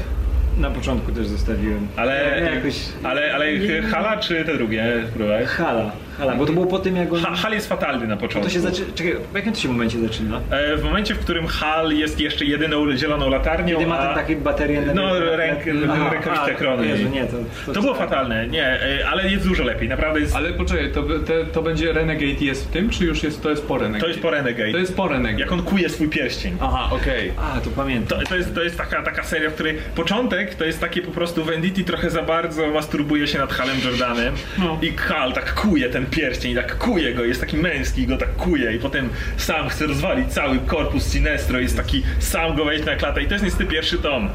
Na 0.58 0.70
początku 0.70 1.12
też 1.12 1.26
zostawiłem. 1.26 1.88
Ale, 1.96 2.40
Ja 2.44 2.54
jakoś... 2.54 2.74
ale, 3.02 3.34
ale 3.34 3.46
Hala 3.90 4.16
czy 4.16 4.44
te 4.44 4.54
drugie 4.56 4.84
próbowałeś? 5.14 5.48
Hala, 5.48 5.92
hala, 6.20 6.34
bo 6.34 6.46
to 6.46 6.52
było 6.52 6.66
po 6.66 6.78
tym 6.78 6.96
jak 6.96 7.12
on... 7.12 7.20
Ha, 7.22 7.34
Hal 7.36 7.52
jest 7.52 7.68
fatalny 7.68 8.06
na 8.06 8.16
początku. 8.16 8.48
To 8.48 8.54
się 8.54 8.60
zaczyna... 8.60 8.86
Czekaj, 8.94 9.14
w 9.32 9.36
jakim 9.36 9.52
to 9.52 9.58
się 9.60 9.68
momencie 9.68 10.00
zaczyna? 10.00 10.40
E, 10.50 10.76
W 10.76 10.84
momencie, 10.84 11.14
w 11.14 11.18
którym 11.18 11.46
Hal 11.46 11.92
jest 11.92 12.20
jeszcze 12.20 12.44
jedyną 12.44 12.96
zieloną 12.96 13.30
latarnią, 13.30 13.76
Kiedy 13.76 13.86
ma 13.88 13.98
a... 13.98 14.06
ten 14.06 14.14
taki 14.14 14.36
baterię... 14.36 14.82
No, 14.94 15.02
na- 15.02 15.20
ręk- 15.20 15.84
Aha, 15.90 16.10
rękawice 16.12 16.42
a, 16.42 16.54
krony. 16.54 16.86
Jezu, 16.86 17.08
nie, 17.08 17.24
to... 17.24 17.36
To, 17.66 17.72
To 17.72 17.80
było 17.80 17.94
fatalne, 17.94 18.46
nie, 18.48 18.64
e, 18.66 19.08
ale 19.10 19.30
jest 19.30 19.48
dużo 19.48 19.64
lepiej, 19.64 19.88
naprawdę 19.88 20.20
jest... 20.20 20.36
Ale 20.36 20.50
poczekaj, 20.52 20.92
to, 20.92 21.02
te, 21.02 21.44
to 21.44 21.62
będzie 21.62 21.92
Renegade 21.92 22.44
jest 22.44 22.68
w 22.68 22.70
tym, 22.70 22.90
czy 22.90 23.04
już 23.04 23.22
jest, 23.22 23.42
to 23.42 23.50
jest 23.50 23.66
po 23.66 23.78
Renegade? 23.78 24.00
To 24.00 24.08
jest 24.08 24.20
po 24.20 24.30
Renegade. 24.30 24.72
To 24.72 24.78
jest 24.78 24.96
po 24.96 25.08
Renegade. 25.08 25.40
Jak 25.40 25.52
on 25.52 25.62
kuje 25.62 25.88
swój 25.88 26.08
pierścień. 26.08 26.56
Aha, 26.60 26.88
okej. 26.90 27.32
A, 27.38 27.60
to 27.60 27.70
pamiętam. 27.70 28.20
To, 28.20 28.26
to, 28.26 28.36
jest, 28.36 28.54
to 28.54 28.62
jest 28.62 28.76
taka, 28.78 29.02
taka 29.02 29.22
seria, 29.24 29.50
w 29.50 29.54
której 29.54 29.78
początek 29.94 30.54
to 30.54 30.64
jest 30.64 30.80
takie 30.80 31.02
po 31.02 31.10
prostu 31.10 31.44
Venditti 31.44 31.84
trochę 31.84 32.10
za 32.10 32.22
bardzo 32.22 32.66
masturbuje 32.66 33.26
się 33.26 33.38
nad 33.38 33.52
Halem 33.52 33.76
Jordanem 33.84 34.34
No. 34.58 34.78
i 34.82 34.92
Hal 34.96 35.32
tak 35.32 35.54
kuje 35.54 35.88
ten 35.88 36.06
pierścień, 36.10 36.54
tak 36.54 36.78
kuje 36.78 37.14
go, 37.14 37.24
jest 37.24 37.40
taki 37.40 37.56
męski, 37.56 38.06
go 38.06 38.16
tak 38.16 38.36
kuje 38.36 38.72
i 38.72 38.78
potem 38.78 39.08
sam 39.36 39.68
chce 39.68 39.86
rozwalić 39.86 40.32
cały 40.32 40.58
korpus 40.58 41.06
Sinestro, 41.12 41.58
jest 41.60 41.76
taki 41.76 42.02
sam 42.18 42.56
go 42.56 42.64
wejść 42.64 42.84
na 42.84 42.96
klatę 42.96 43.22
i 43.22 43.26
to 43.26 43.32
jest 43.34 43.44
niestety 43.44 43.66
pierwszy 43.66 43.98
tom 43.98 44.28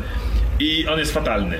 i 0.59 0.87
on 0.87 0.99
jest 0.99 1.13
fatalny. 1.13 1.57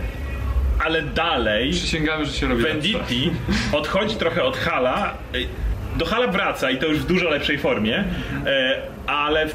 Ale 0.86 1.02
dalej 1.02 1.72
Przysięgamy, 1.72 2.26
że 2.26 2.32
się 2.32 2.48
robi. 2.48 2.64
Venditti 2.64 3.32
odchodzi 3.74 4.16
trochę 4.16 4.44
od 4.44 4.58
Hala. 4.58 5.18
y, 5.36 5.48
Do 5.98 6.06
Hala 6.06 6.28
wraca 6.28 6.72
i 6.72 6.78
to 6.78 6.86
już 6.86 7.00
w 7.00 7.06
dużo 7.06 7.30
lepszej 7.30 7.58
formie, 7.58 8.04
e, 8.46 8.82
ale 9.08 9.48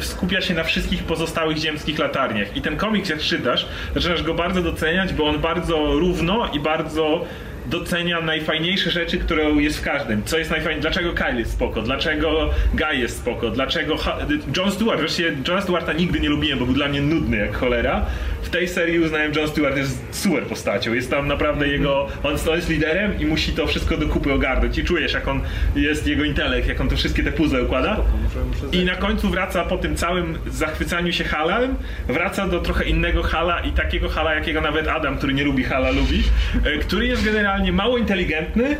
skupia 0.00 0.40
się 0.40 0.54
na 0.54 0.64
wszystkich 0.64 1.02
pozostałych 1.02 1.56
ziemskich 1.56 1.98
latarniach. 1.98 2.56
I 2.56 2.62
ten 2.62 2.76
komiks, 2.76 3.08
jak 3.08 3.18
czytasz, 3.18 3.66
zaczynasz 3.94 4.22
go 4.22 4.34
bardzo 4.34 4.62
doceniać, 4.62 5.12
bo 5.12 5.26
on 5.28 5.38
bardzo 5.38 5.76
równo 5.76 6.50
i 6.52 6.60
bardzo 6.60 7.24
docenia 7.70 8.20
najfajniejsze 8.20 8.90
rzeczy, 8.90 9.18
które 9.18 9.44
jest 9.44 9.78
w 9.78 9.82
każdym. 9.82 10.22
Co 10.24 10.38
jest 10.38 10.50
najfajniejsze? 10.50 10.90
Dlaczego 10.90 11.12
Kyle 11.12 11.38
jest 11.38 11.52
spoko? 11.52 11.82
Dlaczego 11.82 12.50
Guy 12.74 12.96
jest 12.96 13.18
spoko? 13.18 13.50
Dlaczego 13.50 13.96
ha- 13.96 14.18
John 14.56 14.70
Stewart? 14.70 15.00
Wreszcie 15.00 15.32
John 15.48 15.62
Stewarta 15.62 15.92
nigdy 15.92 16.20
nie 16.20 16.28
lubiłem, 16.28 16.58
bo 16.58 16.64
był 16.66 16.74
dla 16.74 16.88
mnie 16.88 17.00
nudny 17.00 17.36
jak 17.36 17.56
cholera. 17.56 18.06
W 18.42 18.48
tej 18.48 18.68
serii 18.68 18.98
uznałem, 18.98 19.32
John 19.36 19.48
Stewart 19.48 19.76
jest 19.76 20.04
super 20.10 20.42
postacią. 20.42 20.94
Jest 20.94 21.10
tam 21.10 21.28
naprawdę 21.28 21.68
jego... 21.68 22.08
On, 22.22 22.34
on 22.50 22.56
jest 22.56 22.68
liderem 22.68 23.20
i 23.20 23.26
musi 23.26 23.52
to 23.52 23.66
wszystko 23.66 23.96
do 23.96 24.08
kupy 24.08 24.32
ogarnąć. 24.32 24.78
I 24.78 24.84
czujesz, 24.84 25.12
jak 25.12 25.28
on 25.28 25.40
jest, 25.76 26.06
jego 26.06 26.24
intelekt, 26.24 26.68
jak 26.68 26.80
on 26.80 26.88
to 26.88 26.96
wszystkie 26.96 27.22
te 27.22 27.32
puzzle 27.32 27.62
układa. 27.62 27.96
Muszę, 28.22 28.64
muszę 28.64 28.76
I 28.76 28.84
na 28.84 28.94
końcu 28.94 29.28
wraca 29.30 29.64
po 29.64 29.78
tym 29.78 29.96
całym 29.96 30.38
zachwycaniu 30.46 31.12
się 31.12 31.24
Halem, 31.24 31.74
wraca 32.08 32.48
do 32.48 32.60
trochę 32.60 32.84
innego 32.84 33.22
Hala 33.22 33.60
i 33.60 33.72
takiego 33.72 34.08
Hala, 34.08 34.34
jakiego 34.34 34.60
nawet 34.60 34.88
Adam, 34.88 35.18
który 35.18 35.34
nie 35.34 35.44
lubi 35.44 35.64
Hala, 35.64 35.90
lubi, 35.90 36.22
e, 36.64 36.78
który 36.78 37.06
jest 37.06 37.24
generalnie 37.24 37.55
mało 37.72 37.98
inteligentny 37.98 38.64
e, 38.66 38.76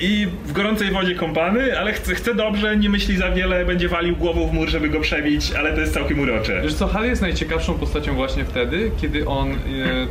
i 0.00 0.28
w 0.44 0.52
gorącej 0.52 0.90
wodzie 0.90 1.14
kąpany, 1.14 1.78
ale 1.78 1.92
chce, 1.92 2.14
chce 2.14 2.34
dobrze, 2.34 2.76
nie 2.76 2.90
myśli 2.90 3.16
za 3.16 3.30
wiele, 3.30 3.64
będzie 3.64 3.88
walił 3.88 4.16
głową 4.16 4.48
w 4.48 4.52
mur, 4.52 4.68
żeby 4.68 4.88
go 4.88 5.00
przebić, 5.00 5.52
ale 5.52 5.72
to 5.72 5.80
jest 5.80 5.94
całkiem 5.94 6.20
urocze. 6.20 6.60
Wiesz 6.62 6.74
co, 6.74 6.86
Hal 6.86 7.04
jest 7.04 7.22
najciekawszą 7.22 7.74
postacią 7.74 8.14
właśnie 8.14 8.44
wtedy, 8.44 8.90
kiedy 9.00 9.26
on, 9.26 9.50
e, 9.50 9.56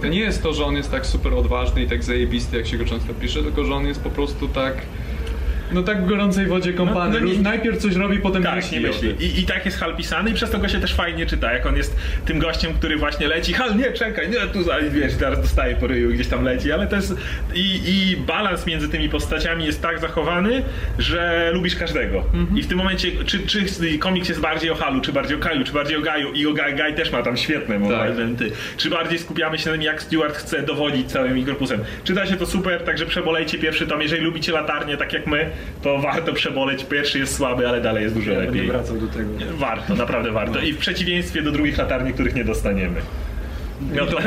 to 0.02 0.08
nie 0.08 0.20
jest 0.20 0.44
to, 0.44 0.54
że 0.54 0.66
on 0.66 0.76
jest 0.76 0.92
tak 0.92 1.06
super 1.06 1.34
odważny 1.34 1.84
i 1.84 1.88
tak 1.88 2.04
zajebisty, 2.04 2.58
jak 2.58 2.68
się 2.68 2.78
go 2.78 2.86
często 2.86 3.14
pisze, 3.14 3.44
tylko 3.44 3.64
że 3.64 3.74
on 3.74 3.88
jest 3.88 4.04
po 4.04 4.10
prostu 4.10 4.48
tak, 4.48 4.74
no 5.74 5.84
tak 5.84 6.04
w 6.04 6.08
gorącej 6.08 6.46
wodzie 6.46 6.74
kąpany. 6.74 7.20
No, 7.20 7.26
no 7.26 7.34
nie- 7.34 7.40
Najpierw 7.40 7.78
coś 7.78 7.96
robi, 7.96 8.20
potem 8.20 8.44
Tak, 8.44 8.56
myśli 8.56 8.80
nie 8.80 8.88
myśli. 8.88 9.10
I, 9.20 9.40
I 9.40 9.44
tak 9.46 9.66
jest 9.66 9.80
Hal 9.80 9.96
pisany 9.96 10.30
i 10.30 10.34
przez 10.34 10.50
to 10.52 10.60
go 10.60 10.68
się 10.68 10.80
też 10.80 10.94
fajnie 10.96 11.26
czyta, 11.26 11.54
jak 11.54 11.66
on 11.66 11.76
jest 11.78 11.96
tym 12.26 12.40
gościem, 12.40 12.74
który 12.74 12.98
właśnie 12.98 13.28
leci, 13.28 13.54
Hal 13.54 13.78
nie, 13.78 13.92
czekaj, 13.92 14.30
nie, 14.30 14.40
tu 14.54 14.64
za- 14.64 14.80
wiesz, 14.92 15.14
teraz 15.16 15.42
dostaje 15.42 15.76
po 15.76 15.88
ryju, 15.88 16.10
gdzieś 16.12 16.28
tam 16.28 16.44
leci, 16.44 16.72
ale 16.72 16.88
to 16.88 16.96
jest 16.96 17.16
i, 17.56 17.80
i 17.86 18.18
balans 18.18 18.66
między 18.68 18.90
tymi 18.90 19.10
postaciami 19.10 19.66
jest 19.66 19.82
tak 19.82 20.00
zachowany, 20.00 20.64
że 21.00 21.52
lubisz 21.54 21.76
każdego. 21.76 22.18
Mhm. 22.34 22.58
I 22.58 22.62
w 22.64 22.68
tym 22.68 22.78
momencie, 22.78 23.08
czy, 23.26 23.40
czy 23.40 23.62
komiks 24.00 24.30
jest 24.30 24.42
bardziej 24.42 24.72
o 24.72 24.76
Halu, 24.76 25.02
czy 25.02 25.14
bardziej 25.14 25.38
o 25.38 25.40
Kaju, 25.40 25.64
czy 25.64 25.72
bardziej 25.74 25.98
o 25.98 26.02
Gaju 26.02 26.32
i 26.34 26.48
o 26.48 26.54
Guy, 26.54 26.74
Guy 26.76 26.94
też 26.94 27.12
ma 27.12 27.24
tam 27.24 27.38
świetne 27.38 27.76
Tak. 27.90 28.10
momenty, 28.10 28.52
czy 28.78 28.90
bardziej 28.90 29.20
skupiamy 29.20 29.58
się 29.60 29.66
na 29.70 29.72
tym, 29.76 29.82
jak 29.82 30.02
Stewart 30.02 30.36
chce 30.38 30.62
dowodzić 30.64 31.08
całym 31.12 31.46
korpusem. 31.46 31.80
Czyta 32.04 32.26
się 32.26 32.36
to 32.36 32.46
super, 32.46 32.82
także 32.84 33.06
przebolejcie 33.06 33.58
pierwszy 33.58 33.88
tom, 33.88 34.02
jeżeli 34.02 34.22
lubicie 34.24 34.52
latarnie 34.52 34.98
tak 34.98 35.14
jak 35.14 35.28
my, 35.28 35.50
to 35.82 35.97
warto 36.00 36.34
przeboleć, 36.34 36.84
pierwszy 36.84 37.19
jest 37.19 37.36
słaby, 37.36 37.67
ale 37.67 37.82
dalej 37.82 38.04
jest 38.04 38.15
dużo 38.15 38.32
Ja 38.32 38.39
lepiej. 38.39 38.67
wracał 38.67 38.97
do 38.97 39.08
tego. 39.08 39.30
Warto, 39.58 39.95
naprawdę 39.95 40.32
warto. 40.32 40.60
I 40.60 40.74
w 40.74 40.78
przeciwieństwie 40.78 41.41
do 41.41 41.52
drugich 41.52 41.78
latarni, 41.78 42.13
których 42.13 42.36
nie 42.36 42.45
dostaniemy. 42.45 43.02
No 43.95 44.06
to, 44.06 44.17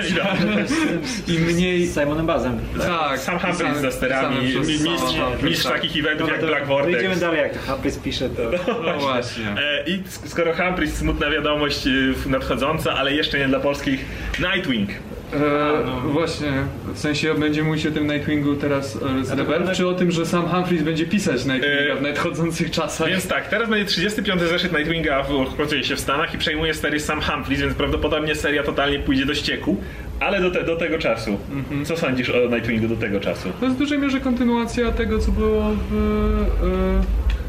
I 1.33 1.39
mniej... 1.39 1.87
Z 1.87 1.95
Simonem 2.01 2.27
Bazem. 2.27 2.59
Tak, 2.79 3.19
Sam 3.21 3.39
Humphries 3.39 3.59
pisane- 3.71 3.79
z 3.79 3.83
zasterami, 3.83 4.37
pisane 4.37 4.51
przez 4.65 4.69
mistrz, 4.83 5.15
mistrz 5.43 5.65
tak. 5.65 5.73
takich 5.73 5.97
eventów 6.05 6.29
jak 6.29 6.41
to 6.41 6.47
Black 6.47 6.67
Vortex. 6.67 7.21
dalej, 7.21 7.41
jak 7.41 7.53
to 7.53 7.73
Humphries 7.73 7.99
pisze, 7.99 8.29
to... 8.31 8.43
No 8.85 8.99
właśnie. 8.99 9.45
E, 9.49 9.85
I 9.87 10.03
sk- 10.03 10.29
skoro 10.29 10.55
Humphries, 10.55 10.95
smutna 10.97 11.31
wiadomość 11.31 11.87
e, 11.87 11.91
nadchodząca, 12.29 12.93
ale 12.93 13.15
jeszcze 13.15 13.39
nie 13.39 13.49
dla 13.49 13.61
polskich, 13.61 14.05
Nightwing. 14.39 14.91
E, 15.35 16.05
Właśnie, 16.13 16.53
w 16.95 16.99
sensie 16.99 17.35
będziemy 17.35 17.69
mówić 17.69 17.87
o 17.87 17.91
tym 17.91 18.07
Nightwingu 18.07 18.57
teraz 18.57 18.99
e, 19.33 19.37
Rebel, 19.37 19.75
czy 19.75 19.89
o 19.89 19.95
tym, 19.95 20.11
że 20.11 20.27
sam 20.27 20.49
Humphries 20.49 20.83
będzie 20.83 21.07
pisać 21.07 21.45
Nightwinga 21.45 21.93
E, 21.93 21.97
w 21.97 22.03
nadchodzących 22.03 22.71
czasach? 22.71 23.09
Więc 23.09 23.29
tak, 23.29 23.49
teraz 23.49 23.69
będzie 23.71 23.85
35. 23.85 24.41
zeszyt 24.43 24.73
Nightwinga, 24.73 25.23
w- 25.23 25.85
się 25.87 25.97
w 25.97 26.01
Stanach 26.01 26.35
i 26.35 26.39
przejmuje 26.39 26.75
serię 26.75 27.01
sam 27.01 27.21
Humphries, 27.21 27.61
więc 27.61 27.75
prawdopodobnie 27.75 28.35
seria 28.35 28.63
totalnie 28.63 28.99
pójdzie 28.99 29.27
do 29.27 29.35
ścieku, 29.35 29.77
ale 30.21 30.41
do, 30.41 30.51
te, 30.51 30.65
do 30.65 30.77
tego 30.77 30.99
czasu. 30.99 31.39
Mhm. 31.53 31.85
Co 31.85 31.97
sądzisz 31.97 32.31
o 32.31 32.49
Nightwingu 32.49 32.89
do 32.89 32.97
tego 32.97 33.21
czasu? 33.21 33.49
To 33.61 33.65
jest 33.65 33.77
w 33.77 33.79
dużej 33.79 33.99
mierze 33.99 34.21
kontynuacja 34.21 34.91
tego, 34.93 35.19
co 35.19 35.33
było 35.33 35.71
w... 35.91 37.01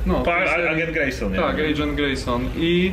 No, 0.05 0.23
Agent 0.71 0.91
Grayson. 0.91 1.33
Tak, 1.33 1.55
Agent 1.59 1.95
Grayson. 1.95 2.41
I 2.57 2.91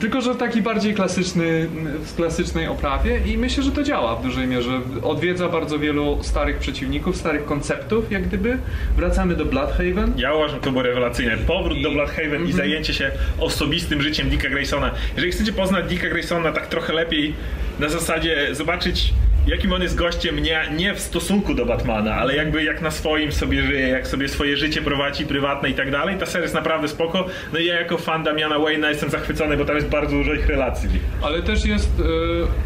tylko, 0.00 0.20
że 0.20 0.34
taki 0.34 0.62
bardziej 0.62 0.94
klasyczny, 0.94 1.68
w 2.04 2.14
klasycznej 2.16 2.66
oprawie 2.68 3.20
i 3.26 3.38
myślę, 3.38 3.62
że 3.62 3.70
to 3.72 3.82
działa 3.82 4.16
w 4.16 4.22
dużej 4.22 4.46
mierze. 4.46 4.80
Odwiedza 5.02 5.48
bardzo 5.48 5.78
wielu 5.78 6.18
starych 6.22 6.58
przeciwników, 6.58 7.16
starych 7.16 7.44
konceptów, 7.44 8.12
jak 8.12 8.22
gdyby. 8.28 8.58
Wracamy 8.96 9.34
do 9.36 9.44
Bloodhaven. 9.44 10.12
Ja 10.16 10.34
uważam, 10.34 10.56
że 10.56 10.62
to 10.62 10.70
było 10.70 10.82
rewelacyjne. 10.82 11.36
Powrót 11.36 11.78
I- 11.78 11.82
do 11.82 11.90
Bloodhaven 11.90 12.24
Mhm. 12.32 12.48
i 12.48 12.52
zajęcie 12.52 12.94
się 12.94 13.10
osobistym 13.38 14.02
życiem 14.02 14.28
Dicka 14.30 14.48
Graysona. 14.48 14.90
Jeżeli 15.14 15.32
chcecie 15.32 15.52
poznać 15.52 15.86
Dicka 15.88 16.08
Graysona 16.08 16.52
tak 16.52 16.66
trochę 16.66 16.92
lepiej, 16.92 17.34
na 17.80 17.88
zasadzie 17.88 18.48
zobaczyć, 18.54 19.12
jakim 19.46 19.72
on 19.72 19.82
jest 19.82 19.94
gościem, 19.94 20.38
nie, 20.38 20.60
nie 20.76 20.94
w 20.94 21.00
stosunku 21.00 21.54
do 21.54 21.66
Batmana, 21.66 22.14
ale 22.14 22.36
jakby 22.36 22.64
jak 22.64 22.82
na 22.82 22.90
swoim 22.90 23.32
sobie 23.32 23.62
żyje, 23.62 23.88
jak 23.88 24.06
sobie 24.06 24.28
swoje 24.28 24.56
życie 24.56 24.82
prowadzi, 24.82 25.26
prywatne 25.26 25.70
i 25.70 25.74
tak 25.74 25.90
dalej, 25.90 26.16
ta 26.18 26.26
seria 26.26 26.42
jest 26.42 26.54
naprawdę 26.54 26.88
spoko. 26.88 27.26
No 27.52 27.58
i 27.58 27.66
ja 27.66 27.80
jako 27.80 27.98
fan 27.98 28.24
Damiana 28.24 28.56
Wayne'a 28.56 28.88
jestem 28.88 29.10
zachwycony, 29.10 29.56
bo 29.56 29.64
tam 29.64 29.76
jest 29.76 29.88
bardzo 29.88 30.16
dużo 30.16 30.34
ich 30.34 30.46
relacji. 30.46 30.88
Ale 31.22 31.42
też 31.42 31.64
jest, 31.64 31.90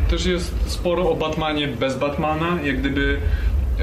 e, 0.06 0.10
też 0.10 0.26
jest 0.26 0.54
sporo 0.66 1.10
o 1.10 1.16
Batmanie 1.16 1.68
bez 1.68 1.98
Batmana, 1.98 2.58
jak 2.64 2.80
gdyby 2.80 3.16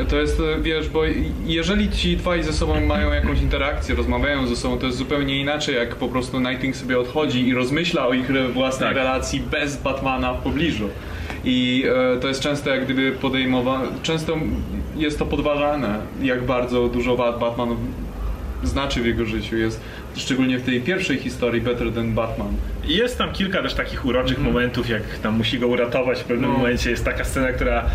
to 0.10 0.16
jest, 0.20 0.40
e, 0.40 0.62
wiesz, 0.62 0.90
bo 0.90 1.02
jeżeli 1.46 1.90
ci 1.90 2.18
dwaj 2.18 2.44
ze 2.44 2.54
sobą 2.54 2.86
mają 2.86 3.14
jakąś 3.14 3.42
interakcję, 3.42 3.96
rozmawiają 3.96 4.48
ze 4.48 4.56
sobą, 4.56 4.78
to 4.78 4.86
jest 4.86 4.98
zupełnie 4.98 5.42
inaczej, 5.42 5.76
jak 5.76 5.96
po 5.96 6.08
prostu 6.08 6.40
Nightwing 6.40 6.76
sobie 6.76 7.00
odchodzi 7.00 7.48
i 7.48 7.54
rozmyśla 7.54 8.08
o 8.08 8.14
ich 8.14 8.54
własnej 8.54 8.90
Tak. 8.90 8.98
relacji 8.98 9.40
bez 9.40 9.78
Batmana 9.78 10.34
w 10.34 10.42
pobliżu. 10.42 10.90
I 11.50 11.84
e, 12.16 12.20
to 12.20 12.28
jest 12.28 12.42
często 12.42 12.70
jak 12.70 12.86
gdyby 12.86 13.12
podejmowane, 13.12 13.88
często 14.04 14.38
jest 14.98 15.20
to 15.20 15.26
podważane, 15.26 16.00
jak 16.22 16.44
bardzo 16.46 16.88
dużo 16.88 17.16
Bat- 17.16 17.40
Batman 17.40 17.76
znaczy 18.64 19.02
w 19.02 19.06
jego 19.06 19.26
życiu. 19.26 19.58
Jest 19.58 19.82
szczególnie 20.16 20.60
w 20.60 20.62
tej 20.66 20.82
pierwszej 20.82 21.18
historii 21.18 21.62
Better 21.62 21.92
Than 21.94 22.14
Batman. 22.14 22.48
Jest 22.86 23.18
tam 23.18 23.32
kilka 23.34 23.62
też 23.64 23.74
takich 23.74 24.06
uroczych 24.06 24.40
momentów, 24.40 24.90
jak 24.90 25.04
tam 25.24 25.38
musi 25.38 25.60
go 25.60 25.68
uratować 25.68 26.20
w 26.20 26.24
pewnym 26.24 26.52
No. 26.52 26.58
momencie. 26.58 26.90
Jest 26.90 27.06
taka 27.06 27.24
scena, 27.24 27.48
która 27.54 27.86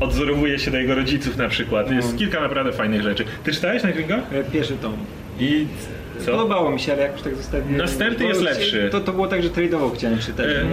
odzorowuje 0.00 0.58
się 0.58 0.70
do 0.70 0.78
jego 0.78 0.94
rodziców 0.94 1.36
na 1.36 1.48
przykład. 1.48 1.90
Jest 1.90 2.12
No. 2.12 2.18
kilka 2.18 2.40
naprawdę 2.40 2.72
fajnych 2.72 3.02
rzeczy. 3.02 3.24
Ty 3.44 3.52
czytałeś 3.52 3.84
Nightwinga? 3.84 4.16
E, 4.32 4.44
Pierwszy 4.52 4.72
tom. 4.76 4.92
I 5.40 5.66
co? 6.24 6.30
Podobało 6.32 6.70
mi 6.70 6.80
się, 6.80 6.92
ale 6.92 7.02
jakoś 7.02 7.22
tak 7.22 7.36
zostawiłem. 7.36 7.76
Następny 7.76 8.26
jest 8.26 8.40
lepszy. 8.42 8.88
To, 8.92 9.00
to 9.00 9.12
było 9.12 9.26
tak, 9.26 9.42
że 9.42 9.48
trade'owo 9.48 9.94
chciałem 9.94 10.18
czytać, 10.18 10.46
E. 10.46 10.64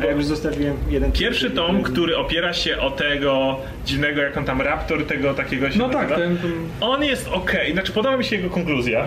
A 0.00 0.04
ja 0.04 0.12
już 0.12 0.24
zostawiłem 0.24 0.76
jeden... 0.90 1.12
Pierwszy 1.12 1.50
tom, 1.50 1.82
który 1.82 2.16
opiera 2.16 2.52
się 2.52 2.78
o 2.78 2.90
tego 2.90 3.56
dziwnego, 3.86 4.22
jak 4.22 4.36
on 4.36 4.44
tam 4.44 4.60
raptor, 4.60 5.06
tego 5.06 5.34
takiego 5.34 5.70
się 5.70 5.78
No 5.78 5.88
tak, 5.88 6.08
ten... 6.08 6.18
ten... 6.38 6.52
On 6.80 7.04
jest 7.04 7.28
ok, 7.28 7.52
znaczy 7.72 7.92
podoba 7.92 8.16
mi 8.16 8.24
się 8.24 8.36
jego 8.36 8.50
konkluzja, 8.50 9.06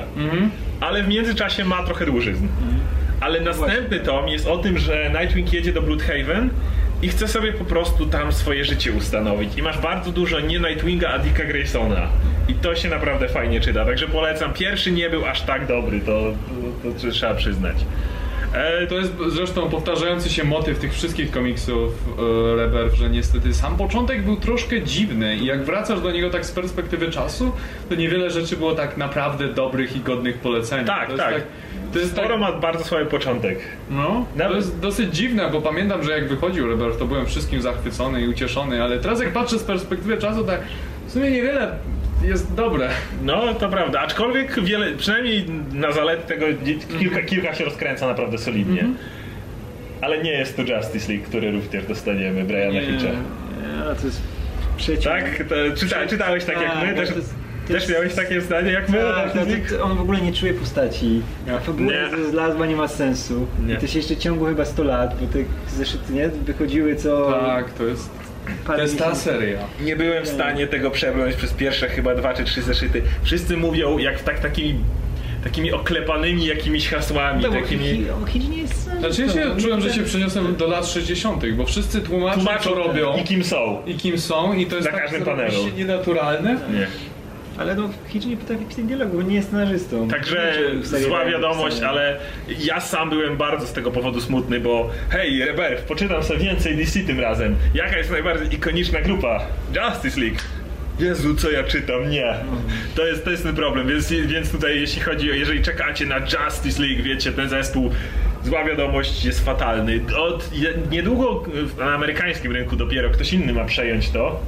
ale 0.80 1.04
w 1.04 1.08
międzyczasie 1.08 1.65
ma 1.65 1.84
trochę 1.84 2.06
dłużyzn. 2.06 2.47
Ale 3.19 3.41
następny 3.41 3.99
tom 3.99 4.27
jest 4.27 4.47
o 4.47 4.58
tym, 4.58 4.77
że 4.77 5.12
Nightwing 5.19 5.54
jedzie 5.54 5.73
do 5.73 5.82
Bloodhaven 5.82 6.49
i 7.01 7.08
chce 7.08 7.27
sobie 7.27 7.54
po 7.54 7.65
prostu 7.65 8.06
tam 8.06 8.32
swoje 8.32 8.65
życie 8.65 8.91
ustanowić. 8.91 9.58
I 9.58 9.62
masz 9.62 9.80
bardzo 9.80 10.12
dużo 10.12 10.39
nie 10.39 10.60
Nightwinga, 10.60 11.10
a 11.10 11.19
Dicka 11.19 11.45
Graysona. 11.45 12.08
I 12.47 12.54
to 12.54 12.75
się 12.75 12.89
naprawdę 12.89 13.30
fajnie 13.30 13.60
czyta, 13.60 13.86
także 13.86 14.08
polecam. 14.08 14.54
Pierwszy 14.54 14.91
nie 14.91 15.10
był 15.10 15.25
aż 15.25 15.41
tak 15.41 15.67
dobry, 15.67 15.99
to, 15.99 16.34
to, 16.84 16.91
to 17.01 17.12
trzeba 17.12 17.36
przyznać. 17.36 17.75
E, 18.54 18.88
To 18.88 18.96
jest 18.96 19.14
zresztą 19.28 19.70
powtarzający 19.70 20.30
się 20.30 20.44
motyw 20.44 20.80
tych 20.80 20.94
wszystkich 20.94 21.32
komiksów 21.32 21.94
e, 22.94 22.96
że 22.96 23.10
niestety 23.10 23.54
sam 23.54 23.78
początek 23.78 24.24
był 24.24 24.36
troszkę 24.36 24.82
dziwny 24.82 25.36
i 25.36 25.46
jak 25.46 25.64
wracasz 25.64 26.02
do 26.02 26.12
niego 26.12 26.30
tak 26.30 26.46
z 26.46 26.52
perspektywy 26.52 27.12
czasu, 27.12 27.52
to 27.90 27.96
niewiele 27.96 28.30
rzeczy 28.30 28.58
było 28.58 28.76
tak 28.76 28.98
naprawdę 28.98 29.48
dobrych 29.48 29.96
i 29.96 30.00
godnych 30.00 30.38
polecenia. 30.38 30.84
Tak, 30.84 31.06
to 31.06 31.12
jest 31.14 31.24
tak. 31.24 31.44
to 31.94 32.00
jest 32.00 32.16
tak, 32.16 32.26
Sporo 32.26 32.38
ma 32.40 32.52
bardzo 32.52 32.84
słaby 32.84 33.06
początek. 33.06 33.60
no, 33.90 34.04
to 34.08 34.26
Nawet- 34.44 34.56
jest 34.58 34.80
dosyć 34.80 35.16
dziwne, 35.16 35.50
bo 35.52 35.62
pamiętam, 35.62 36.04
że 36.04 36.12
jak 36.12 36.28
wychodził 36.30 36.68
Rebirth, 36.68 37.00
to 37.00 37.06
byłem 37.06 37.26
wszystkim 37.26 37.62
zachwycony 37.62 38.22
i 38.22 38.28
ucieszony, 38.28 38.84
ale 38.84 39.00
teraz 39.00 39.20
jak 39.22 39.34
patrzę 39.34 39.60
z 39.60 39.64
perspektywy 39.64 40.18
czasu, 40.18 40.44
tak 40.44 40.62
w 41.08 41.12
sumie 41.12 41.32
niewiele 41.32 41.76
jest 42.23 42.53
dobre. 42.53 42.89
No, 43.23 43.53
to 43.53 43.69
prawda. 43.69 43.99
Aczkolwiek 43.99 44.63
wiele, 44.63 44.91
przynajmniej 44.91 45.45
na 45.73 45.91
zalety 45.91 46.27
tego 46.27 46.45
kilka, 46.99 47.21
kilka 47.21 47.53
się 47.55 47.65
rozkręca 47.65 48.07
naprawdę 48.07 48.38
solidnie. 48.38 48.86
Ale 50.01 50.23
nie 50.23 50.31
jest 50.31 50.55
to 50.55 50.62
Justice 50.62 51.12
League, 51.13 51.25
który 51.27 51.51
również 51.51 51.86
dostaniemy 51.86 52.43
Briana 52.43 52.71
Nie. 52.73 52.81
Hitcha. 52.81 53.10
A, 53.91 53.95
to 53.95 54.05
jest 54.05 54.21
przeciw. 54.77 55.03
Tak? 55.03 55.43
To, 55.49 55.55
czyta, 55.77 56.07
czytałeś 56.07 56.45
tak 56.45 56.62
jak 56.62 56.71
Tak, 56.73 56.88
my? 56.88 56.93
to 56.93 57.01
Też, 57.01 57.10
też 57.67 57.89
miałeś 57.89 58.13
takie 58.13 58.41
zdanie 58.41 58.71
jak 58.71 58.89
my? 58.89 58.97
Tak, 58.97 59.36
no, 59.36 59.41
to, 59.77 59.84
on 59.84 59.97
w 59.97 60.01
ogóle 60.01 60.21
nie 60.21 60.34
czuje 60.34 60.53
postaci. 60.53 61.21
A 61.55 61.60
fabuła 61.60 61.91
Nie. 61.91 61.97
jest 61.97 62.29
zlazła, 62.31 62.65
nie 62.65 62.75
ma 62.75 62.88
sensu. 62.88 63.47
Nie. 63.65 63.73
I 63.73 63.77
to 63.77 63.88
się 63.88 63.99
jeszcze 63.99 64.17
ciągło 64.17 64.47
chyba 64.47 64.65
100 64.65 64.84
lat, 64.84 65.15
bo 65.21 65.27
te 65.34 65.39
zeszyty 65.75 66.13
nie 66.13 66.29
wychodziły 66.29 66.95
co 66.95 67.31
Tak, 67.45 67.69
to 67.73 67.84
jest, 67.84 68.10
to 68.67 68.82
jest 68.82 68.99
ta 68.99 69.15
seria. 69.15 69.60
Nie 69.82 69.95
byłem 69.95 70.23
w 70.23 70.27
stanie 70.27 70.67
tego 70.67 70.91
przebrnąć 70.91 71.36
przez 71.36 71.54
pierwsze 71.54 71.88
chyba 71.89 72.15
dwa 72.15 72.34
czy 72.34 72.43
trzy 72.43 72.62
zeszyty. 72.62 73.01
Wszyscy 73.23 73.58
mówią 73.58 73.97
jak 73.97 74.19
w 74.19 74.23
tak, 74.23 74.39
takimi, 74.39 74.75
takimi 75.43 75.71
oklepanymi 75.71 76.45
jakimiś 76.45 76.89
hasłami, 76.89 77.43
No, 77.43 77.49
takimi... 77.51 77.84
Hi- 77.86 78.06
o, 78.23 78.25
Hitch 78.25 78.49
nie 78.49 78.58
jest... 78.58 78.89
Znaczy 78.99 79.21
ja 79.21 79.30
się 79.34 79.62
czułem, 79.62 79.82
że 79.82 79.93
się 79.93 80.04
przeniosłem 80.04 80.56
do 80.56 80.67
lat 80.67 80.88
60., 80.88 81.45
bo 81.51 81.65
wszyscy 81.65 82.01
tłumaczą, 82.01 82.36
Tłumaczą 82.36 82.69
co 82.69 82.75
robią 82.75 83.17
i 83.17 83.23
kim 83.23 83.43
są. 83.43 83.82
i 83.86 83.95
kim 83.95 84.17
są 84.19 84.54
i 84.54 84.65
to 84.65 84.75
jest 84.75 84.88
Na 84.88 84.91
tak 84.93 85.01
każdym 85.04 85.23
panelu. 85.23 85.67
nienaturalne. 85.77 86.54
Nie. 86.54 86.88
Ale 87.58 87.76
no, 87.76 87.90
Hitch 88.08 88.26
nie 88.26 88.38
potrafi 88.38 88.66
pisać 88.66 88.86
dialogu, 88.86 89.18
bo 89.18 89.24
nie 89.24 89.36
jest 89.36 89.48
scenarzystą. 89.48 90.08
Także 90.08 90.54
zła 90.84 91.26
wiadomość, 91.26 91.82
ale 91.82 92.20
ja 92.60 92.80
sam 92.80 93.10
byłem 93.10 93.38
bardzo 93.38 93.68
z 93.68 93.74
tego 93.74 93.92
powodu 93.92 94.22
smutny, 94.22 94.60
bo 94.60 94.90
hej, 95.10 95.46
Rebirth, 95.46 95.84
poczytam 95.84 96.24
sobie 96.24 96.40
więcej 96.40 96.78
DC 96.78 97.00
tym 97.00 97.20
razem. 97.20 97.56
Jaka 97.74 97.98
jest 97.98 98.12
najbardziej 98.12 98.56
ikoniczna 98.56 99.02
grupa? 99.02 99.42
Justice 99.76 100.22
League. 100.22 100.40
Jezu, 101.00 101.36
co 101.36 101.52
ja 101.52 101.64
czytam? 101.64 102.10
Nie. 102.10 102.36
To 102.96 103.06
jest, 103.08 103.24
to 103.24 103.32
jest 103.32 103.44
ten 103.44 103.56
problem, 103.56 103.88
więc, 103.88 104.12
więc 104.12 104.52
tutaj 104.52 104.80
jeśli 104.80 105.02
chodzi 105.02 105.32
o, 105.32 105.34
jeżeli 105.34 105.62
czekacie 105.62 106.06
na 106.06 106.18
Justice 106.20 106.82
League, 106.84 107.04
wiecie, 107.04 107.32
ten 107.32 107.50
zespół, 107.50 107.92
zła 108.43 108.65
wiadomość 108.65 109.25
jest 109.25 109.45
fatalny. 109.45 110.01
Od, 110.17 110.49
niedługo 110.91 111.43
na 111.77 111.93
amerykańskim 111.93 112.51
rynku 112.51 112.75
dopiero 112.75 113.10
ktoś 113.10 113.34
inny 113.34 113.54
ma 113.54 113.65
przejąć 113.65 114.10
to. 114.10 114.39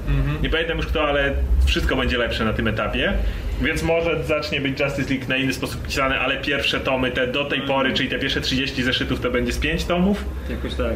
Nie 0.43 0.49
pamiętam 0.49 0.77
już 0.77 0.88
kto, 0.88 1.08
ale 1.08 1.34
wszystko 1.65 1.95
będzie 1.95 2.17
lepsze 2.17 2.45
na 2.45 2.53
tym 2.53 2.67
etapie. 2.67 3.13
Więc 3.62 3.84
może 3.84 4.23
zacznie 4.23 4.62
być 4.62 4.79
Justice 4.79 5.13
League 5.13 5.29
na 5.29 5.38
inny 5.38 5.53
sposób 5.53 5.88
pisane, 5.88 6.19
ale 6.19 6.38
pierwsze 6.38 6.79
tomy, 6.79 7.12
te 7.12 7.27
do 7.27 7.45
tej 7.45 7.62
pory, 7.62 7.93
czyli 7.93 8.10
te 8.10 8.19
pierwsze 8.19 8.41
30 8.41 8.84
zeszytów, 8.84 9.19
to 9.19 9.32
będzie 9.32 9.51
z 9.51 9.60
5 9.60 9.86
tomów. 9.86 10.25
Jakoś 10.49 10.73
tak. 10.73 10.93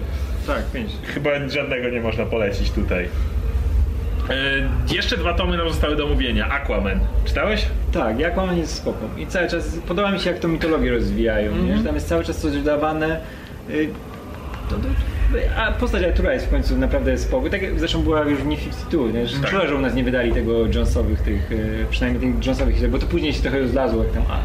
Tak, 0.47 0.71
pięć. 0.71 0.91
Chyba 1.13 1.49
żadnego 1.49 1.89
nie 1.89 2.01
można 2.01 2.25
polecić 2.25 2.71
tutaj. 2.71 3.07
E, 4.29 4.33
jeszcze 4.95 5.17
dwa 5.17 5.33
tomy 5.33 5.57
nam 5.57 5.69
zostały 5.69 5.95
do 5.95 6.07
mówienia. 6.07 6.49
Aquaman. 6.49 6.99
Czytałeś? 7.25 7.65
Tak, 7.91 8.37
on 8.37 8.57
jest 8.57 8.75
spoko. 8.75 8.99
I 9.17 9.27
cały 9.27 9.47
czas 9.47 9.77
podoba 9.87 10.11
mi 10.11 10.19
się, 10.19 10.29
jak 10.29 10.39
to 10.39 10.47
mitologię 10.47 10.91
rozwijają. 10.91 11.55
Nie? 11.55 11.77
Że 11.77 11.83
tam 11.83 11.95
jest 11.95 12.07
cały 12.07 12.23
czas 12.23 12.37
coś 12.37 12.53
dodawane. 12.53 13.19
Y, 13.69 13.89
To, 14.69 14.75
to, 14.75 14.81
a 15.57 15.71
postać 15.71 16.03
Artura 16.03 16.33
jest 16.33 16.45
w 16.45 16.49
końcu 16.49 16.77
naprawdę 16.77 17.17
spoko. 17.17 17.49
Tak 17.49 17.61
jak 17.61 17.79
zresztą 17.79 18.01
była 18.01 18.23
już 18.23 18.39
w 18.39 18.45
New 18.47 18.59
52, 18.59 19.07
nie? 19.11 19.27
Że 19.27 19.39
Tak. 19.39 19.49
szkoda, 19.49 19.67
że 19.67 19.75
u 19.75 19.79
nas 19.79 19.93
nie 19.93 20.03
wydali 20.03 20.31
tego 20.31 20.65
Jonesowych, 20.65 21.21
tych, 21.21 21.51
y, 21.51 21.85
przynajmniej 21.89 22.33
tych 22.33 22.45
Jonesowych 22.45 22.89
bo 22.89 22.99
to 22.99 23.05
później 23.05 23.33
się 23.33 23.41
trochę 23.41 23.59
rozlazło, 23.59 24.03
jak 24.03 24.13
tam. 24.13 24.23
A, 24.29 24.37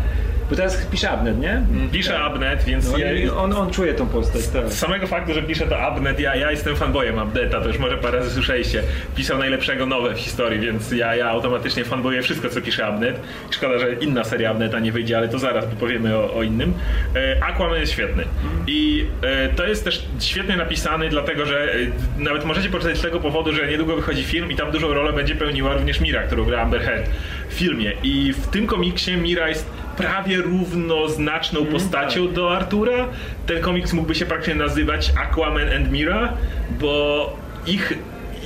bo 0.52 0.56
teraz 0.56 0.86
pisze 0.86 1.10
Abnet, 1.10 1.38
nie? 1.38 1.62
Pisze 1.92 2.18
Abnet, 2.18 2.64
więc 2.64 2.92
No, 2.92 2.98
ja, 2.98 3.34
on, 3.36 3.52
on 3.52 3.70
czuje 3.70 3.94
tą 3.94 4.06
postać, 4.06 4.48
tak. 4.48 4.68
z 4.68 4.78
samego 4.78 5.06
faktu, 5.06 5.34
że 5.34 5.42
pisze 5.42 5.66
to 5.66 5.78
Abnet, 5.78 6.20
ja, 6.20 6.36
ja 6.36 6.50
jestem 6.50 6.76
fanboyem 6.76 7.18
Abneta, 7.18 7.60
to 7.60 7.68
już 7.68 7.78
może 7.78 7.98
parę 7.98 8.18
razy 8.18 8.30
słyszeliście. 8.30 8.82
Pisał 9.16 9.38
najlepszego 9.38 9.86
nowe 9.86 10.14
w 10.14 10.18
historii, 10.18 10.60
więc 10.60 10.92
ja, 10.92 11.14
ja 11.14 11.28
automatycznie 11.28 11.84
fanboję 11.84 12.22
wszystko, 12.22 12.48
co 12.48 12.60
pisze 12.60 12.86
Abnet. 12.86 13.20
Szkoda, 13.50 13.78
że 13.78 13.94
inna 13.94 14.24
seria 14.24 14.50
Abneta 14.50 14.78
nie 14.78 14.92
wyjdzie, 14.92 15.18
ale 15.18 15.28
to 15.28 15.38
zaraz 15.38 15.64
powiemy 15.80 16.16
o, 16.16 16.34
o 16.34 16.42
innym. 16.42 16.74
E, 17.16 17.44
Aquaman 17.44 17.80
jest 17.80 17.92
świetny. 17.92 18.24
I 18.66 19.06
e, 19.22 19.48
to 19.48 19.66
jest 19.66 19.84
też 19.84 20.06
świetnie 20.20 20.56
napisany, 20.56 21.08
dlatego 21.08 21.46
że 21.46 21.74
e, 21.74 21.76
nawet 22.18 22.44
możecie 22.44 22.68
poczytać 22.68 22.98
z 22.98 23.02
tego 23.02 23.20
powodu, 23.20 23.52
że 23.52 23.68
niedługo 23.68 23.96
wychodzi 23.96 24.24
film 24.24 24.50
i 24.50 24.56
tam 24.56 24.70
dużą 24.70 24.94
rolę 24.94 25.12
będzie 25.12 25.34
pełniła 25.34 25.74
również 25.74 26.00
Mira, 26.00 26.22
którą 26.22 26.44
gra 26.44 26.62
Amber 26.62 26.80
Heard 26.80 27.10
w 27.48 27.54
filmie. 27.54 27.92
I 28.02 28.32
w 28.32 28.46
tym 28.46 28.66
komiksie 28.66 29.16
Mira 29.16 29.48
jest 29.48 29.81
prawie 29.96 30.37
równoznaczną 30.37 31.66
postacią 31.66 32.33
do 32.33 32.57
Artura. 32.57 33.09
Ten 33.46 33.62
komiks 33.62 33.92
mógłby 33.92 34.14
się 34.14 34.26
praktycznie 34.26 34.55
nazywać 34.55 35.12
Aquaman 35.16 35.72
and 35.72 35.92
Mira, 35.92 36.33
bo 36.81 37.37
ich 37.66 37.94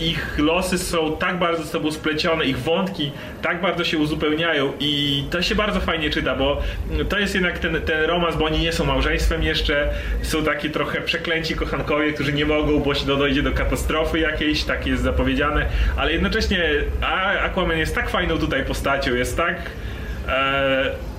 ich 0.00 0.38
losy 0.38 0.78
są 0.78 1.16
tak 1.16 1.38
bardzo 1.38 1.64
z 1.64 1.70
sobą 1.70 1.92
splecione, 1.92 2.44
ich 2.44 2.58
wątki 2.58 3.12
tak 3.42 3.60
bardzo 3.60 3.84
się 3.84 3.98
uzupełniają 3.98 4.72
i 4.80 5.24
to 5.30 5.42
się 5.42 5.54
bardzo 5.54 5.80
fajnie 5.80 6.10
czyta, 6.10 6.34
bo 6.34 6.62
to 7.08 7.18
jest 7.18 7.34
jednak 7.34 7.58
ten, 7.58 7.80
ten 7.80 8.04
romans, 8.04 8.36
bo 8.36 8.44
oni 8.44 8.58
nie 8.58 8.72
są 8.72 8.84
małżeństwem 8.84 9.42
jeszcze, 9.42 9.90
są 10.22 10.44
takie 10.44 10.70
trochę 10.70 11.00
przeklęci 11.00 11.54
kochankowie, 11.54 12.12
którzy 12.12 12.32
nie 12.32 12.46
mogą, 12.46 12.80
bo 12.80 12.94
się 12.94 13.06
dojdzie 13.06 13.42
do 13.42 13.52
katastrofy 13.52 14.18
jakiejś, 14.18 14.64
tak 14.64 14.86
jest 14.86 15.02
zapowiedziane, 15.02 15.66
ale 15.96 16.12
jednocześnie 16.12 16.70
Aquaman 17.44 17.78
jest 17.78 17.94
tak 17.94 18.10
fajną 18.10 18.38
tutaj 18.38 18.64
postacią, 18.64 19.14
jest 19.14 19.36
tak... 19.36 19.56
E, 20.28 21.15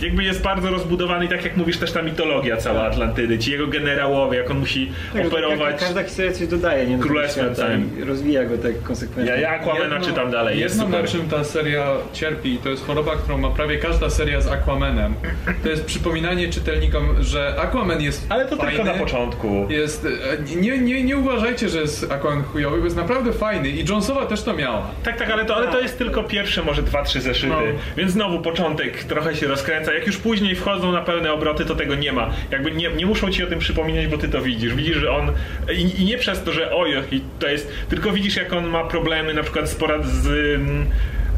jakby 0.00 0.24
jest 0.24 0.42
bardzo 0.42 0.70
rozbudowany 0.70 1.24
i 1.24 1.28
tak 1.28 1.44
jak 1.44 1.56
mówisz 1.56 1.78
też 1.78 1.92
ta 1.92 2.02
mitologia 2.02 2.56
cała 2.56 2.82
Atlantydy, 2.82 3.38
ci 3.38 3.50
jego 3.52 3.66
generałowie, 3.66 4.38
jak 4.38 4.50
on 4.50 4.58
musi 4.58 4.92
Tak, 5.14 5.26
operować. 5.26 5.74
ka- 5.76 5.80
Każda 5.86 6.02
historia 6.02 6.32
coś 6.32 6.46
dodaje, 6.46 6.86
nie? 6.86 6.98
Królestwem 6.98 7.54
całym. 7.54 7.98
i 8.00 8.04
Rozwija 8.04 8.44
go 8.44 8.58
tak 8.58 8.82
konsekwentnie. 8.82 9.34
Ja, 9.34 9.40
ja 9.40 9.50
Aquamana 9.50 10.00
czytam 10.00 10.30
dalej, 10.30 10.58
jest 10.60 10.74
jedno 10.74 10.84
super. 10.86 11.02
na 11.02 11.08
czym 11.08 11.28
ta 11.28 11.44
seria 11.44 11.86
cierpi, 12.12 12.52
i 12.54 12.58
to 12.58 12.68
jest 12.68 12.86
choroba, 12.86 13.16
którą 13.16 13.38
ma 13.38 13.50
prawie 13.50 13.78
każda 13.78 14.10
seria 14.10 14.40
z 14.40 14.46
Aquamanem, 14.48 15.14
to 15.62 15.68
jest 15.68 15.84
przypominanie 15.84 16.48
czytelnikom, 16.48 17.22
że 17.22 17.54
Aquaman 17.60 18.00
jest 18.02 18.26
Ale 18.28 18.46
to 18.46 18.56
fajny, 18.56 18.72
tylko 18.76 18.92
na 18.92 18.98
początku. 18.98 19.66
Jest, 19.70 20.06
e, 20.54 20.56
nie, 20.60 20.78
nie, 20.78 21.02
nie 21.04 21.16
uważajcie, 21.16 21.68
że 21.68 21.80
jest 21.80 22.12
Aquaman 22.12 22.42
chujowy, 22.42 22.78
bo 22.78 22.84
jest 22.84 22.96
naprawdę 22.96 23.32
fajny 23.32 23.68
i 23.68 23.84
Jonesowa 23.88 24.26
też 24.26 24.42
to 24.42 24.54
miała. 24.54 24.86
Tak, 25.02 25.16
tak, 25.18 25.30
ale 25.30 25.44
to, 25.44 25.56
ale 25.56 25.68
to 25.68 25.80
jest 25.80 25.98
tylko 25.98 26.22
pierwsze, 26.24 26.62
może 26.62 26.82
dwa, 26.82 27.02
trzy 27.04 27.20
zeszyty. 27.20 27.48
No. 27.48 27.60
Więc 27.96 28.12
znowu 28.12 28.40
początek 28.40 29.04
trochę 29.04 29.36
się 29.36 29.48
rozkręca. 29.58 29.92
Jak 29.94 30.06
już 30.06 30.16
później 30.16 30.54
wchodzą 30.54 30.92
na 30.92 31.00
pełne 31.02 31.32
obroty, 31.32 31.64
to 31.64 31.74
tego 31.74 31.94
nie 31.94 32.12
ma. 32.12 32.30
Jakby 32.50 32.70
nie, 32.70 32.88
nie 32.88 33.06
muszą 33.06 33.30
ci 33.30 33.44
o 33.44 33.46
tym 33.46 33.58
przypominać, 33.58 34.06
bo 34.06 34.18
ty 34.18 34.28
to 34.28 34.42
widzisz. 34.42 34.74
Widzisz, 34.74 34.96
że 34.96 35.10
on. 35.10 35.32
I, 35.74 36.02
i 36.02 36.04
nie 36.04 36.18
przez 36.18 36.42
to, 36.42 36.52
że 36.52 36.74
oj, 36.74 36.92
to 37.38 37.48
jest. 37.48 37.72
Tylko 37.88 38.12
widzisz, 38.12 38.36
jak 38.36 38.52
on 38.52 38.66
ma 38.66 38.84
problemy, 38.84 39.34
na 39.34 39.42
przykład 39.42 39.70
z 39.70 39.74
porad 39.74 40.06
z. 40.06 40.26
mm, 40.26 40.86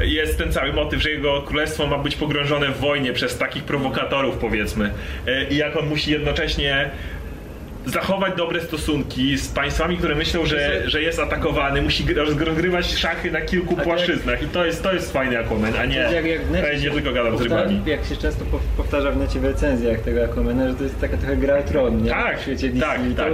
Jest 0.00 0.38
ten 0.38 0.52
cały 0.52 0.72
motyw, 0.72 1.02
że 1.02 1.10
jego 1.10 1.42
królestwo 1.42 1.86
ma 1.86 1.98
być 1.98 2.16
pogrążone 2.16 2.68
w 2.68 2.80
wojnie 2.80 3.12
przez 3.12 3.38
takich 3.38 3.64
prowokatorów, 3.64 4.36
powiedzmy. 4.38 4.90
E, 5.26 5.44
I 5.48 5.56
jak 5.56 5.76
on 5.76 5.86
musi 5.88 6.10
jednocześnie 6.10 6.90
zachować 7.86 8.32
dobre 8.36 8.60
stosunki 8.60 9.38
z 9.38 9.48
państwami, 9.48 9.96
które 9.96 10.14
myślą, 10.14 10.46
że, 10.46 10.82
że 10.90 11.02
jest 11.02 11.18
atakowany, 11.18 11.82
musi 11.82 12.04
gr- 12.04 12.16
rozgrywać 12.16 12.86
szachy 12.98 13.30
na 13.30 13.40
kilku 13.40 13.74
tak 13.74 13.84
płaszczyznach 13.84 14.42
i 14.42 14.46
to 14.46 14.64
jest, 14.66 14.82
to 14.82 14.92
jest 14.92 15.12
fajny 15.12 15.38
Aquaman, 15.38 15.72
a 15.80 15.86
nie, 15.86 15.96
Jak, 15.96 16.24
jak 16.26 16.42
w 16.46 16.50
necie 16.50 16.78
nie 16.80 16.90
tylko 16.90 17.12
gadam 17.12 17.38
z 17.38 17.40
rybami. 17.42 17.80
Jak 17.86 18.04
się 18.04 18.16
często 18.16 18.44
pow- 18.44 18.60
powtarza 18.76 19.10
w 19.10 19.16
necie 19.16 19.40
w 19.40 19.44
recenzjach 19.44 20.00
tego 20.00 20.24
Aquamana, 20.24 20.68
że 20.68 20.74
to 20.74 20.82
jest 20.84 21.00
taka 21.00 21.16
trochę 21.16 21.36
gra 21.36 21.58
o 21.58 21.62
tron, 21.62 22.02
nie? 22.02 22.10
Tak, 22.10 22.38
w 22.38 22.42
świecie 22.42 22.68
DC. 22.68 22.86
tak, 22.86 23.00
to 23.16 23.22
tak. 23.22 23.32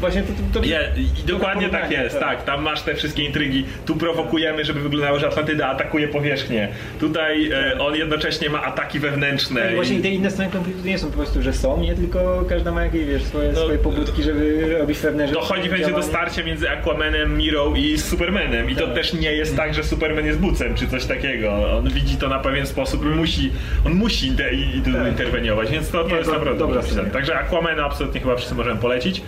Właśnie 0.00 0.22
to, 0.22 0.28
to, 0.52 0.60
to 0.60 0.66
Je, 0.66 0.80
I 0.96 1.26
dokładnie 1.26 1.68
tak 1.68 1.90
jest, 1.90 2.20
tak. 2.20 2.44
Tam 2.44 2.62
masz 2.62 2.82
te 2.82 2.94
wszystkie 2.94 3.24
intrygi. 3.24 3.64
Tu 3.86 3.96
prowokujemy, 3.96 4.64
żeby 4.64 4.80
wyglądało, 4.80 5.18
że 5.18 5.26
Atlantyda 5.26 5.66
atakuje 5.66 6.08
powierzchnię. 6.08 6.68
Tutaj 7.00 7.50
e, 7.50 7.78
on 7.80 7.94
jednocześnie 7.96 8.50
ma 8.50 8.62
ataki 8.62 8.98
wewnętrzne. 8.98 9.62
Tak, 9.62 9.74
właśnie 9.74 9.96
i- 9.98 10.02
te 10.02 10.08
inne 10.08 10.30
strony 10.30 10.50
konfliktu 10.50 10.86
nie 10.86 10.98
są 10.98 11.06
po 11.10 11.16
prostu, 11.16 11.42
że 11.42 11.52
są, 11.52 11.80
nie 11.80 11.94
tylko 11.94 12.44
każda 12.48 12.72
ma 12.72 12.84
jakieś, 12.84 13.04
wiesz, 13.06 13.22
swoje, 13.24 13.52
No, 13.52 13.60
swoje 13.60 13.78
pobudki, 13.78 14.22
żeby 14.22 14.74
robić 14.78 14.98
pewne 14.98 15.28
rzeczy. 15.28 15.40
Dochodzi 15.40 15.68
będzie 15.68 15.92
do 15.92 16.02
starcia 16.02 16.42
między 16.44 16.70
Aquamanem, 16.70 17.36
Mirą 17.38 17.74
i 17.74 17.98
Supermanem. 17.98 18.70
I 18.70 18.76
to 18.76 18.86
Tak. 18.86 18.94
też 18.94 19.12
nie 19.14 19.32
jest 19.32 19.56
tak, 19.56 19.74
że 19.74 19.84
Superman 19.84 20.26
jest 20.26 20.38
bucem 20.38 20.74
czy 20.74 20.86
coś 20.88 21.04
takiego. 21.04 21.76
On 21.78 21.88
widzi 21.90 22.16
to 22.16 22.28
na 22.28 22.38
pewien 22.38 22.66
sposób 22.66 23.02
i 23.04 23.08
musi, 23.08 23.52
on 23.86 23.94
musi 23.94 24.26
inter, 24.26 24.50
Tak. 24.84 25.08
interweniować, 25.08 25.70
więc 25.70 25.90
to, 25.90 26.02
to 26.04 26.08
Nie, 26.10 26.14
jest 26.16 26.26
to 26.28 26.32
naprawdę 26.32 26.58
dobra. 26.58 26.82
Także 27.12 27.38
Aquamana 27.38 27.84
absolutnie 27.84 28.20
chyba 28.20 28.36
wszyscy 28.36 28.54
możemy 28.54 28.80
polecić. 28.80 29.22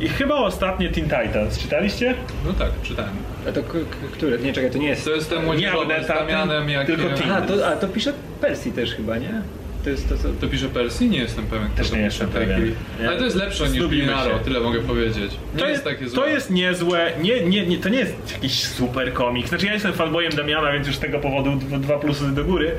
I 0.00 0.08
chyba 0.08 0.34
ostatnie 0.34 0.88
Teen 0.88 1.04
Titans. 1.04 1.58
Czytaliście? 1.58 2.14
No 2.46 2.52
tak, 2.52 2.70
czytałem. 2.82 3.12
A 3.48 3.52
to 3.52 3.62
k- 3.62 3.68
k- 3.72 3.96
które? 4.12 4.38
Nie, 4.38 4.52
czekaj, 4.52 4.70
to 4.70 4.78
nie 4.78 4.88
jest... 4.88 5.04
To 5.04 5.10
jest 5.10 5.30
ten 5.30 5.38
Nie, 5.38 5.44
młodzieżowy 5.44 5.94
z 6.04 6.06
Damianem, 6.08 6.68
jak 6.68 6.86
tylko 6.86 7.08
Teen. 7.08 7.32
A 7.32 7.42
to, 7.42 7.66
a, 7.66 7.76
to 7.76 7.88
pisze 7.88 8.12
Persji 8.40 8.72
też 8.72 8.94
chyba, 8.94 9.18
nie? 9.18 9.42
To 9.84 9.90
jest 9.90 10.08
to, 10.08 10.16
co... 10.18 10.28
To 10.40 10.46
pisze 10.48 10.68
Persji? 10.68 11.10
Nie 11.10 11.18
jestem 11.18 11.46
pewien. 11.46 11.66
kto 11.68 11.76
Też 11.76 11.92
nie 11.92 11.98
jestem 12.00 12.28
taki. 12.28 12.46
pewien. 12.46 12.74
Ale 13.08 13.18
to 13.18 13.24
jest 13.24 13.36
lepsze 13.36 13.68
niż 13.68 13.86
Binaro, 13.86 14.38
tyle 14.38 14.60
mogę 14.60 14.80
powiedzieć. 14.80 15.32
Nie 15.54 15.60
To 15.60 15.68
jest, 15.68 15.84
jest, 15.86 15.96
takie 15.96 16.08
złe. 16.08 16.22
to 16.22 16.28
jest 16.28 16.50
niezłe, 16.50 17.12
nie, 17.22 17.40
nie, 17.40 17.66
nie, 17.66 17.78
to 17.78 17.88
nie 17.88 17.98
jest 17.98 18.32
jakiś 18.32 18.64
super 18.64 19.12
komiks. 19.12 19.48
Znaczy 19.48 19.66
ja 19.66 19.72
jestem 19.72 19.92
fanboyem 19.92 20.32
Damiana, 20.32 20.72
więc 20.72 20.86
już 20.86 20.96
z 20.96 21.00
tego 21.00 21.18
powodu 21.18 21.56
dwa, 21.56 21.78
dwa 21.78 21.98
plusy 21.98 22.24
do 22.34 22.44
góry. 22.44 22.70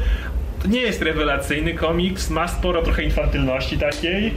To 0.63 0.67
nie 0.67 0.81
jest 0.81 1.01
rewelacyjny 1.01 1.73
komiks, 1.73 2.29
ma 2.29 2.47
sporo 2.47 2.81
trochę 2.81 3.03
infantylności 3.03 3.77
takiej, 3.77 4.33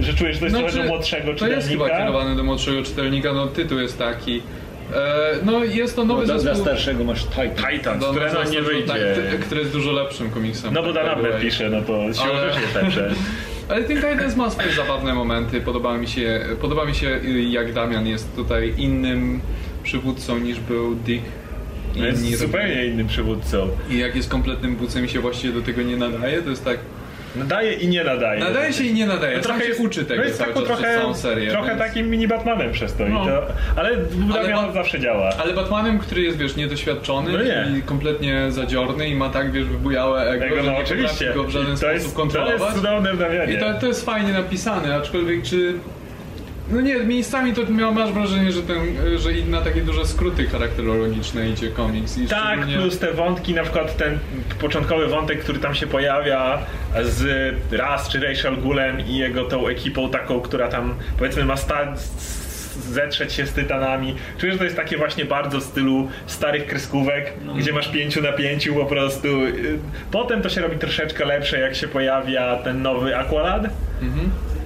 że 0.00 0.14
czujesz, 0.14 0.34
że 0.34 0.40
to 0.40 0.46
jest 0.46 0.56
Znaczy, 0.56 0.72
trochę 0.72 0.88
do 0.88 0.94
młodszego 0.94 1.34
To 1.34 1.46
jest 1.48 1.68
chyba 1.68 1.84
czytelnika. 1.84 1.98
kierowane 1.98 2.36
do 2.36 2.44
młodszego 2.44 2.82
czytelnika, 2.82 3.32
no 3.32 3.46
tytuł 3.46 3.78
jest 3.78 3.98
taki. 3.98 4.42
E, 4.94 5.34
no 5.44 5.64
jest 5.64 5.96
to 5.96 6.04
No, 6.04 6.14
nowy 6.14 6.26
dla, 6.26 6.34
dla 6.34 6.42
zespół. 6.44 6.64
starszego 6.64 7.04
masz 7.04 7.24
Titan. 7.24 7.98
Do- 7.98 8.10
które 8.10 8.32
no 8.32 8.44
nie 8.50 8.62
wyjdzie. 8.62 8.86
Tak, 8.86 8.98
ty- 9.30 9.38
który 9.38 9.60
jest 9.60 9.72
dużo 9.72 9.92
lepszym 9.92 10.30
komiksem. 10.30 10.74
No 10.74 10.82
bo 10.82 10.88
by 10.88 10.94
the 10.94 11.00
Danabler 11.04 11.32
way. 11.32 11.40
pisze, 11.42 11.70
no 11.70 11.82
to 11.82 12.12
siłą 12.14 12.24
Ale- 12.34 12.46
jest 12.46 12.74
lepsze. 12.74 13.10
Ale 13.68 13.82
Teen 13.84 13.96
Titans 14.02 14.36
ma 14.36 14.50
swoje 14.50 14.72
zabawne 14.72 15.14
momenty. 15.14 15.60
Podoba 15.60 15.98
mi 15.98 16.08
się, 16.08 16.40
podoba 16.60 16.84
mi 16.84 16.94
się 16.94 17.20
jak 17.50 17.72
Damian 17.72 18.06
jest 18.06 18.36
tutaj 18.36 18.74
innym 18.76 19.40
przywódcą 19.82 20.38
niż 20.38 20.60
był 20.60 20.94
Dick. 20.94 21.22
No 21.96 22.06
jest 22.06 22.38
zupełnie 22.38 22.86
innym 22.86 23.06
przywódcą. 23.08 23.68
I 23.90 23.98
jak 23.98 24.16
jest 24.16 24.28
kompletnym 24.30 24.76
bucem 24.76 25.04
i 25.04 25.08
się 25.08 25.20
właściwie 25.20 25.54
do 25.54 25.62
tego 25.62 25.82
nie 25.82 25.96
nadaje, 25.96 26.42
to 26.42 26.50
jest 26.50 26.64
tak... 26.64 26.78
Nadaje 27.36 27.72
i 27.72 27.88
nie 27.88 28.04
nadaje. 28.04 28.40
Nadaje 28.40 28.72
się 28.72 28.84
i 28.84 28.94
nie 28.94 29.06
nadaje. 29.06 29.36
No 29.36 29.42
Sam 29.42 29.60
się 29.60 29.74
uczy 29.74 30.04
tego 30.04 30.20
no 30.20 30.26
jest 30.26 30.38
cały 30.38 30.52
taką 30.52 30.66
czas 30.66 30.78
trochę, 30.78 30.98
całą 30.98 31.14
serię. 31.14 31.50
trochę 31.50 31.68
więc- 31.68 31.78
takim 31.78 32.10
mini 32.10 32.28
Batmanem 32.28 32.72
przez 32.72 32.94
to. 32.94 33.04
No. 33.08 33.22
I 33.24 33.26
to 33.26 33.46
ale 33.76 33.96
Damian 34.34 34.66
ba- 34.66 34.72
zawsze 34.72 35.00
działa. 35.00 35.30
Ale 35.42 35.54
Batmanem, 35.54 35.98
który 35.98 36.20
jest, 36.22 36.38
wiesz, 36.38 36.56
niedoświadczony 36.56 37.32
No 37.32 37.42
nie. 37.42 37.78
i 37.78 37.82
kompletnie 37.82 38.46
zadziorny 38.52 39.08
i 39.08 39.14
ma 39.14 39.28
tak, 39.28 39.52
wiesz, 39.52 39.64
wybujałe 39.64 40.30
ego, 40.30 40.44
Tego, 40.44 40.56
że 40.56 40.62
no 40.62 40.72
nie 40.72 40.78
oczywiście. 40.84 41.32
go 41.34 41.44
w 41.44 41.50
żaden 41.50 41.68
I 41.68 41.70
to 41.70 41.76
sposób 41.76 41.94
jest, 41.94 42.10
to 42.14 42.16
kontrolować. 42.20 42.60
jest 42.60 42.74
cudowne 42.74 43.12
w 43.12 43.18
Damianie. 43.18 43.52
I 43.54 43.58
to, 43.58 43.74
to 43.80 43.86
jest 43.86 44.04
fajnie 44.04 44.32
napisane, 44.32 44.94
aczkolwiek 44.94 45.42
czy... 45.42 45.74
No 46.72 46.80
nie, 46.80 46.98
miejscami 46.98 47.52
to 47.54 47.66
miał, 47.72 47.94
masz 47.94 48.12
wrażenie, 48.12 48.52
że, 48.52 48.62
ten, 48.62 48.78
że 49.18 49.30
na 49.50 49.60
takie 49.60 49.80
duże 49.82 50.06
skróty 50.06 50.46
charakterologiczne 50.46 51.48
idzie 51.48 51.68
komiks. 51.70 52.18
I 52.18 52.26
Tak, 52.26 52.46
szczególnie- 52.58 52.76
plus 52.76 52.98
te 52.98 53.12
wątki, 53.12 53.54
na 53.54 53.62
przykład 53.62 53.96
ten 53.96 54.18
początkowy 54.60 55.06
wątek, 55.06 55.40
który 55.40 55.58
tam 55.58 55.74
się 55.74 55.86
pojawia 55.86 56.58
z 57.02 57.54
Raz 57.72 58.08
czy 58.08 58.20
Rachel 58.20 58.56
Gulem 58.56 59.00
i 59.06 59.16
jego 59.16 59.44
tą 59.44 59.68
ekipą 59.68 60.10
taką, 60.10 60.40
która 60.40 60.68
tam 60.68 60.94
powiedzmy 61.18 61.44
ma 61.44 61.56
sta- 61.56 61.92
zetrzeć 62.88 63.32
się 63.32 63.46
z 63.46 63.52
tytanami. 63.52 64.14
Czuję, 64.38 64.52
że 64.52 64.58
to 64.58 64.64
jest 64.64 64.76
takie 64.76 64.96
właśnie 64.96 65.24
bardzo 65.24 65.60
w 65.60 65.62
stylu 65.62 66.08
starych 66.26 66.66
kreskówek, 66.66 67.32
gdzie 67.58 67.72
masz 67.72 67.88
pięciu 67.88 68.22
na 68.22 68.32
pięciu 68.32 68.74
po 68.74 68.84
prostu. 68.86 69.28
Potem 70.10 70.42
to 70.42 70.48
się 70.48 70.60
robi 70.60 70.78
troszeczkę 70.78 71.24
lepsze, 71.24 71.60
jak 71.60 71.74
się 71.74 71.88
pojawia 71.88 72.56
ten 72.56 72.82
nowy 72.82 73.16
Aqualad. 73.16 73.62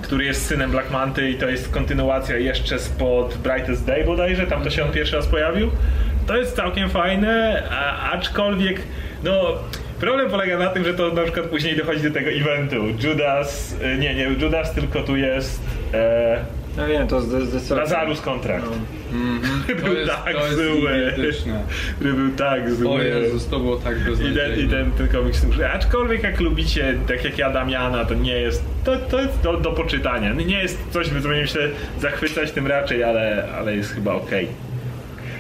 Który 0.07 0.25
jest 0.25 0.47
synem 0.47 0.71
Black 0.71 0.91
Manty 0.91 1.31
i 1.31 1.35
to 1.35 1.49
jest 1.49 1.73
kontynuacja 1.73 2.37
jeszcze 2.37 2.79
spod 2.79 3.37
Brightest 3.37 3.87
Day 3.87 4.05
bodajże, 4.05 4.47
tam 4.47 4.63
to 4.63 4.71
się 4.71 4.85
on 4.85 4.93
pierwszy 4.93 5.17
raz 5.17 5.27
pojawił. 5.27 5.71
To 6.27 6.37
jest 6.37 6.57
całkiem 6.57 6.91
fajne, 6.91 7.63
a, 7.71 8.11
aczkolwiek 8.13 8.81
no 9.25 9.59
problem 10.01 10.31
polega 10.31 10.59
na 10.59 10.67
tym, 10.67 10.85
że 10.85 10.95
to 10.95 11.13
na 11.13 11.23
przykład 11.23 11.47
później 11.47 11.77
dochodzi 11.77 12.03
do 12.03 12.11
tego 12.11 12.31
eventu. 12.31 12.77
Judas, 13.09 13.77
e, 13.83 13.97
nie, 13.97 14.15
nie 14.15 14.25
Judas, 14.25 14.75
tylko 14.75 15.03
tu 15.03 15.17
jest 15.17 15.61
e, 15.95 16.45
No 16.77 16.87
wiem, 16.87 17.09
to 17.09 17.21
zdecydowanie. 17.21 17.81
Lazarus 17.81 18.21
kontrakt. 18.21 18.67
Mhm. 19.13 19.63
To 19.81 19.85
Był 19.85 19.95
jest, 19.95 20.11
tak 20.11 20.35
to 20.35 20.55
zły. 20.55 21.15
Który 21.97 22.13
był 22.13 22.31
tak 22.31 22.71
zły. 22.75 22.89
O 22.89 23.03
Jezus, 23.03 23.47
to 23.47 23.61
było 23.61 23.77
tak 23.77 23.97
I 23.97 24.01
ten, 24.01 24.11
beznadziejne. 24.11 24.57
I 24.57 24.69
ten, 24.69 24.91
ten 24.91 25.09
komiks, 25.09 25.47
aczkolwiek 25.75 26.23
jak 26.23 26.41
lubicie, 26.41 26.95
tak 27.09 27.25
jak 27.25 27.39
ja 27.39 27.51
Damiana, 27.51 28.05
to 28.05 28.15
nie 28.15 28.33
jest, 28.41 28.65
to, 28.85 28.97
to 28.97 29.21
jest 29.21 29.41
do, 29.41 29.57
do 29.57 29.73
poczytania. 29.73 30.33
Nie 30.33 30.63
jest 30.63 30.79
coś, 30.91 31.07
co 31.07 31.13
będziemy 31.13 31.47
się 31.47 31.69
zachwycać 32.01 32.51
tym 32.53 32.67
raczej, 32.67 33.05
ale, 33.05 33.49
ale 33.59 33.77
jest 33.77 33.95
chyba 33.95 34.15
okej. 34.15 34.49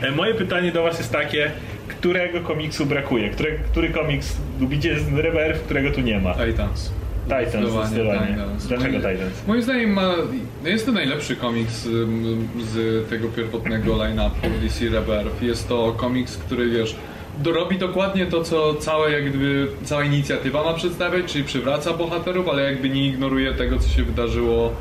E, 0.02 0.10
Moje 0.10 0.34
pytanie 0.34 0.72
do 0.72 0.82
was 0.82 0.98
jest 0.98 1.12
takie, 1.12 1.50
którego 1.88 2.40
komiksu 2.40 2.86
brakuje? 2.86 3.30
Które, 3.30 3.50
który 3.52 3.90
komiks 3.90 4.36
lubicie 4.60 5.00
z 5.00 5.12
Reverb, 5.12 5.64
którego 5.64 5.90
tu 5.90 6.00
nie 6.00 6.20
ma? 6.20 6.34
Titans. 6.34 6.92
Titans, 7.26 7.70
zdecydowanie. 7.70 8.26
Titans. 8.26 8.66
Dlaczego 8.66 8.98
Moim- 8.98 9.12
Titans? 9.12 9.46
Moim 9.46 9.62
zdaniem 9.62 9.92
ma, 9.92 10.14
jest 10.64 10.86
to 10.86 10.92
najlepszy 10.92 11.36
komiks 11.36 11.88
z 12.60 13.08
tego 13.10 13.28
pierwotnego 13.28 13.96
line-upu 13.96 14.46
DC 14.62 14.84
Rebirth. 14.84 15.42
Jest 15.42 15.68
to 15.68 15.94
komiks, 15.96 16.36
który 16.36 16.70
wiesz, 16.70 16.96
dorobi 17.38 17.78
dokładnie 17.78 18.26
to, 18.26 18.44
co 18.44 18.74
całe, 18.74 19.10
jak 19.12 19.28
gdyby, 19.28 19.68
cała 19.84 20.04
inicjatywa 20.04 20.64
ma 20.64 20.74
przedstawiać, 20.74 21.24
czyli 21.32 21.44
przywraca 21.44 21.92
bohaterów, 21.92 22.48
ale 22.48 22.62
jakby 22.62 22.88
nie 22.88 23.06
ignoruje 23.06 23.52
tego, 23.54 23.78
co 23.78 23.88
się 23.88 24.02
wydarzyło 24.04 24.72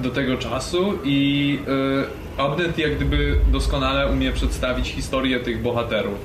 do 0.00 0.10
tego 0.10 0.36
czasu 0.36 0.98
i 1.04 1.58
yy, 1.66 2.44
Abnet 2.44 2.78
jak 2.78 2.96
gdyby 2.96 3.36
doskonale 3.52 4.06
umie 4.12 4.32
przedstawić 4.32 4.88
historię 4.88 5.40
tych 5.40 5.62
bohaterów 5.62 6.18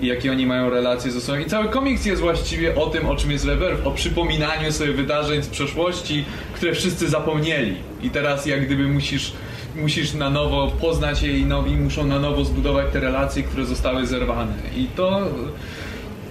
i 0.00 0.06
jakie 0.06 0.32
oni 0.32 0.46
mają 0.46 0.70
relacje 0.70 1.10
ze 1.10 1.20
sobą. 1.20 1.38
I 1.38 1.44
cały 1.44 1.68
komiks 1.68 2.06
jest 2.06 2.22
właściwie 2.22 2.74
o 2.74 2.86
tym, 2.86 3.06
o 3.06 3.16
czym 3.16 3.30
jest 3.30 3.44
Reverb, 3.44 3.86
o 3.86 3.90
przypominaniu 3.90 4.72
sobie 4.72 4.92
wydarzeń 4.92 5.42
z 5.42 5.48
przeszłości, 5.48 6.24
które 6.54 6.72
wszyscy 6.72 7.08
zapomnieli. 7.08 7.76
I 8.02 8.10
teraz 8.10 8.46
jak 8.46 8.66
gdyby 8.66 8.88
musisz, 8.88 9.32
musisz 9.76 10.14
na 10.14 10.30
nowo 10.30 10.72
poznać 10.80 11.22
je 11.22 11.38
i 11.38 11.46
nowi 11.46 11.76
muszą 11.76 12.06
na 12.06 12.18
nowo 12.18 12.44
zbudować 12.44 12.86
te 12.92 13.00
relacje, 13.00 13.42
które 13.42 13.64
zostały 13.64 14.06
zerwane. 14.06 14.54
I 14.76 14.86
to... 14.96 15.20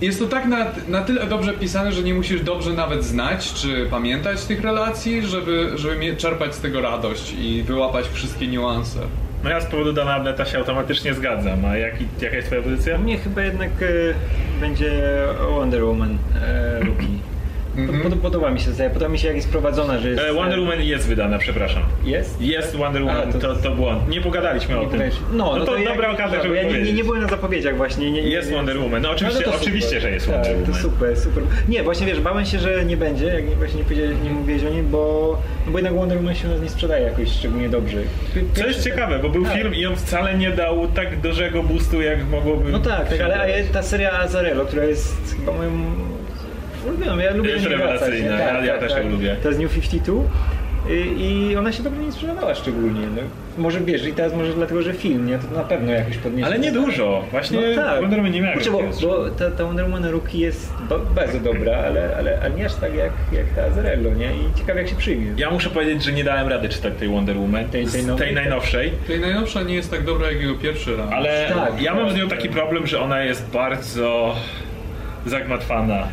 Jest 0.02 0.20
to 0.20 0.28
tak 0.28 0.46
na, 0.46 0.66
na 0.88 1.02
tyle 1.02 1.28
dobrze 1.28 1.54
pisane, 1.54 1.92
że 1.92 2.04
nie 2.04 2.14
musisz 2.14 2.42
dobrze 2.42 2.74
nawet 2.74 3.04
znać 3.04 3.54
czy 3.54 3.88
pamiętać 3.92 4.46
tych 4.46 4.62
relacji, 4.62 5.22
żeby, 5.22 5.72
żeby 5.76 6.16
czerpać 6.18 6.56
z 6.56 6.60
tego 6.60 6.82
radość 6.82 7.34
i 7.40 7.64
wyłapać 7.64 8.06
wszystkie 8.14 8.48
niuanse. 8.48 9.00
No 9.44 9.50
ja 9.50 9.62
z 9.62 9.66
powodu 9.66 9.94
Dana 9.94 10.16
Abneta 10.16 10.46
się 10.46 10.58
automatycznie 10.58 11.14
zgadzam, 11.14 11.66
a 11.66 11.78
jaki, 11.78 12.08
jaka 12.22 12.36
jest 12.36 12.48
twoja 12.48 12.62
pozycja? 12.62 12.98
Mnie 12.98 13.18
chyba 13.18 13.42
jednak 13.42 13.72
e, 13.82 13.86
będzie 14.60 15.02
Wonder 15.50 15.84
Woman 15.84 16.18
e. 16.44 16.80
Mhm. 17.78 18.02
Pod, 18.04 18.20
podoba 18.20 18.52
mi 18.52 18.60
się 18.60 18.74
seria, 18.74 18.90
podoba 18.90 19.12
mi 19.12 19.20
się 19.20 19.28
jak 19.28 19.36
jest 19.36 19.50
prowadzona, 19.50 20.00
że 20.00 20.10
jest... 20.10 20.24
E, 20.24 20.34
Wonder 20.34 20.60
Woman 20.60 20.82
jest 20.82 21.08
wydana, 21.08 21.38
przepraszam. 21.40 21.84
Jest? 22.04 22.42
Jest 22.42 22.76
Wonder 22.76 23.04
Woman, 23.04 23.30
A, 23.30 23.34
to, 23.34 23.40
to- 23.40 23.56
to, 23.56 23.72
błąd. 23.72 24.10
Nie 24.10 24.22
pogadaliśmy 24.22 24.80
o 24.80 24.86
tym. 24.86 25.02
No, 25.34 25.56
no, 25.60 25.66
to, 25.66 25.78
jak- 25.78 25.88
dobra 25.88 26.12
okazja, 26.12 26.38
no, 26.38 26.44
żeby 26.44 26.56
ja 26.56 26.64
nie, 26.64 26.82
nie, 26.82 26.94
nie 26.94 27.04
byłem 27.04 27.22
na 27.22 27.28
zapowiedziach 27.28 27.78
właśnie. 27.78 28.12
Nie, 28.12 28.22
nie, 28.22 28.30
Jest 28.30 28.50
nie, 28.50 28.56
Wonder 28.56 28.80
Woman. 28.80 29.02
No 29.02 29.12
oczywiście, 29.12 29.44
to 29.44 29.56
oczywiście 29.56 29.88
super. 29.88 30.02
że 30.02 30.12
jest 30.12 30.26
tak, 30.28 30.36
Wonder 30.36 30.56
to 30.56 30.62
Woman. 30.62 30.82
super, 30.82 31.18
super. 31.18 31.44
Nie, 31.68 31.84
właśnie 31.84 32.08
wiesz, 32.08 32.20
bałem 32.20 32.46
się, 32.46 32.60
że 32.60 32.86
nie 32.86 32.98
będzie, 32.98 33.26
jak 33.26 33.46
właśnie 33.58 33.82
nie, 33.90 34.08
nie 34.24 34.30
mówiłeś 34.30 34.64
o 34.64 34.70
nim, 34.70 34.90
bo, 34.90 35.38
no 35.66 35.72
bo 35.72 35.78
jednak 35.78 35.96
Wonder 35.96 36.18
Woman 36.18 36.36
się 36.36 36.48
u 36.48 36.52
nas 36.52 36.62
nie 36.62 36.70
sprzedaje 36.70 37.04
jakoś 37.06 37.30
szczególnie 37.32 37.70
dobrze. 37.70 37.98
Co 38.54 38.68
jest 38.68 38.84
ciekawe, 38.84 39.20
bo 39.20 39.30
był 39.30 39.44
Tak. 39.44 39.54
film 39.54 39.76
i 39.76 39.86
on 39.86 39.96
wcale 39.96 40.34
nie 40.38 40.52
dał 40.52 40.88
tak 40.88 41.22
dużego 41.22 41.64
boostu, 41.64 42.02
jak 42.02 42.28
mogłoby. 42.30 42.72
No 42.72 42.80
tak, 42.80 43.10
tak 43.10 43.22
ale 43.22 43.64
ta 43.74 43.84
seria 43.84 44.12
Azarello, 44.20 44.66
która 44.66 44.84
jest 44.86 45.36
chyba 45.40 45.52
moją 45.58 45.72
ulubioną, 46.86 47.18
ja 47.18 47.34
lubię 47.34 47.50
Jest 47.50 47.64
do 47.64 47.70
niej 47.70 47.78
wracać, 47.78 48.02
rewelacyjna, 48.02 48.38
nie? 48.38 48.44
ja- 48.44 48.66
ja 48.74 48.78
też 48.80 48.92
ją 49.04 49.10
lubię. 49.10 49.36
To 49.44 49.48
jest 49.50 49.62
New 49.62 49.72
52 49.74 50.24
i, 50.90 51.50
i 51.52 51.56
ona 51.58 51.72
się 51.72 51.84
dobrze 51.84 52.02
nie 52.02 52.12
sprzedawała 52.12 52.56
szczególnie. 52.56 53.02
No, 53.16 53.22
może 53.58 53.80
wiesz, 53.80 54.06
i 54.08 54.14
teraz 54.14 54.34
może 54.34 54.54
dlatego, 54.54 54.82
że 54.82 54.94
film, 54.94 55.26
nie? 55.28 55.38
To 55.38 55.56
na 55.58 55.64
pewno 55.64 55.92
jakoś 55.92 56.18
podniesie. 56.18 56.46
Ale 56.46 56.60
nie 56.60 56.72
dużo. 56.72 57.24
Właśnie 57.32 57.60
No 57.76 57.84
tak. 57.84 58.02
Wonder 58.02 58.20
Woman 58.20 58.32
nie 58.32 58.42
miała 58.42 58.54
Kurczę, 58.54 58.72
bo, 58.72 58.82
bo 59.02 59.30
ta, 59.30 59.52
ta 59.52 59.64
Wonder 59.64 59.86
Woman 59.86 60.06
Rookie 60.06 60.38
jest 60.40 60.74
ba- 60.90 61.00
bardzo 61.16 61.40
dobra, 61.40 61.78
ale, 61.78 62.16
ale, 62.18 62.40
ale 62.42 62.52
nie 62.52 62.66
aż 62.66 62.76
tak 62.76 62.96
jak, 62.96 63.12
jak 63.32 63.46
ta 63.56 63.64
Azarello, 63.64 64.14
nie? 64.14 64.26
I 64.26 64.60
ciekawe 64.60 64.80
jak 64.80 64.90
się 64.90 64.96
przyjmie. 64.96 65.34
Ja 65.38 65.52
muszę 65.52 65.70
powiedzieć, 65.70 66.04
że 66.04 66.12
nie 66.12 66.24
dałem 66.24 66.48
rady 66.48 66.70
czytać 66.70 66.94
tej 67.00 67.08
Wonder 67.10 67.38
Woman, 67.38 67.66
Tej- 67.70 67.88
tej 67.88 68.04
tej 68.18 68.34
najnowszej, 68.36 68.92
Tej 69.08 69.20
najnowsza 69.20 69.62
nie 69.64 69.76
jest 69.76 69.92
tak 69.92 70.04
dobra 70.06 70.32
jak 70.32 70.42
jego 70.42 70.56
pierwszy 70.56 70.98
raz. 70.98 71.12
ale 71.12 71.46
Tak, 71.56 71.82
ja 71.82 71.96
mam 71.96 72.10
z 72.10 72.16
nią 72.16 72.28
tak. 72.28 72.38
taki 72.38 72.50
problem, 72.50 72.88
że 72.88 73.00
ona 73.02 73.24
jest 73.24 73.50
bardzo 73.50 74.36
zagmatwana. 75.26 76.08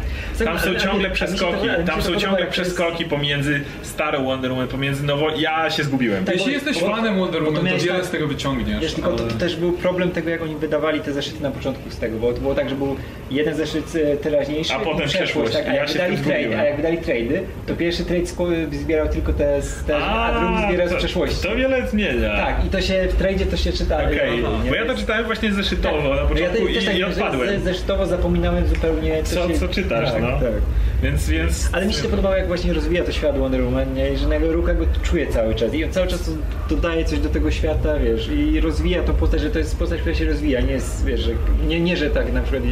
Tam 0.45 0.59
są 0.59 0.75
ciągle 0.75 1.11
przeskoki, 1.11 1.69
tam 1.87 2.03
są 2.03 2.17
ciągle 2.17 2.47
przeskoki 2.47 3.05
pomiędzy 3.05 3.61
starą 3.83 4.25
Wonder 4.25 4.51
Woman, 4.51 4.69
pomiędzy 4.69 5.05
nową... 5.05 5.27
Ja 5.37 5.71
się 5.71 5.85
zgubiłem. 5.85 6.25
Tak, 6.25 6.35
Jeśli 6.35 6.49
bo- 6.51 6.55
jesteś 6.55 6.81
bo- 6.81 6.91
fanem 6.91 7.19
Wonder 7.19 7.43
Woman, 7.45 7.67
to 7.67 7.79
wiele 7.85 7.97
tak- 7.99 8.05
z 8.07 8.11
tego 8.11 8.27
wyciągniesz. 8.29 8.81
Wiesz, 8.81 8.95
tylko 8.95 9.13
to, 9.13 9.23
ale- 9.25 9.33
to 9.33 9.39
też 9.39 9.57
był 9.57 9.73
problem 9.73 10.11
tego, 10.11 10.31
jak 10.31 10.43
oni 10.43 10.55
wydawali 10.55 11.01
te 11.01 11.13
zeszyty 11.13 11.43
na 11.43 11.51
początku 11.51 11.91
z 11.91 11.97
tego, 11.99 12.19
bo 12.19 12.33
to 12.33 12.41
było 12.41 12.55
tak, 12.55 12.69
że 12.69 12.75
był 12.75 12.97
jeden 13.31 13.55
zeszyt 13.55 13.93
e, 14.13 14.17
teraźniejszy 14.17 14.75
A 14.75 14.79
potem 14.79 15.07
i 15.07 15.09
przeszłość. 15.09 15.53
tak, 15.53 15.67
a, 15.69 15.69
Ja 15.69 15.75
jak 15.75 15.89
się 15.89 15.93
wydali 15.95 16.17
trade, 16.19 16.61
a 16.61 16.65
jak 16.65 16.77
wydali 16.77 16.99
trady, 16.99 17.43
to 17.67 17.75
pierwszy 17.75 18.05
trade 18.05 18.27
zbierał 18.73 19.09
tylko 19.09 19.33
te, 19.33 19.61
te 19.87 19.97
a, 19.97 20.41
drugi 20.41 20.63
zbierał 20.69 20.89
z 20.89 20.91
to- 20.91 20.97
przeszłości. 20.97 21.37
To 21.49 21.57
wiele 21.57 21.87
zmienia. 21.89 22.37
Tak, 22.37 22.67
i 22.67 22.69
to 22.69 22.81
się 22.81 23.09
w 23.11 23.17
tradzie 23.17 23.47
to 23.47 23.57
się 23.57 23.73
czyta. 23.73 23.97
Okej, 24.05 24.37
nie? 24.65 24.71
bo 24.71 24.75
ja 24.77 24.87
to 24.87 24.95
czytałem 24.95 25.25
właśnie 25.25 25.53
zeszytowo 25.53 25.97
na 25.97 26.09
No 26.09 26.17
ja 26.17 26.23
początku 26.29 26.67
też, 26.67 26.75
też 26.75 26.85
tak, 26.85 26.95
i, 26.95 26.99
i 26.99 27.05
odpadłem. 27.05 27.49
ze- 27.49 27.61
Zeszytowo 27.61 28.07
zapominałem 28.07 28.67
zupełnie 28.67 29.23
Co, 29.23 29.49
się... 29.49 29.55
co 29.59 29.69
czytasz, 29.69 30.13
tak, 30.13 30.23
no. 30.31 30.41
Tak. 30.41 30.53
Więc, 31.03 31.29
więc... 31.29 31.69
Ale 31.73 31.87
mi 31.87 31.93
się 31.93 32.03
to 32.03 32.09
podobało, 32.09 32.37
jak 32.37 32.47
właśnie 32.47 32.73
rozwija 32.73 33.05
to 33.05 33.13
świat 33.13 33.39
Wonder 33.39 33.65
Woman, 33.65 33.95
nie? 33.95 34.13
I 34.13 34.17
że 34.17 34.29
nagle 34.29 34.53
Ruka 34.53 34.75
go 34.75 34.85
czuje 35.03 35.27
cały 35.27 35.55
czas. 35.55 35.75
I 35.75 35.85
on 35.85 35.93
cały 35.93 36.07
czas 36.07 36.31
dodaje 36.69 37.05
coś 37.05 37.19
do 37.19 37.29
tego 37.29 37.51
świata, 37.51 37.99
wiesz, 37.99 38.29
i 38.29 38.61
rozwija 38.61 39.03
tą 39.03 39.15
postać, 39.15 39.41
że 39.41 39.51
to 39.51 39.59
jest 39.59 39.79
postać, 39.79 40.01
która 40.01 40.15
się 40.15 40.25
rozwija. 40.25 40.61
Nie 40.61 40.73
jest, 40.73 41.05
wiesz, 41.05 41.21
że, 41.21 41.33
nie, 41.69 41.81
nie, 41.81 41.97
że 41.97 42.11
tak 42.11 42.33
na 42.33 42.43
przykład 42.43 42.63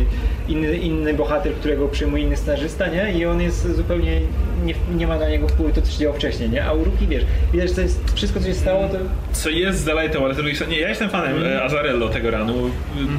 inny, 0.48 0.76
inny 0.76 1.14
bohater, 1.14 1.54
którego 1.54 1.88
przyjmuje 1.88 2.24
inny 2.24 2.36
scenarzysta, 2.36 2.86
nie? 2.86 3.12
I 3.12 3.26
on 3.26 3.40
jest 3.40 3.76
zupełnie, 3.76 4.20
nie, 4.64 4.74
nie 4.96 5.06
ma 5.06 5.18
na 5.18 5.28
niego 5.28 5.48
wpływu 5.48 5.74
to, 5.74 5.82
co 5.82 5.92
się 5.92 5.98
działo 5.98 6.14
wcześniej, 6.14 6.50
nie? 6.50 6.64
A 6.64 6.72
u 6.72 6.84
Ruki, 6.84 7.06
wiesz, 7.06 7.24
widać, 7.52 7.68
że 7.68 7.74
to 7.74 7.80
jest, 7.80 8.12
wszystko, 8.14 8.40
co 8.40 8.46
się 8.46 8.54
stało, 8.54 8.88
to 8.88 8.98
co 9.32 9.50
jest 9.50 9.80
zaletą, 9.84 10.24
ale 10.24 10.34
strony, 10.34 10.52
nie, 10.68 10.80
ja 10.80 10.88
jestem 10.88 11.10
fanem 11.10 11.36
mm. 11.36 11.62
Azarello 11.62 12.08
tego 12.08 12.30
ranu, 12.30 12.70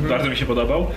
bardzo 0.09 0.29
mi 0.29 0.35
się 0.35 0.45
podobał, 0.45 0.87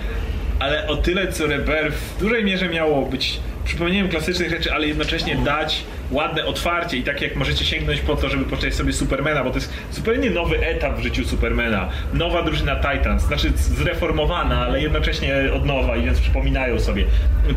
ale 0.59 0.87
o 0.87 0.97
tyle, 0.97 1.31
co 1.31 1.47
Rebel 1.47 1.91
w 1.91 2.19
dużej 2.19 2.43
mierze 2.43 2.69
miało 2.69 3.05
być 3.05 3.39
przypomnieniem 3.65 4.09
klasycznych 4.09 4.49
rzeczy, 4.49 4.73
ale 4.73 4.87
jednocześnie 4.87 5.35
dać 5.35 5.83
ładne 6.11 6.45
otwarcie 6.45 6.97
i 6.97 7.03
tak 7.03 7.21
jak 7.21 7.35
możecie 7.35 7.65
sięgnąć 7.65 7.99
po 8.01 8.15
to, 8.15 8.29
żeby 8.29 8.45
poczytać 8.45 8.75
sobie 8.75 8.93
Supermana, 8.93 9.43
bo 9.43 9.49
to 9.49 9.55
jest 9.55 9.73
zupełnie 9.91 10.29
nowy 10.29 10.65
etap 10.67 10.99
w 10.99 11.03
życiu 11.03 11.25
Supermana. 11.25 11.89
Nowa 12.13 12.41
drużyna 12.43 12.75
Titans, 12.75 13.23
znaczy 13.23 13.51
zreformowana, 13.55 14.65
ale 14.65 14.81
jednocześnie 14.81 15.33
od 15.53 15.65
nowa 15.65 15.95
i 15.97 16.01
więc 16.03 16.19
przypominają 16.19 16.79
sobie. 16.79 17.03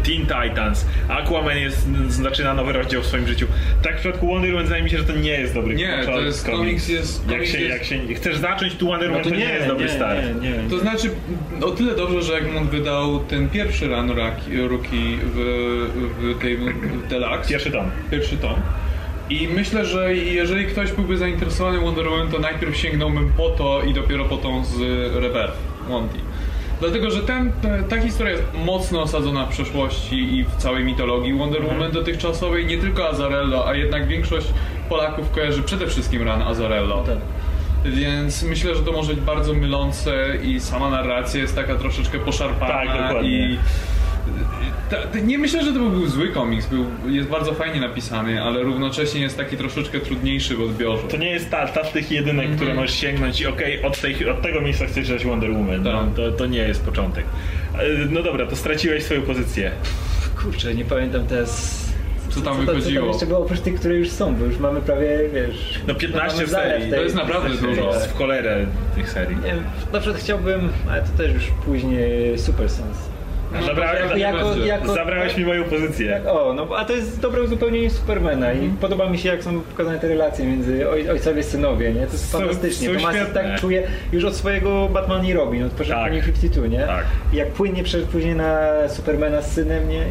Teen 0.05 0.27
Titans, 0.27 0.87
Aquaman 1.09 1.59
jest, 1.59 1.89
zaczyna 2.09 2.55
nowy 2.55 2.73
rozdział 2.73 3.03
w 3.03 3.07
swoim 3.07 3.27
życiu. 3.27 3.47
Tak 3.83 3.97
w 3.97 4.01
przypadku 4.01 4.27
Wonder 4.27 4.51
Woman 4.51 4.65
wydaje 4.65 4.83
mi 4.83 4.91
się, 4.91 4.99
że 4.99 5.05
to 5.05 5.13
nie 5.13 5.31
jest 5.31 5.55
dobry 5.55 5.75
Nie, 5.75 5.99
to 6.05 6.13
komiks. 6.13 6.25
jest- 6.27 6.47
komiks 6.47 6.89
jest- 6.89 7.21
Jak 7.29 7.33
komiks 7.37 7.53
się, 7.53 7.59
jest- 7.59 7.71
jak 7.71 7.85
się 7.85 8.15
chcesz 8.15 8.37
zacząć 8.37 8.75
tu 8.75 8.87
Wonder 8.87 9.11
no 9.11 9.17
Woman, 9.17 9.33
to, 9.33 9.39
nie, 9.39 9.45
jest 9.45 9.67
dobry 9.67 9.89
start. 9.89 10.21
Nie, 10.43 10.51
nie, 10.51 10.71
To 10.71 10.79
znaczy, 10.79 11.11
o 11.63 11.71
tyle 11.71 11.95
dobrze, 11.97 12.23
że 12.23 12.35
Egmont 12.35 12.71
wydał 12.71 13.21
ten 13.21 13.49
pierwszy 13.49 13.87
run 13.89 14.11
Ruki 14.69 15.19
w, 15.25 15.37
w 16.19 16.43
tej 16.43 16.57
w 16.57 17.09
Deluxe. 17.09 17.49
Pierwszy 17.49 17.71
tom. 17.71 17.91
Pierwszy 18.11 18.37
tom. 18.41 18.55
I 19.31 19.49
myślę, 19.49 19.87
że 19.87 20.15
jeżeli 20.15 20.67
ktoś 20.67 20.93
byłby 20.93 21.17
zainteresowany 21.17 21.81
Wonder 21.81 22.09
Woman, 22.09 22.29
to 22.29 22.39
najpierw 22.39 22.77
sięgnąłbym 22.77 23.33
po 23.37 23.51
to 23.51 23.83
i 23.83 23.95
dopiero 23.95 24.25
po 24.25 24.37
tą 24.37 24.65
z 24.65 24.79
Rebirth, 25.15 25.59
Monty. 25.89 26.19
Dlatego, 26.81 27.11
że 27.11 27.23
ten, 27.23 27.53
ta 27.89 28.03
historia 28.03 28.33
jest 28.33 28.45
mocno 28.65 29.03
osadzona 29.03 29.47
w 29.47 29.49
przeszłości 29.49 30.37
i 30.37 30.45
w 30.45 30.57
całej 30.57 30.85
mitologii 30.85 31.35
Wonder 31.35 31.65
Woman 31.67 31.93
dotychczasowej. 31.93 32.67
Nie 32.67 32.79
tylko 32.79 33.09
Azarello, 33.09 33.69
a 33.69 33.75
jednak 33.75 34.07
większość 34.07 34.47
Polaków 34.89 35.31
kojarzy 35.31 35.63
przede 35.63 35.87
wszystkim 35.87 36.23
ran 36.23 36.43
Azarello. 36.43 37.05
Tak. 37.07 37.19
Więc 37.85 38.43
myślę, 38.43 38.75
że 38.75 38.83
to 38.83 38.93
może 38.93 39.15
być 39.15 39.25
bardzo 39.25 39.55
mylące 39.55 40.37
i 40.45 40.61
sama 40.61 40.91
narracja 40.91 41.41
jest 41.41 41.55
taka 41.55 41.75
troszeczkę 41.75 42.19
poszarpana 42.19 42.73
Tak, 42.73 43.03
dokładnie. 43.03 43.31
i 43.31 43.59
nie 45.25 45.39
myślę, 45.39 45.65
że 45.65 45.73
to 45.73 45.79
był 45.79 46.07
zły 46.07 46.29
komiks, 46.29 46.67
był, 46.67 46.85
jest 47.09 47.29
bardzo 47.29 47.55
fajnie 47.55 47.81
napisany, 47.81 48.43
ale 48.43 48.63
równocześnie 48.63 49.21
jest 49.21 49.37
taki 49.37 49.57
troszeczkę 49.57 50.01
trudniejszy 50.01 50.57
w 50.57 50.61
odbiorze. 50.63 51.03
To 51.09 51.17
nie 51.17 51.31
jest 51.31 51.51
ta, 51.51 51.67
ta 51.69 51.85
z 51.85 51.93
tych 51.93 52.11
jedynek, 52.11 52.45
Mhm. 52.47 52.57
które 52.57 52.75
możesz 52.75 52.95
sięgnąć 52.97 53.41
i 53.41 53.47
okej, 53.47 53.83
od, 53.83 54.01
tej- 54.01 54.31
od 54.31 54.43
tego 54.43 54.61
miejsca 54.61 54.87
chcesz 54.87 55.07
czytać 55.07 55.25
Wonder 55.27 55.51
Woman. 55.53 55.83
No, 55.83 55.93
Tak. 56.05 56.15
to, 56.17 56.33
to 56.33 56.47
nie 56.47 56.59
jest 56.59 56.85
początek. 56.85 57.25
E, 57.75 57.79
No 58.11 58.23
dobra, 58.23 58.47
to 58.47 58.57
straciłeś 58.57 59.03
swoją 59.05 59.23
pozycję. 59.23 59.71
Kurczę, 60.43 60.75
nie 60.75 60.85
pamiętam 60.85 61.27
teraz... 61.27 61.81
Co 62.31 62.41
tam 62.41 62.57
co, 62.57 62.67
co 62.67 62.73
wychodziło? 62.75 63.01
tam 63.01 63.09
jeszcze 63.13 63.27
było 63.27 63.39
oprócz 63.39 63.61
tych, 63.61 63.75
które 63.75 63.95
już 63.95 64.11
są, 64.11 64.35
bo 64.37 64.45
już 64.45 64.59
mamy 64.59 64.81
prawie, 64.81 65.19
wiesz... 65.35 65.81
No 65.89 65.95
15 65.95 66.35
mamy 66.37 66.47
w 66.47 66.51
serii. 66.51 66.81
tej- 66.83 66.91
To 66.99 67.03
jest 67.05 67.15
naprawdę 67.15 67.49
tej- 67.49 67.69
dużo. 67.69 67.93
W 67.93 68.19
cholerę 68.19 68.67
tych 68.95 69.11
serii. 69.11 69.37
Nie 69.37 69.43
wiem, 69.43 69.65
na 69.93 70.01
przykład 70.01 70.23
chciałbym, 70.23 70.69
ale 70.91 71.03
to 71.03 71.09
też 71.19 71.35
już 71.35 71.45
później 71.65 72.39
Super 72.39 72.71
Sons. 72.71 73.10
No, 73.53 73.67
Zabrałeś, 73.67 74.11
to 74.11 74.17
jako- 74.17 74.57
jako- 74.57 74.95
zabrałeś 74.95 75.37
mi 75.37 75.45
moją 75.45 75.65
pozycję. 75.65 76.21
O, 76.27 76.53
no 76.53 76.67
a 76.77 76.85
to 76.85 76.93
jest 76.93 77.21
dobre 77.21 77.43
uzupełnienie 77.43 77.91
Supermana 77.91 78.51
Mhm. 78.51 78.67
i 78.67 78.77
podoba 78.77 79.11
mi 79.11 79.19
się 79.19 79.29
jak 79.29 79.43
są 79.45 79.61
pokazane 79.61 79.99
te 79.99 80.09
relacje 80.09 80.47
między 80.47 80.91
oj, 80.91 81.09
ojcowie 81.11 81.41
i 81.41 81.45
synowie, 81.45 81.93
nie? 81.93 82.07
To 82.07 82.13
jest 82.13 82.31
Są- 82.31 82.39
fantastycznie. 82.39 82.89
są 82.89 82.99
świetne. 83.13 83.27
tak 83.35 83.61
czuje 83.61 83.83
już 84.13 84.25
od 84.25 84.37
swojego 84.37 84.89
Batman 84.89 85.27
i 85.27 85.33
Robin, 85.33 85.65
od 85.65 85.73
początku 85.73 86.05
Tak. 86.05 86.13
New 86.13 86.25
52, 86.25 86.67
nie? 86.67 86.79
Tak. 86.87 87.05
I 87.33 87.37
jak 87.37 87.49
płynnie 87.49 87.83
przeszedł 87.83 88.07
później 88.13 88.35
na 88.35 88.69
Supermana 88.89 89.43
z 89.43 89.53
synem, 89.53 89.89
nie? 89.89 90.03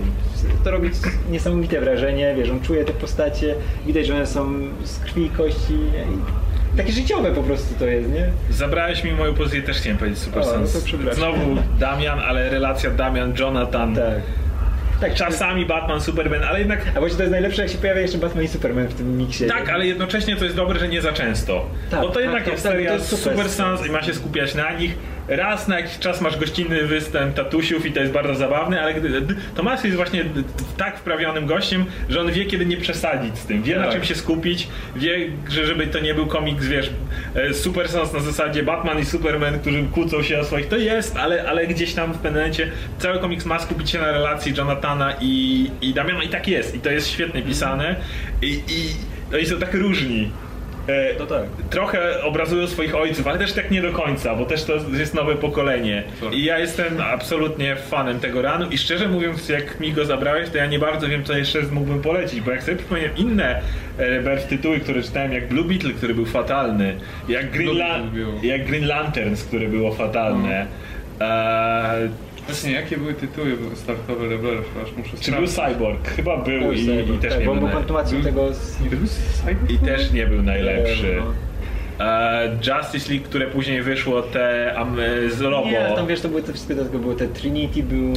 To 0.64 0.72
robi 0.72 0.90
niesamowite 1.32 1.80
wrażenie, 1.82 2.34
wiesz, 2.38 2.50
on 2.50 2.62
czuje 2.62 2.86
te 2.86 2.94
postacie, 2.94 3.56
widać, 3.86 4.06
że 4.08 4.16
one 4.16 4.28
są 4.28 4.54
z 4.84 5.00
krwi 5.00 5.26
i 5.26 5.30
kości, 5.30 5.74
nie? 5.74 6.04
Takie 6.80 6.92
życiowe 6.92 7.32
po 7.32 7.44
prostu 7.44 7.76
to 7.80 7.86
jest, 7.86 8.10
nie? 8.10 8.26
Zabrałeś 8.50 9.04
mi 9.04 9.12
moją 9.12 9.34
pozycję, 9.34 9.62
też 9.62 9.78
chciałem 9.78 9.98
powiedzieć 9.98 10.20
Super 10.20 10.44
O, 10.44 10.46
no 10.46 10.68
Sons. 10.68 10.84
przepraszam. 10.84 11.16
Znowu 11.16 11.56
Damian, 11.80 12.20
ale 12.20 12.50
relacja 12.50 12.92
Damian-Jonathan. 12.92 13.96
Tak. 13.96 14.22
Tak, 15.02 15.14
Czasami 15.14 15.66
Batman, 15.66 16.02
Superman, 16.02 16.44
ale 16.44 16.60
jednak 16.60 16.82
A 16.96 17.00
właśnie 17.00 17.18
to 17.18 17.24
jest 17.24 17.32
najlepsze, 17.32 17.62
jak 17.62 17.72
się 17.72 17.78
pojawia 17.78 18.02
jeszcze 18.02 18.18
Batman 18.18 18.44
i 18.44 18.48
Superman 18.48 18.88
w 18.88 18.94
tym 18.94 19.18
miksie. 19.18 19.46
Tak, 19.48 19.70
ale 19.70 19.88
jednocześnie 19.88 20.36
to 20.36 20.44
jest 20.44 20.56
dobre, 20.56 20.80
że 20.80 20.88
nie 20.88 21.02
za 21.02 21.14
często. 21.14 21.66
Tak, 21.92 22.02
Bo 22.02 22.08
to 22.08 22.14
tak, 22.14 22.24
jednak 22.24 22.44
tak, 22.44 22.52
jest 22.54 22.64
tak, 22.64 22.72
to 22.72 22.78
seria 22.78 22.94
jest 22.94 23.08
super. 23.08 23.34
Super 23.34 23.50
Sons 23.50 23.88
i 23.88 23.90
ma 23.90 24.02
się 24.02 24.14
skupiać 24.14 24.56
na 24.56 24.72
nich. 24.72 24.96
Raz 25.30 25.68
na 25.68 25.80
jakiś 25.80 26.00
czas 26.00 26.22
masz 26.22 26.38
gościnny 26.38 26.88
występ 26.88 27.36
tatusiów 27.36 27.86
i 27.86 27.92
to 27.92 28.00
jest 28.00 28.12
bardzo 28.14 28.36
zabawne, 28.36 28.82
ale 28.82 28.94
gdy, 28.94 29.36
Tomas 29.56 29.84
jest 29.84 29.96
właśnie 29.96 30.26
tak 30.78 31.00
wprawionym 31.00 31.46
gościem, 31.46 31.86
że 32.10 32.22
on 32.22 32.32
wie, 32.32 32.46
kiedy 32.46 32.66
nie 32.66 32.78
przesadzić 32.78 33.38
z 33.38 33.46
tym. 33.46 33.64
Wie, 33.64 33.76
na 33.76 33.84
Tak. 33.84 33.94
czym 33.94 34.04
się 34.04 34.16
skupić, 34.16 34.68
wie, 34.96 35.18
że 35.50 35.66
żeby 35.66 35.88
to 35.88 36.00
nie 36.00 36.14
był 36.14 36.28
komiks, 36.28 36.66
wiesz, 36.66 36.90
e, 37.36 37.54
Super 37.54 37.90
Sons 37.90 38.14
na 38.14 38.20
zasadzie 38.20 38.64
Batman 38.64 39.00
i 39.00 39.06
Superman, 39.06 39.60
którzy 39.60 39.84
kłócą 39.84 40.24
się 40.24 40.40
o 40.40 40.44
swoich. 40.44 40.68
To 40.68 40.78
jest, 40.78 41.18
ale, 41.18 41.50
ale 41.50 41.68
gdzieś 41.68 41.94
tam 41.94 42.14
w 42.14 42.18
pewnym 42.18 42.40
cały 43.00 43.20
komiks 43.20 43.46
ma 43.46 43.60
skupić 43.60 43.90
się 43.90 44.00
na 44.00 44.12
relacji 44.12 44.54
Jonathana 44.58 45.14
i, 45.22 45.72
i 45.82 45.94
Damiana 45.94 46.24
i 46.24 46.30
tak 46.30 46.48
jest. 46.48 46.76
I 46.76 46.80
to 46.80 46.90
jest 46.90 47.08
świetnie 47.08 47.42
pisane. 47.42 47.96
I, 48.42 48.48
i 48.68 48.90
oni 49.36 49.46
są 49.46 49.60
tak 49.60 49.74
różni. 49.74 50.32
No 51.20 51.26
tak. 51.26 51.44
Trochę 51.70 52.24
obrazują 52.24 52.68
swoich 52.68 52.96
ojców, 52.96 53.28
ale 53.28 53.40
też 53.40 53.54
tak 53.54 53.72
nie 53.72 53.82
do 53.82 53.92
końca, 53.92 54.36
bo 54.36 54.46
też 54.46 54.64
to 54.64 54.74
jest 54.94 55.14
nowe 55.14 55.36
pokolenie. 55.36 56.04
I 56.32 56.44
ja 56.44 56.60
jestem 56.60 57.02
absolutnie 57.02 57.76
fanem 57.76 58.20
tego 58.20 58.42
ranu 58.42 58.66
i 58.72 58.78
szczerze 58.78 59.08
mówiąc, 59.08 59.50
jak 59.50 59.80
mi 59.80 59.94
go 59.94 60.06
zabrałeś, 60.06 60.50
to 60.50 60.58
ja 60.58 60.66
nie 60.66 60.80
bardzo 60.80 61.08
wiem, 61.08 61.24
co 61.24 61.38
jeszcze 61.38 61.62
mógłbym 61.62 62.02
polecić, 62.02 62.42
bo 62.42 62.52
jak 62.52 62.64
sobie 62.64 62.78
przypomniałem 62.78 63.18
inne 63.18 63.62
Rebirth 63.98 64.48
tytuły, 64.48 64.80
które 64.80 65.04
czytałem, 65.04 65.34
jak 65.34 65.48
Blue 65.48 65.66
Beetle, 65.66 65.94
który 65.94 66.14
był 66.14 66.26
fatalny, 66.26 66.96
jak 67.30 67.52
Green, 67.52 67.78
jak 68.44 68.66
Green 68.66 68.88
Lanterns, 68.88 69.44
które 69.44 69.68
było 69.68 69.92
fatalne. 69.92 70.68
E, 71.22 72.10
Właśnie, 72.50 72.72
jakie 72.72 72.98
były 72.98 73.14
tytuły 73.14 73.58
startowe 73.76 74.28
Rebellion? 74.30 74.64
Aż 74.84 74.90
muszę 74.98 75.18
czy 75.22 75.32
był. 75.32 75.48
Cyborg? 75.48 76.08
Chyba 76.16 76.38
był 76.38 76.60
Był 76.60 76.72
i, 76.72 76.80
i 76.82 76.86
Cyborg, 76.86 77.22
też 77.22 77.32
tak, 77.32 77.40
nie 77.40 77.46
bo 77.46 77.56
był. 77.56 77.70
kontynuacją 77.70 78.18
Był- 78.18 78.26
tego 78.26 78.54
z... 78.54 78.78
Był 78.78 79.00
Cyborg? 79.08 79.72
I 79.72 79.78
też 79.80 80.12
nie 80.12 80.28
był 80.28 80.42
najlepszy. 80.44 81.18
No. 81.20 82.06
E, 82.06 82.58
Justice 82.68 83.10
League, 83.14 83.26
które 83.26 83.48
później 83.48 83.82
wyszło, 83.82 84.22
te 84.22 84.74
am, 84.78 84.96
z 85.30 85.42
Robo. 85.42 85.70
Nie, 85.72 85.92
tam 85.96 86.08
wiesz, 86.08 86.22
to 86.22 86.30
były 86.30 86.44
te 86.44 86.54
wszystkie 86.54 86.76
dodatkowe, 86.76 87.04
było 87.04 87.16
te 87.16 87.28
Trinity, 87.28 87.84
było... 87.84 88.14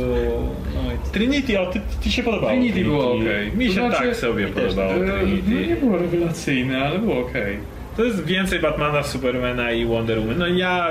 No, 0.75 0.93
i- 0.93 1.13
Trinity, 1.13 1.61
o, 1.61 1.67
ty, 1.67 1.81
ty 2.03 2.11
się 2.11 2.23
podobało. 2.23 2.53
Trinity 2.53 2.85
było 2.85 3.13
okej. 3.17 3.53
Mi 3.57 3.67
się 3.67 3.73
znaczy, 3.73 3.97
tak 4.03 4.17
sobie 4.17 4.47
mi 4.47 4.53
też. 4.53 4.63
podobało 4.65 4.93
E, 4.95 4.99
No 4.99 5.13
Trinity. 5.13 5.67
nie 5.69 5.77
było 5.77 5.99
rewelacyjne, 5.99 6.85
ale 6.85 6.99
było 6.99 7.19
okej. 7.21 7.57
To 7.97 8.05
jest 8.05 8.25
więcej 8.25 8.61
Batmana, 8.61 9.03
Supermana 9.03 9.73
i 9.73 9.87
Wonder 9.87 10.19
Woman. 10.21 10.39
No 10.39 10.47
ja 10.47 10.89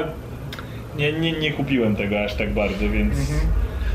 nie, 0.97 1.13
nie, 1.13 1.31
nie 1.31 1.51
kupiłem 1.51 1.95
tego 1.95 2.23
aż 2.23 2.33
tak 2.35 2.53
bardzo, 2.53 2.89
więc... 2.89 3.15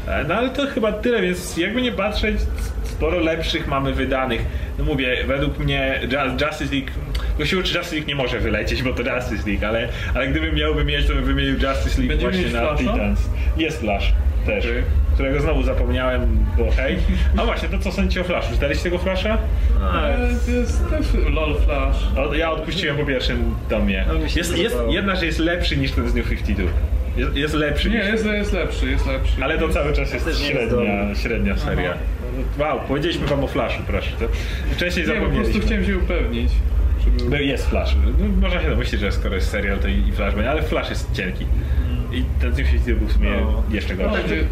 E, 0.09 0.25
No 0.29 0.35
ale 0.35 0.51
to 0.51 0.67
chyba 0.67 0.93
tyle, 0.93 1.23
więc 1.23 1.57
jakby 1.57 1.83
nie 1.83 1.93
patrzeć, 1.93 2.37
sporo 2.85 3.19
lepszych 3.21 3.69
mamy 3.69 3.93
wydanych. 3.93 4.45
No 4.79 4.85
mówię, 4.85 5.17
według 5.27 5.59
mnie 5.59 6.01
Ju- 6.03 6.47
Justice 6.47 6.75
League... 6.75 6.91
Gościu, 7.39 7.63
czy 7.63 7.79
Justice 7.79 7.97
League 7.97 8.09
nie 8.09 8.15
może 8.15 8.41
wylecieć, 8.41 8.83
bo 8.83 8.93
to 8.93 9.03
Justice 9.17 9.51
League, 9.51 9.67
ale, 9.67 9.89
ale 10.15 10.29
gdybym 10.29 10.55
miał 10.55 10.75
wymienić, 10.75 11.07
to 11.07 11.15
bym 11.15 11.25
wymienił 11.25 11.53
Justice 11.53 11.99
League 12.03 12.09
Będziemy 12.09 12.33
właśnie 12.33 12.53
na 12.53 12.61
Flasha? 12.61 12.77
Titans. 12.93 13.21
Jest 13.57 13.81
Flash 13.81 14.13
też, 14.47 14.65
Okej. 14.67 14.83
Którego 15.17 15.41
znowu 15.41 15.63
zapomniałem, 15.63 16.39
bo 16.59 16.71
hej. 16.77 16.97
A 17.37 17.45
właśnie, 17.45 17.69
to 17.69 17.79
co 17.79 17.93
sądzicie 17.93 18.21
o 18.21 18.25
Flashu? 18.25 18.53
Czytaliście 18.55 18.85
tego 18.85 18.99
Flasha? 18.99 19.39
To 20.47 20.51
jest 20.53 20.91
też 20.91 21.07
LOL 21.35 21.57
Flash. 21.61 21.97
O, 22.17 22.35
Ja 22.35 22.51
odpuściłem 22.51 22.97
po 22.97 23.05
pierwszym 23.07 23.55
tomie. 23.69 24.05
No, 24.09 24.15
mi 24.15 24.31
się 24.31 24.39
Jest, 24.41 24.59
jest 24.59 24.75
podobało. 24.75 24.95
jedna, 24.95 25.17
że 25.17 25.27
jest 25.27 25.39
lepszy 25.39 25.77
niż 25.77 25.93
ten 25.93 26.09
z 26.09 26.15
New 26.15 26.29
52. 26.29 26.71
Jest, 27.17 27.37
jest 27.37 27.55
lepszy 27.55 27.91
Nie, 27.91 27.97
niż... 27.99 28.07
jest, 28.07 28.27
jest 28.27 28.53
lepszy, 28.53 28.91
jest 28.91 29.07
lepszy. 29.07 29.45
Ale 29.45 29.59
to 29.59 29.69
cały 29.69 29.93
czas 29.93 30.13
jest 30.13 30.25
Też 30.25 30.41
nie 30.41 30.47
jest 30.47 30.59
średnia, 30.59 30.77
dobry. 31.01 31.17
średnia 31.23 31.57
seria. 31.57 31.91
Aha. 31.91 31.99
Wow, 32.59 32.81
powiedzieliśmy 32.89 33.27
wam 33.27 33.45
o 33.45 33.47
Flashu, 33.47 33.83
proszę. 33.87 34.11
To 34.19 34.25
wcześniej 34.75 35.07
Nie, 35.07 35.13
po 35.13 35.19
prostu 35.21 35.31
zapomnieliśmy. 35.35 35.67
chciałem 35.67 35.85
się 35.85 35.99
upewnić. 35.99 36.51
Żeby... 37.05 37.31
Bo 37.31 37.37
Jest 37.37 37.71
Flash. 37.71 37.97
No, 38.19 38.29
można 38.49 38.63
się 38.63 38.71
domyślić, 38.71 39.01
że 39.01 39.13
skoro 39.13 39.35
jest 39.35 39.51
serial, 39.51 39.79
to 39.79 39.89
i 39.89 40.09
i 40.09 40.13
Flash 40.13 40.35
będzie, 40.35 40.51
ale 40.51 40.63
Flash 40.63 40.91
jest 40.91 41.13
cienki. 41.13 41.47
I 42.17 42.25
52 42.41 42.95
był 42.95 43.09
w 43.09 43.13
sumie 43.13 43.31
No. 43.31 43.63
jeszcze 43.71 43.95
gorszy. 43.95 44.47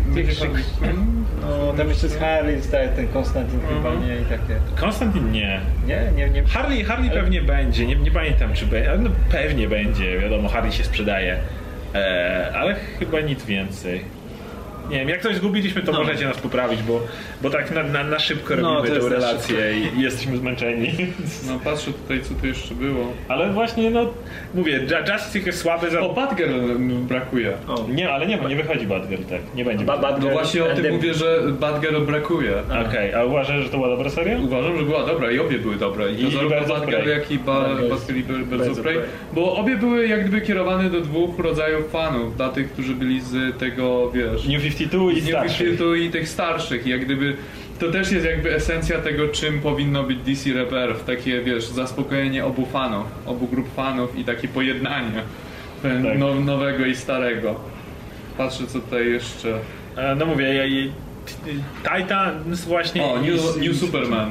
No, 1.40 1.72
tam 1.76 1.88
jeszcze 1.88 2.08
z 2.08 2.16
Harley 2.16 2.62
staje 2.62 2.88
ten 2.88 3.08
Konstantin 3.08 3.60
chyba, 3.68 3.94
nie? 3.94 4.16
I 4.16 4.24
takie... 4.24 4.60
Konstantin 4.80 5.32
nie. 5.32 5.60
Nie, 5.86 6.12
nie, 6.16 6.30
nie. 6.30 6.42
Harley, 6.42 6.84
Harley 6.84 7.10
pewnie 7.10 7.42
będzie, 7.42 7.86
nie, 7.86 7.96
nie 7.96 8.10
pamiętam 8.10 8.52
czy 8.54 8.66
będzie, 8.66 8.90
ale 8.90 8.98
no 8.98 9.10
pewnie 9.30 9.68
będzie, 9.68 10.18
wiadomo, 10.20 10.48
Harley 10.48 10.72
się 10.72 10.84
sprzedaje. 10.84 11.36
E, 11.94 12.52
ale 12.54 12.74
chyba 12.98 13.20
nic 13.20 13.44
więcej. 13.44 14.04
Nie 14.90 14.98
wiem, 14.98 15.08
jak 15.08 15.22
coś 15.22 15.36
zgubiliśmy, 15.36 15.82
to 15.82 15.92
No. 15.92 15.98
możecie 15.98 16.24
nas 16.26 16.38
poprawić, 16.38 16.82
bo, 16.82 17.00
bo 17.42 17.50
tak 17.50 17.70
na, 17.74 17.82
na, 17.82 18.04
na 18.04 18.18
szybko 18.18 18.56
No, 18.56 18.74
robimy 18.74 19.00
tę 19.00 19.08
relację 19.08 19.56
i, 19.78 19.98
i 19.98 20.02
jesteśmy 20.02 20.36
zmęczeni. 20.36 20.92
No 21.48 21.58
patrzę 21.64 21.92
tutaj, 21.92 22.20
co 22.22 22.34
tu 22.34 22.46
jeszcze 22.46 22.74
było. 22.74 23.12
Ale 23.28 23.52
właśnie, 23.52 23.90
no, 23.90 24.06
mówię, 24.54 24.80
Ju- 24.86 25.12
Justice 25.12 25.46
jest 25.46 25.58
słaby 25.60 25.90
za... 25.90 26.00
O, 26.00 26.12
Batgirl 26.14 26.78
brakuje. 27.08 27.52
O. 27.68 27.86
Nie, 27.88 28.10
ale 28.12 28.26
nie, 28.26 28.38
nie 28.48 28.56
wychodzi 28.56 28.86
Batgirl, 28.86 29.22
tak, 29.22 29.40
nie 29.54 29.64
będzie. 29.64 29.84
Ba- 29.84 29.98
Bad 29.98 30.22
No 30.22 30.30
właśnie 30.30 30.64
o 30.64 30.66
tym 30.74 30.94
mówię, 30.94 31.14
że 31.14 31.38
Batgirl 31.60 32.00
brakuje. 32.00 32.52
Okej, 32.88 33.14
a 33.14 33.24
uważasz, 33.24 33.62
że 33.64 33.68
to 33.70 33.76
była 33.76 33.88
dobra 33.88 34.10
seria? 34.10 34.38
Uważam, 34.38 34.76
że 34.78 34.82
była 34.82 35.06
dobra 35.06 35.30
i 35.30 35.38
obie 35.38 35.58
były 35.58 35.76
dobre. 35.76 36.12
I, 36.12 36.22
I 36.22 36.26
of 36.26 36.68
Batgirl, 36.68 37.08
jak 37.08 37.30
i 37.30 37.38
ba- 37.38 37.68
Batgirl 37.90 38.18
i 38.18 38.44
Birds 38.44 38.68
of. 38.68 38.80
Prey. 38.80 38.96
Bo 39.32 39.56
obie 39.56 39.76
były 39.76 40.08
jak 40.08 40.20
gdyby 40.28 40.40
kierowane 40.40 40.90
do 40.90 41.00
dwóch 41.00 41.38
rodzajów 41.38 41.90
fanów. 41.90 42.36
Dla 42.36 42.48
tych, 42.48 42.72
którzy 42.72 42.94
byli 42.94 43.20
z 43.20 43.58
tego, 43.58 44.10
wiesz... 44.10 44.46
New 44.48 44.62
52 44.78 45.12
i 45.12 45.20
z 45.20 45.24
New 45.24 45.32
starszy. 45.34 45.64
52 45.64 45.96
i 45.96 46.10
tych 46.10 46.28
starszych. 46.28 46.86
I 46.86 46.90
jak 46.90 47.04
gdyby 47.04 47.36
to 47.78 47.92
też 47.92 48.12
jest 48.12 48.26
jakby 48.26 48.54
esencja 48.54 48.98
tego, 48.98 49.28
czym 49.28 49.60
powinno 49.60 50.02
być 50.02 50.18
DC 50.18 50.50
Rebirth. 50.52 51.04
Takie, 51.04 51.40
wiesz, 51.40 51.66
zaspokojenie 51.66 52.44
obu 52.44 52.66
fanów, 52.66 53.06
obu 53.26 53.46
grup 53.46 53.74
fanów 53.74 54.18
i 54.18 54.24
takie 54.24 54.48
pojednanie 54.48 55.22
Tak. 55.82 55.92
no, 56.18 56.34
nowego 56.34 56.86
i 56.86 56.96
starego. 56.96 57.60
Patrzę, 58.38 58.66
co 58.66 58.80
tutaj 58.80 59.10
jeszcze... 59.10 59.58
E, 59.96 60.14
No 60.14 60.26
mówię, 60.26 60.54
ja, 60.54 60.66
ja, 60.66 60.90
Titans 61.96 62.64
właśnie... 62.64 63.04
O, 63.04 63.20
New, 63.20 63.56
New 63.56 63.76
Superman. 63.76 64.30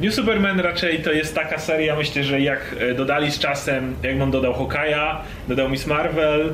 New 0.00 0.14
Superman 0.14 0.60
raczej 0.60 1.02
to 1.02 1.12
jest 1.12 1.34
taka 1.34 1.58
seria, 1.58 1.96
myślę, 1.96 2.24
że 2.24 2.40
jak 2.40 2.60
e, 2.80 2.94
dodali 2.94 3.30
z 3.30 3.38
czasem, 3.38 3.94
jak 4.02 4.20
on 4.20 4.30
dodał 4.30 4.52
Hawkeye'a, 4.52 5.16
dodał 5.48 5.70
Miss 5.70 5.86
Marvel, 5.86 6.52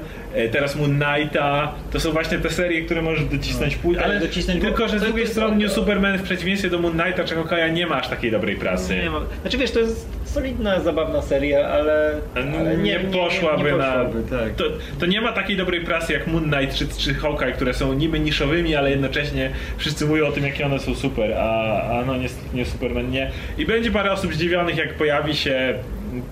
teraz 0.52 0.76
Moon 0.76 1.00
Knighta, 1.00 1.72
to 1.92 2.00
są 2.00 2.10
właśnie 2.10 2.38
te 2.38 2.50
serie, 2.50 2.82
które 2.82 3.02
możesz 3.02 3.24
docisnąć 3.24 3.76
później, 3.76 4.02
tak, 4.02 4.10
ale 4.10 4.20
docisnąć, 4.20 4.60
tylko, 4.60 4.88
że 4.88 4.98
z 4.98 5.02
drugiej 5.02 5.26
strony 5.26 5.56
New 5.64 5.72
Superman 5.72 6.18
w 6.18 6.22
przeciwieństwie 6.22 6.70
do 6.70 6.78
Moon 6.78 6.98
Knighta 6.98 7.24
czy 7.24 7.34
Hawkeye'a 7.34 7.72
nie 7.72 7.86
ma 7.86 7.96
aż 7.96 8.08
takiej 8.08 8.30
dobrej 8.30 8.56
prasy. 8.56 8.96
Nie 8.96 9.10
ma. 9.10 9.20
Znaczy 9.40 9.58
wiesz, 9.58 9.70
to 9.70 9.78
jest 9.80 10.06
solidna, 10.24 10.80
zabawna 10.80 11.22
seria, 11.22 11.68
ale, 11.68 12.14
No, 12.34 12.58
ale 12.58 12.76
nie, 12.76 12.98
poszłaby, 13.00 13.64
nie, 13.64 13.70
nie 13.70 13.76
na. 13.76 13.84
poszłaby, 13.84 14.22
tak. 14.30 14.54
To, 14.56 14.64
to 15.00 15.06
nie 15.06 15.20
ma 15.20 15.32
takiej 15.32 15.56
dobrej 15.56 15.80
prasy 15.80 16.12
jak 16.12 16.26
Moon 16.26 16.50
Knight 16.50 16.76
czy, 16.76 16.88
czy 16.98 17.14
Hawkeye, 17.14 17.52
które 17.52 17.74
są 17.74 17.92
niby 17.92 18.20
niszowymi, 18.20 18.74
ale 18.74 18.90
jednocześnie 18.90 19.50
wszyscy 19.76 20.06
mówią 20.06 20.26
o 20.26 20.32
tym, 20.32 20.44
jakie 20.44 20.66
one 20.66 20.78
są 20.78 20.94
super, 20.94 21.32
a, 21.32 21.82
a 21.98 22.04
no 22.06 22.16
niestety 22.16 22.56
nie 22.56 22.64
Superman 22.64 23.10
nie. 23.10 23.30
I 23.58 23.66
będzie 23.66 23.90
parę 23.90 24.12
osób 24.12 24.34
zdziwionych, 24.34 24.76
jak 24.76 24.94
pojawi 24.94 25.34
się 25.36 25.74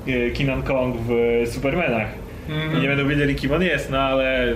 e, 0.08 0.30
Keenan 0.30 0.62
Kong 0.62 0.96
w 1.08 1.42
Supermanach. 1.52 2.21
I 2.48 2.80
nie 2.80 2.88
będą 2.88 3.08
wiedzieli, 3.08 3.34
kim 3.34 3.52
on 3.52 3.62
jest, 3.62 3.90
no 3.90 3.98
ale 3.98 4.54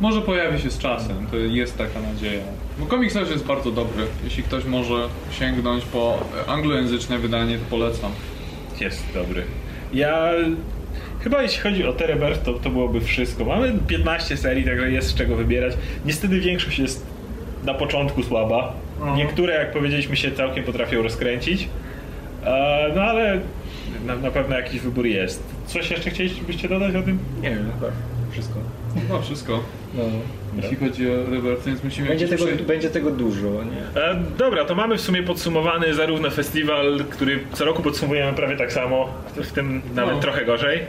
Może 0.00 0.20
pojawi 0.22 0.60
się 0.60 0.70
z 0.70 0.78
czasem, 0.78 1.26
to 1.30 1.36
jest 1.36 1.78
taka 1.78 2.00
nadzieja. 2.00 2.42
Bo 2.78 2.86
komiks 2.86 3.14
też 3.14 3.30
jest 3.30 3.44
bardzo 3.44 3.70
dobry. 3.70 4.04
Jeśli 4.24 4.42
ktoś 4.42 4.64
może 4.64 5.08
sięgnąć 5.30 5.84
po 5.84 6.24
anglojęzyczne 6.46 7.18
wydanie, 7.18 7.58
to 7.58 7.64
polecam. 7.70 8.12
jest 8.80 9.04
dobry. 9.14 9.42
Ja 9.94 10.30
chyba 11.20 11.42
jeśli 11.42 11.60
chodzi 11.60 11.86
o 11.86 11.92
Terebert, 11.92 12.44
to, 12.44 12.52
to 12.54 12.70
byłoby 12.70 13.00
wszystko. 13.00 13.44
Mamy 13.44 13.72
15 13.86 14.36
serii, 14.36 14.64
także 14.64 14.90
jest 14.90 15.08
z 15.08 15.14
czego 15.14 15.36
wybierać. 15.36 15.72
Niestety 16.04 16.40
większość 16.40 16.78
jest 16.78 17.06
na 17.64 17.74
początku 17.74 18.22
słaba. 18.22 18.72
Mhm. 18.98 19.16
Niektóre, 19.16 19.54
jak 19.54 19.72
powiedzieliśmy, 19.72 20.16
się 20.16 20.32
całkiem 20.32 20.64
potrafią 20.64 21.02
rozkręcić. 21.02 21.68
E, 22.44 22.92
No 22.96 23.02
ale 23.02 23.40
na, 24.06 24.16
na 24.16 24.30
pewno 24.30 24.56
jakiś 24.56 24.80
wybór 24.80 25.06
jest. 25.06 25.42
Coś 25.66 25.90
jeszcze 25.90 26.10
chcielibyście 26.10 26.68
dodać 26.68 26.94
o 26.96 27.02
tym? 27.02 27.18
Nie 27.42 27.50
wiem, 27.50 27.72
chyba 27.80 27.92
wszystko. 28.32 28.58
Chyba 29.08 29.20
wszystko. 29.22 29.60
No. 29.94 30.02
Jeśli 30.62 30.76
chodzi 30.76 31.10
o 31.10 31.14
Rebirth, 31.30 31.66
więc 31.66 31.84
musimy 31.84 32.08
Będzie, 32.08 32.28
tego, 32.28 32.44
prze- 32.46 32.56
będzie 32.56 32.90
tego 32.90 33.10
dużo, 33.10 33.48
nie? 33.48 34.02
E, 34.02 34.22
dobra, 34.38 34.64
to 34.64 34.74
mamy 34.74 34.96
w 34.96 35.00
sumie 35.00 35.22
podsumowany 35.22 35.94
zarówno 35.94 36.30
festiwal, 36.30 37.04
który 37.10 37.40
co 37.52 37.64
roku 37.64 37.82
podsumujemy 37.82 38.32
prawie 38.32 38.56
tak 38.56 38.72
samo, 38.72 39.08
w 39.36 39.52
tym 39.52 39.82
nawet 39.94 40.14
No. 40.14 40.20
trochę 40.20 40.44
gorzej. 40.44 40.80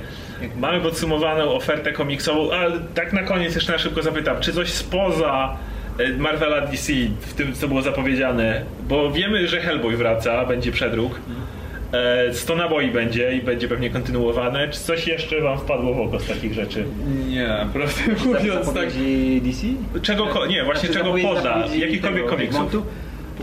Mamy 0.57 0.81
podsumowaną 0.81 1.51
ofertę 1.53 1.91
komiksową, 1.93 2.51
ale 2.51 2.71
tak 2.93 3.13
na 3.13 3.23
koniec 3.23 3.55
jeszcze 3.55 3.71
na 3.71 3.77
szybko 3.77 4.01
zapytam, 4.01 4.37
czy 4.41 4.53
coś 4.53 4.69
spoza 4.69 5.57
e, 5.99 6.09
Marvela 6.17 6.61
DC 6.61 6.93
w 7.19 7.33
tym, 7.33 7.53
co 7.53 7.67
było 7.67 7.81
zapowiedziane, 7.81 8.63
bo 8.87 9.11
wiemy, 9.11 9.47
że 9.47 9.61
Hellboy 9.61 9.97
wraca, 9.97 10.45
będzie 10.45 10.71
przedruk. 10.71 11.15
E, 11.15 11.19
100 12.33 12.55
naboi 12.55 12.91
będzie 12.91 13.35
i 13.35 13.41
będzie 13.41 13.67
pewnie 13.67 13.89
kontynuowane. 13.89 14.69
Czy 14.69 14.79
coś 14.79 15.07
jeszcze 15.07 15.41
wam 15.41 15.59
wpadło 15.59 15.93
w 15.93 15.99
oko 15.99 16.19
z 16.19 16.27
takich 16.27 16.53
rzeczy? 16.53 16.85
Nie, 17.27 17.67
prawdę 17.73 18.25
mówiąc 18.25 18.73
tak. 18.73 18.89
DC? 19.41 19.67
Czego, 20.01 20.45
nie, 20.45 20.63
właśnie 20.63 20.89
Znaczy, 20.89 21.03
czego 21.03 21.15
poza, 21.21 21.63
jakichkolwiek 21.75 22.25
komiksów. 22.25 22.71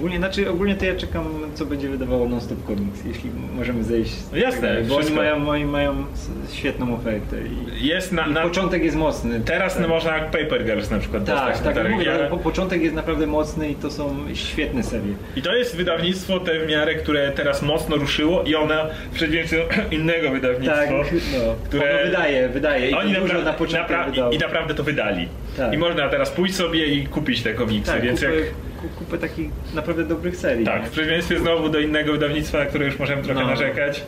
Ogólnie, 0.00 0.18
znaczy, 0.18 0.50
ogólnie 0.50 0.74
to 0.74 0.84
ja 0.84 0.94
czekam, 0.96 1.24
co 1.54 1.66
będzie 1.66 1.88
wydawało 1.88 2.28
Non-Stop 2.28 2.66
Comics, 2.66 3.04
jeśli 3.04 3.30
możemy 3.56 3.84
zejść. 3.84 4.10
z 4.10 4.32
No 4.32 4.38
jasne, 4.38 4.68
tego, 4.76 4.88
Bo 4.88 4.94
oni 4.94 5.04
wszystko. 5.04 5.16
mają, 5.22 5.48
oni 5.48 5.64
mają 5.64 6.04
świetną 6.52 6.94
ofertę 6.94 7.36
i, 7.80 7.86
Jest 7.86 8.12
na, 8.12 8.26
i 8.26 8.30
na, 8.30 8.42
początek 8.42 8.84
jest 8.84 8.96
mocny. 8.96 9.40
teraz 9.44 9.72
tak. 9.74 9.82
no, 9.82 9.88
można 9.88 10.16
jak 10.16 10.30
Paper 10.30 10.64
Girls 10.64 10.90
na 10.90 10.98
przykład 10.98 11.24
Tak, 11.24 11.36
dostać 11.36 11.64
na 11.76 11.82
tak, 11.82 11.90
mówię, 11.92 12.12
ale- 12.14 12.26
po, 12.28 12.36
początek 12.38 12.82
jest 12.82 12.94
naprawdę 12.94 13.26
mocny 13.26 13.70
i 13.70 13.74
to 13.74 13.90
są 13.90 14.16
świetne 14.34 14.82
serie. 14.82 15.14
I 15.36 15.42
to 15.42 15.54
jest 15.54 15.76
wydawnictwo 15.76 16.40
te 16.40 16.60
w 16.60 16.68
miarę, 16.68 16.94
które 16.94 17.30
teraz 17.32 17.62
mocno 17.62 17.96
ruszyło 17.96 18.42
i 18.42 18.54
ona 18.54 18.86
w 19.10 19.14
przeciwieństwie 19.14 19.56
do 19.58 19.64
innego 19.96 20.30
wydawnictwa. 20.30 20.76
Tak, 20.76 20.90
no, 21.12 21.54
które- 21.64 21.90
ono 22.00 22.04
wydaje, 22.10 22.48
wydaje 22.48 22.90
i 22.90 22.94
Oni 22.94 23.14
to 23.14 23.20
dużo 23.20 23.42
na 23.42 23.52
początek 23.52 23.96
napra- 23.96 24.10
wydało. 24.10 24.32
i, 24.32 24.36
I 24.36 24.38
naprawdę 24.38 24.74
to 24.74 24.84
wydali. 24.84 25.28
Tak. 25.56 25.74
I 25.74 25.78
można 25.78 26.08
teraz 26.08 26.30
pójść 26.30 26.54
sobie 26.54 26.86
i 26.86 27.06
kupić 27.06 27.42
te 27.42 27.54
komiksy, 27.54 27.92
tak, 27.92 28.02
więc 28.02 28.20
kupę, 28.20 28.34
jak. 28.36 28.44
Ku- 28.82 28.88
kupę 29.04 29.18
takich 29.18 29.50
naprawdę 29.74 30.04
dobrych 30.04 30.36
serii. 30.36 30.66
Tak, 30.66 30.82
nie? 30.82 30.88
w 30.88 30.90
przeciwieństwie 30.90 31.38
znowu 31.38 31.68
do 31.68 31.78
innego 31.80 32.12
wydawnictwa, 32.12 32.58
na 32.58 32.66
które 32.66 32.86
już 32.86 32.98
możemy 32.98 33.22
trochę 33.22 33.40
No. 33.40 33.46
narzekać. 33.46 34.02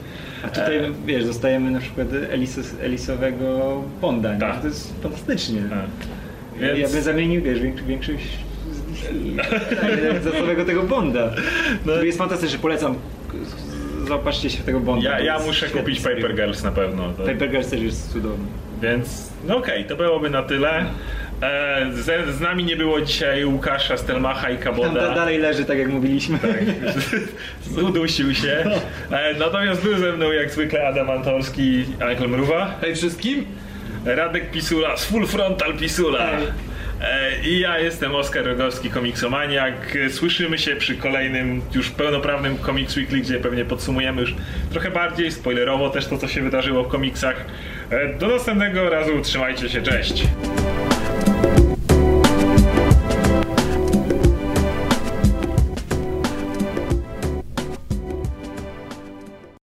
A 0.45 0.49
tutaj, 0.49 0.77
E, 0.77 0.91
wiesz, 1.07 1.25
dostajemy 1.25 1.71
na 1.71 1.81
przykład 1.81 2.09
Elis, 2.31 2.75
Elisowego 2.83 3.83
Bonda, 4.01 4.35
nie? 4.35 4.41
Tak. 4.41 4.61
To 4.61 4.67
jest 4.67 5.03
fantastycznie. 5.03 5.63
tak. 5.71 5.79
Ja, 6.61 6.67
ja 6.69 6.75
Więc- 6.75 6.93
bym 6.93 7.03
zamienił, 7.03 7.43
wiesz, 7.43 7.61
większość, 7.87 8.39
z 10.23 10.33
całego 10.33 10.65
tego 10.65 10.83
Bonda. 10.83 11.31
No. 11.87 11.93
Który 11.93 12.07
jest 12.07 12.19
fantastyczny, 12.19 12.59
polecam. 12.59 12.95
Zaopatrzcie 14.09 14.51
się 14.51 14.59
w 14.63 14.65
tego 14.65 14.81
Bonda. 14.81 15.11
Ja, 15.11 15.21
ja 15.21 15.39
muszę 15.39 15.67
kupić. 15.69 16.01
Paper 16.01 16.35
Girls 16.35 16.63
na 16.63 16.73
pewno. 16.73 17.13
To, 17.13 17.23
Paper 17.23 17.51
Girls 17.51 17.69
też 17.71 17.81
jest 17.81 18.13
cudowny. 18.13 18.45
Więc 18.83 19.29
no 19.49 19.57
okej, 19.57 19.85
to 19.85 19.97
byłoby 19.97 20.31
na 20.31 20.43
tyle. 20.43 20.85
E, 21.43 21.87
z, 21.93 22.37
z 22.37 22.41
nami 22.41 22.65
nie 22.65 22.77
było 22.77 23.01
dzisiaj 23.01 23.45
Łukasza 23.45 23.97
Stelmacha 23.97 24.51
i 24.51 24.57
Tam 24.59 24.75
da, 24.75 24.83
Kaboda. 24.83 25.15
dalej 25.15 25.39
leży, 25.39 25.65
tak 25.65 25.79
jak 25.79 25.89
mówiliśmy. 25.89 26.39
Udusił 27.89 28.35
się. 28.35 28.65
E, 29.11 29.35
natomiast 29.39 29.83
był 29.83 29.99
ze 29.99 30.13
mną 30.13 30.33
jak 30.33 30.51
zwykle 30.51 30.89
Adam 30.89 31.11
Antolski 31.11 31.63
i 31.63 31.87
Michael 31.93 32.29
Mruwa. 32.29 32.75
Hej 32.81 32.95
wszystkim! 32.97 33.45
Radek 34.05 34.51
Pisula 34.51 34.97
z 34.97 35.05
Full 35.05 35.27
Frontal 35.27 35.75
Pisula. 35.79 36.27
Hej. 36.27 36.47
E, 37.03 37.43
I 37.49 37.59
ja 37.59 37.79
jestem 37.79 38.15
Oskar 38.15 38.45
Rogowski, 38.45 38.91
komiksomaniak. 38.91 39.75
Słyszymy 40.11 40.59
się 40.59 40.77
przy 40.77 40.97
kolejnym, 40.97 41.63
już 41.75 41.91
pełnoprawnym 41.91 42.59
Comics 42.59 42.97
Weekly, 42.97 43.19
gdzie 43.21 43.41
pewnie 43.41 43.65
podsumujemy 43.65 44.21
już 44.21 44.35
trochę 44.71 44.91
bardziej 44.91 45.33
spoilerowo 45.33 45.91
też 45.91 46.07
to, 46.07 46.19
co 46.19 46.29
się 46.29 46.43
wydarzyło 46.43 46.85
w 46.85 46.89
komiksach. 46.89 47.45
E, 47.91 48.15
Do 48.15 48.29
następnego 48.29 48.91
razu, 48.91 49.21
trzymajcie 49.23 49.69
się, 49.69 49.83
cześć! 49.83 50.23